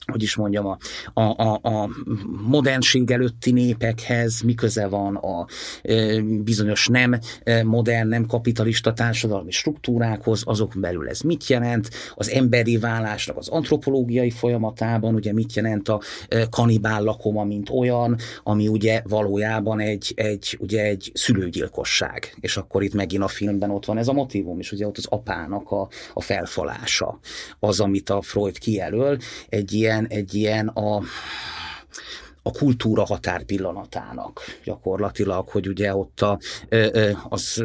[0.06, 0.78] hogy is mondjam, a,
[1.12, 1.88] a, a, a
[2.46, 5.46] modernség előtti népekhez mi köze van a
[5.82, 7.18] e, bizonyos nem
[7.64, 14.30] modern, nem kapitalista társadalmi struktúrákhoz, azok belül ez mit jelent, az emberi válásnak az antropológiai
[14.30, 16.00] folyamatában, ugye mit jelent a
[16.50, 22.94] kanibál lakoma, mint olyan, ami ugye valójában egy, egy, ugye egy szülőgyilkosság, és akkor itt
[22.94, 26.20] megint a filmben ott van ez a motivum, és ugye ott az apának a, a
[26.20, 27.18] felfalása,
[27.58, 29.18] az, amit a Freud kijelöl,
[29.48, 31.02] egy ilyen ilyen, egy ilyen a,
[32.42, 34.40] a kultúra határ pillanatának.
[34.64, 36.38] Gyakorlatilag, hogy ugye ott a,
[37.28, 37.64] az,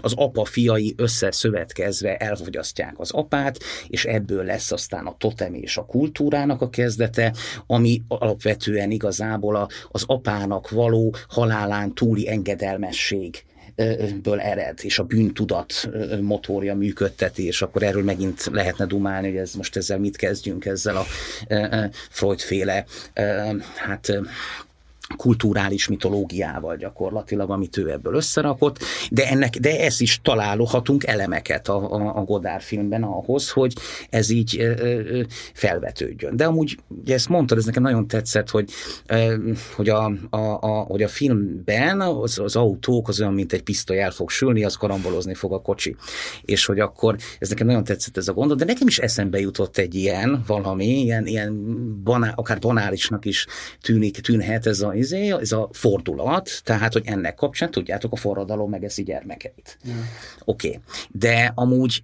[0.00, 5.84] az apa fiai összeszövetkezve elfogyasztják az apát, és ebből lesz aztán a totem és a
[5.84, 7.34] kultúrának a kezdete,
[7.66, 13.44] ami alapvetően igazából a, az apának való halálán túli engedelmesség
[14.22, 15.88] ből ered, és a bűntudat
[16.20, 20.96] motorja működteti, és akkor erről megint lehetne dumálni, hogy ez most ezzel mit kezdjünk, ezzel
[20.96, 21.04] a
[22.10, 22.84] Freud-féle
[23.76, 24.12] hát
[25.16, 28.78] kulturális mitológiával gyakorlatilag, amit ő ebből összerakott,
[29.10, 33.74] de, ennek, de ez is találhatunk elemeket a, a, a Godard filmben ahhoz, hogy
[34.10, 35.22] ez így ö, ö,
[35.52, 36.36] felvetődjön.
[36.36, 38.70] De amúgy, ugye ezt mondtad, ez nekem nagyon tetszett, hogy,
[39.06, 43.62] ö, hogy, a, a, a, hogy a filmben az, az autók az olyan, mint egy
[43.62, 45.96] pisztoly el fog sülni, az karambolozni fog a kocsi.
[46.42, 49.76] És hogy akkor, ez nekem nagyon tetszett ez a gondot, de nekem is eszembe jutott
[49.76, 51.52] egy ilyen valami, ilyen, ilyen
[52.02, 53.46] banál, akár banálisnak is
[53.80, 58.70] tűnik, tűnhet ez a izé, ez a fordulat, tehát, hogy ennek kapcsán tudjátok, a forradalom
[58.70, 59.78] megeszi gyermekeit.
[59.84, 59.98] Yeah.
[60.44, 60.80] Oké, okay.
[61.10, 62.02] de amúgy,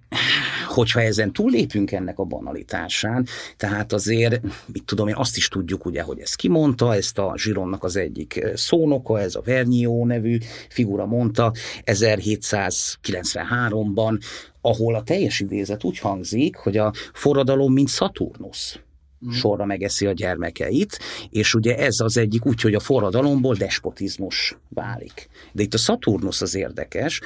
[0.67, 4.41] hogyha ezen túllépünk ennek a banalitásán, tehát azért,
[4.73, 8.45] mit tudom én, azt is tudjuk ugye, hogy ezt kimondta, ezt a Zsironnak az egyik
[8.53, 10.37] szónoka, ez a Vernió nevű
[10.69, 11.51] figura mondta
[11.85, 14.19] 1793-ban,
[14.61, 18.79] ahol a teljes idézet úgy hangzik, hogy a forradalom, mint Szaturnusz
[19.25, 19.29] Mm.
[19.29, 25.29] sorra megeszi a gyermekeit, és ugye ez az egyik úgy, hogy a forradalomból despotizmus válik.
[25.51, 27.21] De itt a Saturnus az érdekes,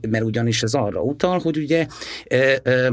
[0.00, 1.86] mert ugyanis ez arra utal, hogy ugye,
[2.26, 2.92] e, e,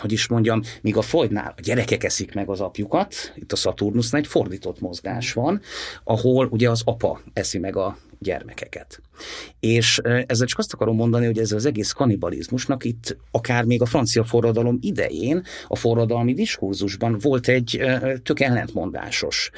[0.00, 4.20] hogy is mondjam, míg a Freudnál a gyerekek eszik meg az apjukat, itt a Saturnusnál
[4.20, 5.60] egy fordított mozgás van,
[6.04, 9.00] ahol ugye az apa eszi meg a gyermekeket.
[9.60, 13.86] És ezzel csak azt akarom mondani, hogy ez az egész kanibalizmusnak itt akár még a
[13.86, 17.80] francia forradalom idején a forradalmi diskurzusban volt egy
[18.22, 19.50] tök ellentmondásos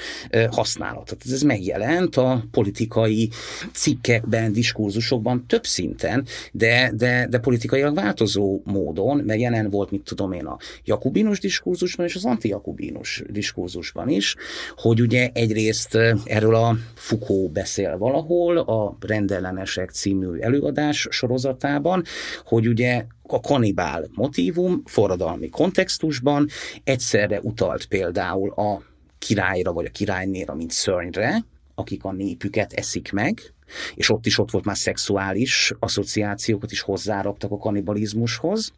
[0.51, 1.05] használat.
[1.05, 3.31] Tehát ez megjelent a politikai
[3.73, 10.33] cikkekben, diskurzusokban több szinten, de, de, de politikailag változó módon, mert jelen volt, mit tudom
[10.33, 14.37] én, a jakubinus diskurzusban és az antijakubinus diskurzusban is,
[14.77, 22.03] hogy ugye egyrészt erről a Foucault beszél valahol, a rendelen ellenesek című előadás sorozatában,
[22.45, 26.49] hogy ugye a kanibál motivum forradalmi kontextusban
[26.85, 28.83] egyszerre utalt például a
[29.19, 31.45] királyra vagy a királynéra, mint szörnyre,
[31.75, 33.41] akik a népüket eszik meg,
[33.95, 38.73] és ott is ott volt már szexuális asszociációkat is hozzáraktak a kanibalizmushoz,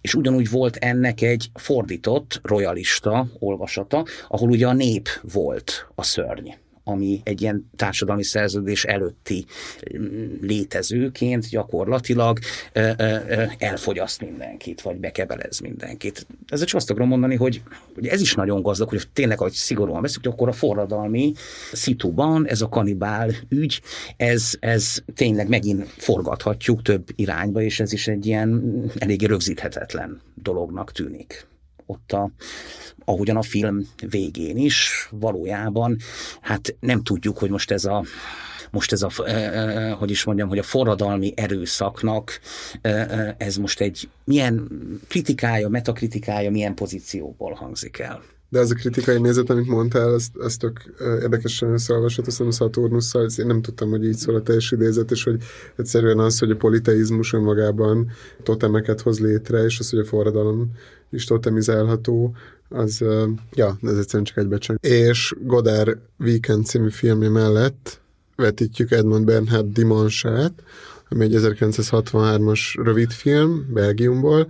[0.00, 6.50] és ugyanúgy volt ennek egy fordított, royalista olvasata, ahol ugye a nép volt a szörny
[6.84, 9.44] ami egy ilyen társadalmi szerződés előtti
[9.98, 12.38] mm, létezőként gyakorlatilag
[13.58, 16.26] elfogyaszt mindenkit, vagy bekebelez mindenkit.
[16.46, 17.62] Ezzel csak azt akarom mondani, hogy,
[17.94, 21.32] hogy ez is nagyon gazdag, hogy tényleg, hogy szigorúan veszük, akkor a forradalmi
[21.72, 23.80] szituban ez a kanibál ügy,
[24.16, 28.62] ez, ez tényleg megint forgathatjuk több irányba, és ez is egy ilyen
[28.98, 31.50] eléggé rögzíthetetlen dolognak tűnik
[31.92, 32.30] ott a,
[33.04, 35.96] ahogyan a film végén is valójában,
[36.40, 38.04] hát nem tudjuk, hogy most ez a
[38.70, 39.10] most ez a,
[39.98, 42.40] hogy is mondjam, hogy a forradalmi erőszaknak
[43.36, 44.68] ez most egy milyen
[45.08, 48.22] kritikája, metakritikája, milyen pozícióból hangzik el.
[48.52, 53.28] De az a kritikai nézet, amit mondtál, az, az tök érdekesen összeolvasott, azt hiszem Szaturnusszal,
[53.38, 55.42] én nem tudtam, hogy így szól a teljes idézet, és hogy
[55.76, 58.10] egyszerűen az, hogy a politeizmus önmagában
[58.42, 60.70] totemeket hoz létre, és az, hogy a forradalom
[61.10, 62.34] is totemizálható,
[62.68, 63.04] az,
[63.52, 64.78] ja, ez egyszerűen csak egy becseng.
[64.80, 68.00] És Godard Weekend című filmje mellett
[68.36, 70.52] vetítjük Edmond Bernhard Dimansát,
[71.08, 74.46] ami egy 1963-as rövidfilm Belgiumból,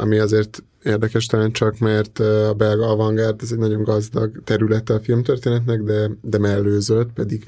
[0.00, 5.00] ami azért érdekes talán csak, mert a belga avantgárd ez egy nagyon gazdag területe a
[5.00, 7.44] filmtörténetnek, de, de mellőzött, pedig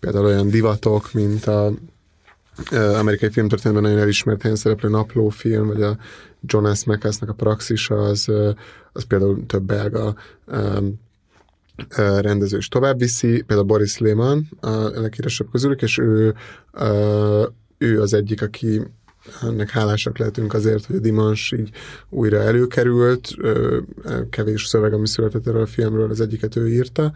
[0.00, 1.72] például olyan divatok, mint a
[2.72, 5.96] amerikai filmtörténetben nagyon elismert helyen szereplő naplófilm, vagy a
[6.40, 8.28] Jonas Mekas-nak a praxisa, az,
[8.92, 10.14] az például több belga
[11.98, 14.70] rendező is tovább viszi, például Boris Lehmann a
[15.00, 16.34] leghíresebb közülük, és ő,
[17.78, 18.82] ő az egyik, aki
[19.42, 21.70] ennek hálásak lehetünk azért, hogy a Dimans így
[22.08, 23.34] újra előkerült,
[24.30, 27.12] kevés szöveg, ami született erről a filmről, az egyiket ő írta,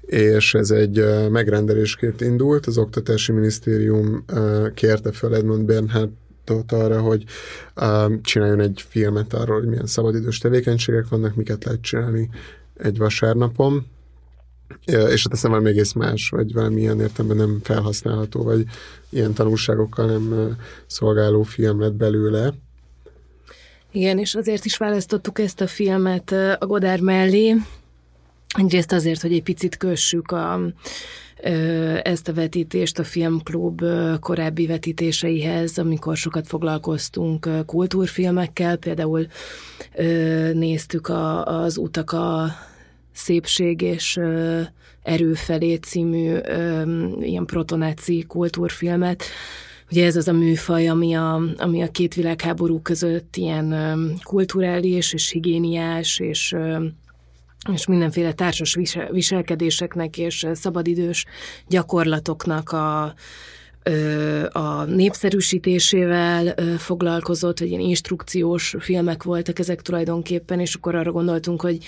[0.00, 4.24] és ez egy megrendelésként indult, az Oktatási Minisztérium
[4.74, 6.10] kérte fel Edmund Bernhard
[6.68, 7.24] arra, hogy
[8.22, 12.28] csináljon egy filmet arról, hogy milyen szabadidős tevékenységek vannak, miket lehet csinálni
[12.76, 13.86] egy vasárnapon,
[14.84, 18.64] és hát aztán valami egész más, vagy valami ilyen értelemben nem felhasználható, vagy
[19.10, 20.56] ilyen tanulságokkal nem
[20.86, 22.54] szolgáló film lett belőle.
[23.92, 27.54] Igen, és azért is választottuk ezt a filmet a Godár mellé,
[28.58, 30.60] egyrészt azért, hogy egy picit kössük a,
[32.02, 33.82] ezt a vetítést a Filmklub
[34.20, 39.26] korábbi vetítéseihez, amikor sokat foglalkoztunk kultúrfilmekkel, például
[40.52, 42.54] néztük a, az utak a
[43.16, 44.20] Szépség és
[45.02, 46.36] Erő felé című
[47.20, 49.24] ilyen protonáci kultúrfilmet.
[49.90, 53.74] Ugye ez az a műfaj, ami a, ami a két világháború között ilyen
[54.22, 56.56] kulturális és higiéniás és
[57.72, 61.24] és mindenféle társas visel, viselkedéseknek és szabadidős
[61.68, 63.14] gyakorlatoknak a,
[64.52, 71.78] a népszerűsítésével foglalkozott, vagy ilyen instrukciós filmek voltak ezek tulajdonképpen, és akkor arra gondoltunk, hogy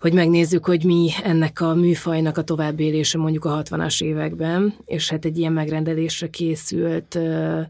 [0.00, 5.24] hogy megnézzük, hogy mi ennek a műfajnak a továbbélése mondjuk a 60-as években, és hát
[5.24, 7.60] egy ilyen megrendelésre készült ö,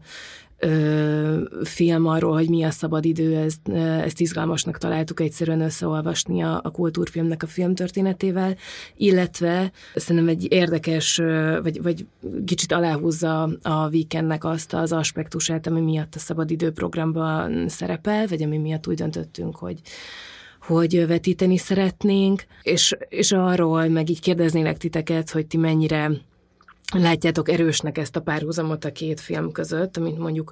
[0.59, 3.67] ö, film arról, hogy mi a szabadidő, ezt,
[4.03, 8.55] ezt izgalmasnak találtuk egyszerűen összeolvasni a, a kultúrfilmnek a filmtörténetével,
[8.95, 11.21] illetve szerintem egy érdekes,
[11.61, 12.05] vagy, vagy
[12.45, 18.57] kicsit aláhúzza a weekendnek azt az aspektusát, ami miatt a szabadidő programban szerepel, vagy ami
[18.57, 19.81] miatt úgy döntöttünk, hogy
[20.69, 26.11] hogy vetíteni szeretnénk, és, és arról meg így kérdeznélek titeket, hogy ti mennyire
[26.97, 30.51] látjátok erősnek ezt a párhuzamot a két film között, amit mondjuk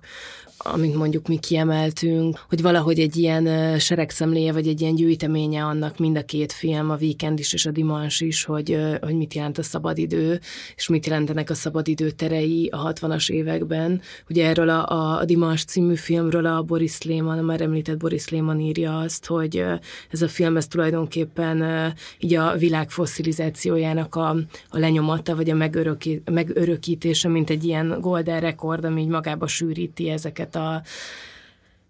[0.58, 6.18] amit mondjuk mi kiemeltünk, hogy valahogy egy ilyen seregszemléje, vagy egy ilyen gyűjteménye annak mind
[6.18, 9.64] a két film, a Weekend is és a Dimans is, hogy, hogy mit jelent a
[9.64, 10.40] szabadidő,
[10.76, 14.02] és mit jelentenek a szabadidő terei a 60-as években.
[14.30, 18.30] Ugye erről a, a, a Dimans című filmről a Boris Lehmann, a már említett Boris
[18.30, 19.64] Lehmann írja azt, hogy
[20.10, 24.30] ez a film ez tulajdonképpen így a világ fosszilizációjának a,
[24.70, 30.10] a lenyomata, vagy a megöröki, megörökítése, mint egy ilyen golden rekord, ami így magába sűríti
[30.10, 30.82] ezeket a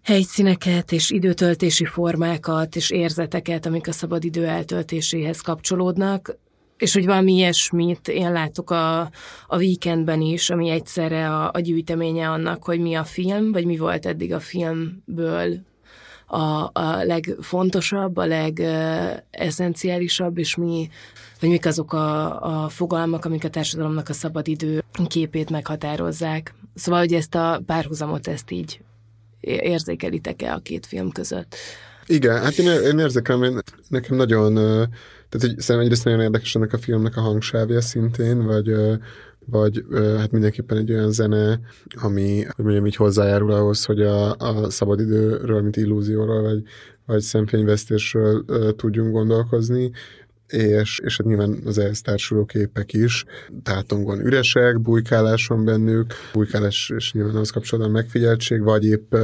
[0.02, 6.36] helyszíneket és időtöltési formákat és érzeteket, amik a szabadidő eltöltéséhez kapcsolódnak,
[6.78, 9.00] és hogy valami ilyesmit én látok a,
[9.46, 13.76] a weekendben is, ami egyszerre a, a gyűjteménye annak, hogy mi a film, vagy mi
[13.76, 15.58] volt eddig a filmből
[16.26, 20.88] a, a legfontosabb, a legesszenciálisabb, és mi,
[21.40, 26.54] vagy mik azok a, a fogalmak, amik a társadalomnak a szabadidő képét meghatározzák.
[26.74, 28.80] Szóval, hogy ezt a párhuzamot ezt így
[29.40, 31.54] érzékelitek-e a két film között?
[32.06, 34.88] Igen, hát én, én érzékelem, én, nekem nagyon, tehát
[35.30, 38.72] hogy szerintem egyrészt nagyon érdekes ennek a filmnek a hangsávja szintén, vagy,
[39.46, 39.84] vagy
[40.16, 41.60] hát mindenképpen egy olyan zene,
[42.02, 46.62] ami, hogy mondjam, így hozzájárul ahhoz, hogy a, a szabadidőről, mint illúzióról, vagy,
[47.06, 48.44] vagy szemfényvesztésről
[48.76, 49.90] tudjunk gondolkozni.
[50.48, 53.24] És, és hát nyilván az ehhez társuló képek is.
[53.62, 59.14] Tátongon üresek, bujkálás van bennük, bujkálás és nyilván az kapcsolatban megfigyeltség, vagy épp,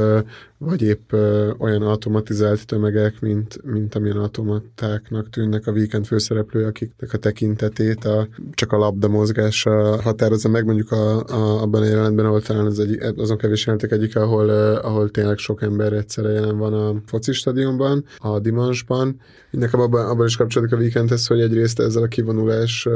[0.57, 1.13] vagy épp
[1.57, 8.27] olyan automatizált tömegek, mint, mint amilyen automatáknak tűnnek a weekend főszereplő, akiknek a tekintetét a,
[8.53, 12.79] csak a labda mozgása határozza meg, mondjuk a, a, abban a jelenetben, ahol talán az
[12.79, 17.33] egy, azon kevés jelentek egyik, ahol, ahol tényleg sok ember egyszerre jelen van a foci
[17.33, 19.19] stadionban, a Dimansban.
[19.51, 20.77] Nekem abban, abban is kapcsolódik a
[21.15, 22.87] weekendhez, hogy egyrészt ezzel a kivonulás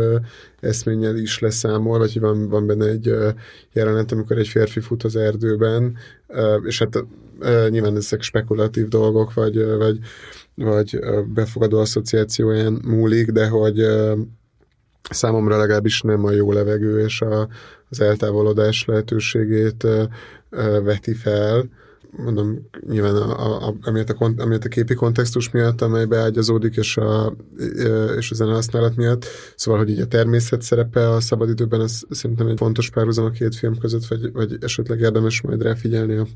[0.60, 3.14] eszménnyel is leszámol, vagy van, van benne egy
[3.74, 5.98] jelenet, amikor egy férfi fut az erdőben,
[6.64, 7.04] és hát
[7.70, 10.00] nyilván ezek spekulatív dolgok, vagy, vagy,
[10.56, 11.00] vagy
[11.34, 13.86] befogadó asszociációján múlik, de hogy
[15.10, 17.48] számomra legalábbis nem a jó levegő és a,
[17.90, 19.88] az eltávolodás lehetőségét
[20.84, 21.70] veti fel,
[22.18, 27.36] mondom, nyilván a, a, amiatt, a, a képi kontextus miatt, amely beágyazódik, és a,
[28.18, 29.26] és a zenehasználat miatt.
[29.56, 33.56] Szóval, hogy így a természet szerepe a szabadidőben, ez szerintem egy fontos párhuzam a két
[33.56, 36.28] film között, vagy, vagy esetleg érdemes majd ráfigyelni a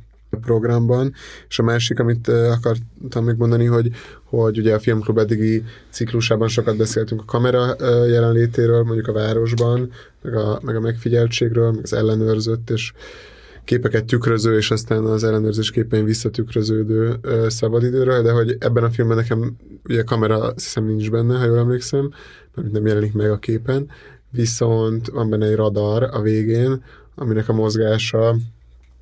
[0.42, 1.14] programban.
[1.48, 3.90] És a másik, amit akartam még mondani, hogy,
[4.24, 7.76] hogy ugye a Filmklub eddigi ciklusában sokat beszéltünk a kamera
[8.06, 9.92] jelenlétéről, mondjuk a városban,
[10.22, 12.94] meg a, meg a megfigyeltségről, meg az ellenőrzött, és
[13.64, 19.18] képeket tükröző, és aztán az ellenőrzés képein visszatükröződő ö, szabadidőről, de hogy ebben a filmben
[19.18, 22.14] nekem ugye kamera azt nincs benne, ha jól emlékszem,
[22.56, 23.90] mert nem jelenik meg a képen,
[24.30, 26.84] viszont van benne egy radar a végén,
[27.16, 28.36] aminek a mozgása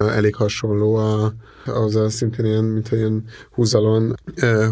[0.10, 1.34] elég hasonló a,
[1.66, 4.16] az a szintén ilyen, mint ilyen húzalon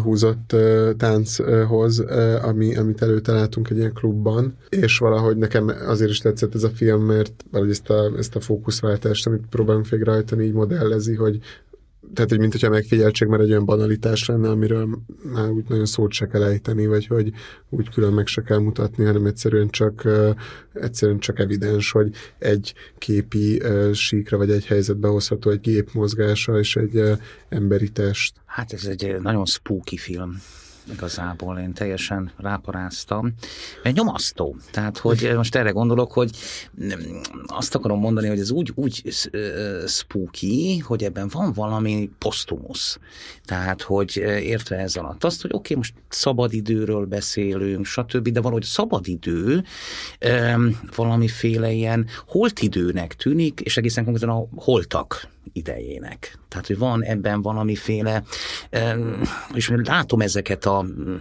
[0.02, 0.56] húzott
[0.96, 2.04] tánchoz,
[2.42, 7.02] ami, amit előtaláltunk egy ilyen klubban, és valahogy nekem azért is tetszett ez a film,
[7.02, 11.38] mert valahogy ezt a, ezt a fókuszváltást, amit próbálunk végrehajtani, így modellezi, hogy
[12.14, 14.88] tehát, hogy mint hogyha megfigyeltség, mert egy olyan banalitás lenne, amiről
[15.22, 17.32] már úgy nagyon szót se kell ejteni, vagy hogy
[17.68, 20.08] úgy külön meg se kell mutatni, hanem egyszerűen csak,
[20.72, 23.62] egyszerűen csak evidens, hogy egy képi
[23.92, 27.02] síkra vagy egy helyzetbe hozható egy gép mozgása és egy
[27.48, 28.34] emberi test.
[28.44, 30.40] Hát ez egy nagyon spooky film
[30.92, 33.32] igazából én teljesen ráparáztam.
[33.82, 34.56] Egy nyomasztó.
[34.70, 36.30] Tehát, hogy most erre gondolok, hogy
[37.46, 39.02] azt akarom mondani, hogy ez úgy, úgy
[39.86, 42.98] spooky, hogy ebben van valami posztumusz.
[43.44, 48.64] Tehát, hogy értve ez alatt azt, hogy oké, okay, most szabadidőről beszélünk, stb., de valahogy
[48.64, 49.64] szabadidő
[50.96, 56.38] valamiféle ilyen holtidőnek tűnik, és egészen konkrétan a holtak idejének.
[56.48, 58.22] Tehát, hogy van ebben valamiféle,
[59.54, 61.14] és látom ezeket a mm,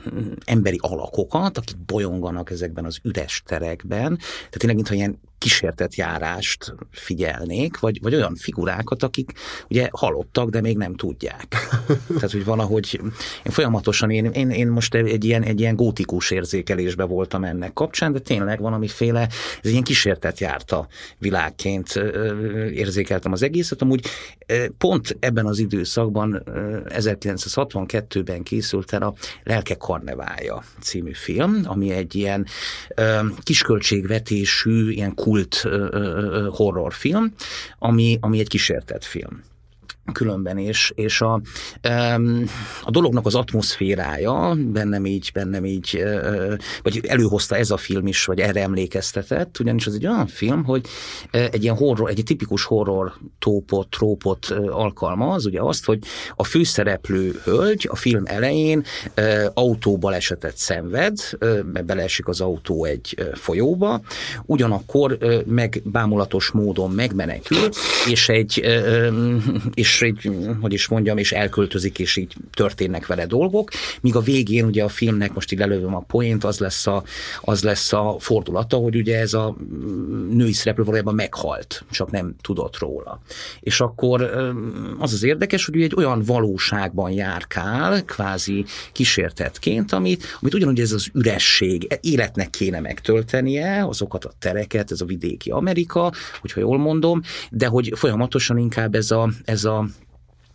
[0.46, 7.80] emberi alakokat, akik bolyonganak ezekben az üres terekben, tehát tényleg, mintha ilyen kísértett járást figyelnék,
[7.80, 9.32] vagy, vagy olyan figurákat, akik
[9.70, 11.48] ugye halottak, de még nem tudják.
[12.08, 13.00] Tehát, hogy valahogy
[13.44, 18.12] én folyamatosan, én, én, én most egy ilyen, egy ilyen gótikus érzékelésbe voltam ennek kapcsán,
[18.12, 19.28] de tényleg valamiféle,
[19.62, 20.88] ez ilyen kísértett járta
[21.18, 21.96] világként
[22.74, 23.82] érzékeltem az egészet.
[23.82, 24.08] Amúgy
[24.78, 26.44] pont ebben az időszakban,
[26.86, 29.14] 1962-ben készült el a
[29.44, 32.46] Lelke Karneválja című film, ami egy ilyen
[33.44, 35.68] kisköltségvetésű, ilyen kult
[36.50, 37.34] horrorfilm,
[37.80, 39.44] ami, ami egy kísértett film
[40.14, 41.42] különben, és, és a,
[42.84, 46.04] a dolognak az atmoszférája bennem így, bennem így,
[46.84, 50.86] vagy előhozta ez a film is, vagy erre emlékeztetett, ugyanis az egy olyan film, hogy
[51.32, 56.00] egy ilyen horror, egy tipikus horror tópot, trópot alkalmaz, ugye azt, hogy
[56.36, 58.84] a főszereplő hölgy a film elején
[59.54, 61.18] autóbalesetet szenved,
[61.86, 64.02] beleesik az autó egy folyóba,
[64.46, 67.70] ugyanakkor meg bámulatos módon megmenekül,
[68.08, 68.64] és egy,
[69.74, 70.32] és és így,
[70.62, 73.70] hogy is mondjam, és elköltözik, és így történnek vele dolgok,
[74.02, 77.04] míg a végén ugye a filmnek, most így lelövöm a poént, az lesz a,
[77.42, 79.56] az lesz a fordulata, hogy ugye ez a
[80.32, 83.22] női szereplő valójában meghalt, csak nem tudott róla.
[83.60, 84.22] És akkor
[84.98, 91.10] az az érdekes, hogy egy olyan valóságban járkál, kvázi kísértetként, amit, amit ugyanúgy ez az
[91.14, 96.12] üresség életnek kéne megtöltenie, azokat a tereket, ez a vidéki Amerika,
[96.42, 97.22] hogyha jól mondom,
[97.52, 99.89] de hogy folyamatosan inkább ez a, ez a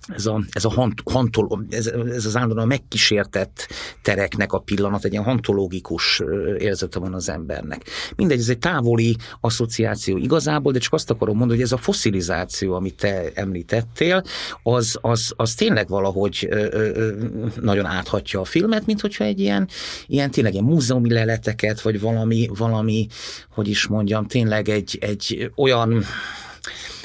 [0.09, 3.69] ez a, ez a hant, hantol, ez, ez az állandóan megkísértett
[4.03, 6.23] tereknek a pillanat, egy ilyen hantológikus
[6.59, 7.83] érzete van az embernek.
[8.17, 12.75] Mindegy, ez egy távoli asszociáció igazából, de csak azt akarom mondani, hogy ez a foszilizáció,
[12.75, 14.23] amit te említettél,
[14.63, 17.13] az, az, az tényleg valahogy ö, ö,
[17.61, 19.69] nagyon áthatja a filmet, mint hogyha egy ilyen,
[20.07, 23.07] ilyen tényleg ilyen múzeumi leleteket, vagy valami, valami,
[23.55, 26.05] hogy is mondjam, tényleg egy, egy olyan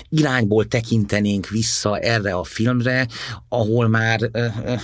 [0.09, 3.07] irányból tekintenénk vissza erre a filmre,
[3.49, 4.19] ahol már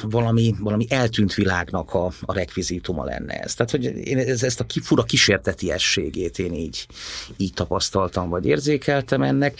[0.02, 3.54] valami, valami eltűnt világnak a, a rekvizítuma lenne ez.
[3.54, 6.88] Tehát, hogy én ez, ezt a fura kísértetiességét én így,
[7.38, 9.60] így tapasztaltam, vagy érzékeltem ennek,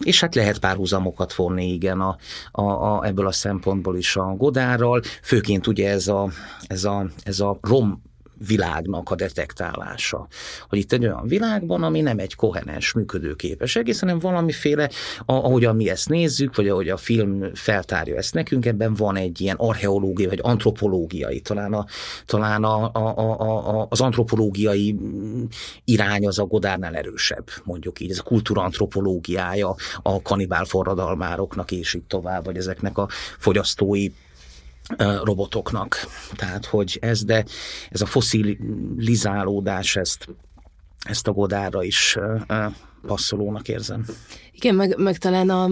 [0.00, 2.16] és hát lehet párhuzamokat vonni, igen, a,
[2.52, 6.30] a, a, ebből a szempontból is a Godárral, főként ugye ez a,
[6.66, 8.02] ez a, ez a rom
[8.46, 10.26] világnak a detektálása.
[10.68, 14.90] Hogy itt egy olyan világban, ami nem egy koherens, működőképes egész, hanem valamiféle,
[15.26, 19.56] ahogyan mi ezt nézzük, vagy ahogy a film feltárja ezt nekünk, ebben van egy ilyen
[19.56, 21.86] archeológiai, vagy antropológiai, talán, a,
[22.26, 24.98] talán a, a, a, a, az antropológiai
[25.84, 32.04] irány az a Godárnál erősebb, mondjuk így, ez a kultúrantropológiája a kanibál forradalmároknak, és így
[32.04, 33.08] tovább, vagy ezeknek a
[33.38, 34.08] fogyasztói
[35.22, 36.06] robotoknak.
[36.34, 37.44] Tehát, hogy ez, de
[37.90, 40.28] ez a foszilizálódás, ezt,
[40.98, 42.18] ezt a Godárra is
[43.06, 44.04] passzolónak érzem.
[44.52, 45.68] Igen, meg, meg talán a,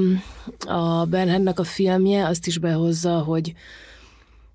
[0.67, 3.55] a Bernhardnak a filmje azt is behozza, hogy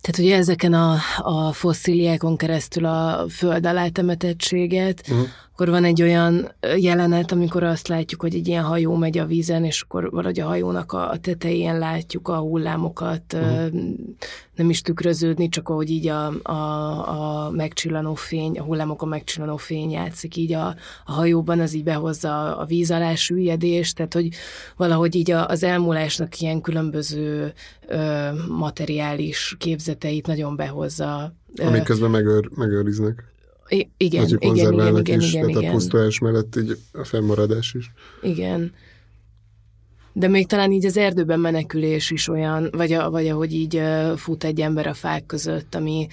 [0.01, 5.27] tehát ugye ezeken a, a fosszíliákon keresztül a föld alá temetettséget, uh-huh
[5.59, 9.63] akkor van egy olyan jelenet, amikor azt látjuk, hogy egy ilyen hajó megy a vízen,
[9.63, 13.81] és akkor valahogy a hajónak a tetején látjuk a hullámokat, uh-huh.
[14.55, 19.91] nem is tükröződni, csak ahogy így a, a, a megcsillanó fény, a hullámokon megcsillanó fény
[19.91, 20.67] játszik így a,
[21.05, 24.29] a hajóban, az így behozza a víz alá süllyedést, tehát hogy
[24.77, 27.53] valahogy így az elmúlásnak ilyen különböző
[27.87, 31.33] ö, materiális képzeteit nagyon behozza.
[31.57, 33.29] Amik közben megőr, megőriznek.
[33.69, 35.71] I- igen, igen, igen, igen, igen, is, igen, tehát igen.
[35.71, 37.91] a pusztulás mellett így a fennmaradás is.
[38.21, 38.73] Igen.
[40.13, 43.81] De még talán így az erdőben menekülés is olyan, vagy, a, vagy ahogy így
[44.15, 46.07] fut egy ember a fák között, ami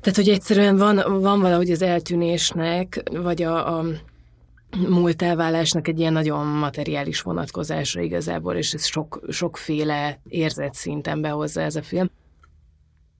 [0.00, 3.84] tehát, hogy egyszerűen van, van valahogy az eltűnésnek, vagy a, a
[4.88, 11.60] múlt elválásnak egy ilyen nagyon materiális vonatkozása igazából, és ez sok, sokféle érzet szinten behozza
[11.60, 12.10] ez a film.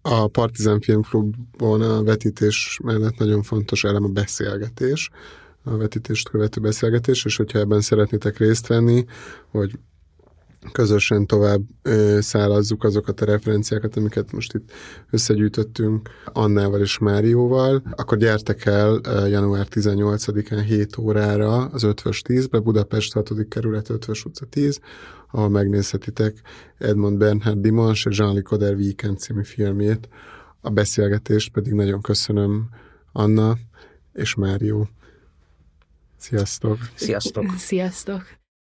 [0.06, 5.10] A Partizán Filmklubban a vetítés mellett nagyon fontos elem a beszélgetés,
[5.62, 9.04] a vetítést követő beszélgetés, és hogyha ebben szeretnétek részt venni,
[9.50, 9.78] hogy
[10.72, 14.72] közösen tovább ö, szállazzuk azokat a referenciákat, amiket most itt
[15.10, 22.58] összegyűjtöttünk Annával és Márióval, akkor gyertek el ö, január 18-án 7 órára az 5 10-be,
[22.58, 23.30] Budapest 6.
[23.48, 24.80] kerület 5 utca 10,
[25.34, 26.40] ahol megnézhetitek
[26.78, 30.08] Edmond Bernhard Dimans és Jean-Luc Coder Weekend című filmjét.
[30.60, 32.68] A beszélgetést pedig nagyon köszönöm
[33.12, 33.56] Anna
[34.12, 34.86] és Mário.
[36.16, 36.78] Sziasztok!
[36.94, 37.44] Sziasztok!
[37.56, 38.43] Sziasztok!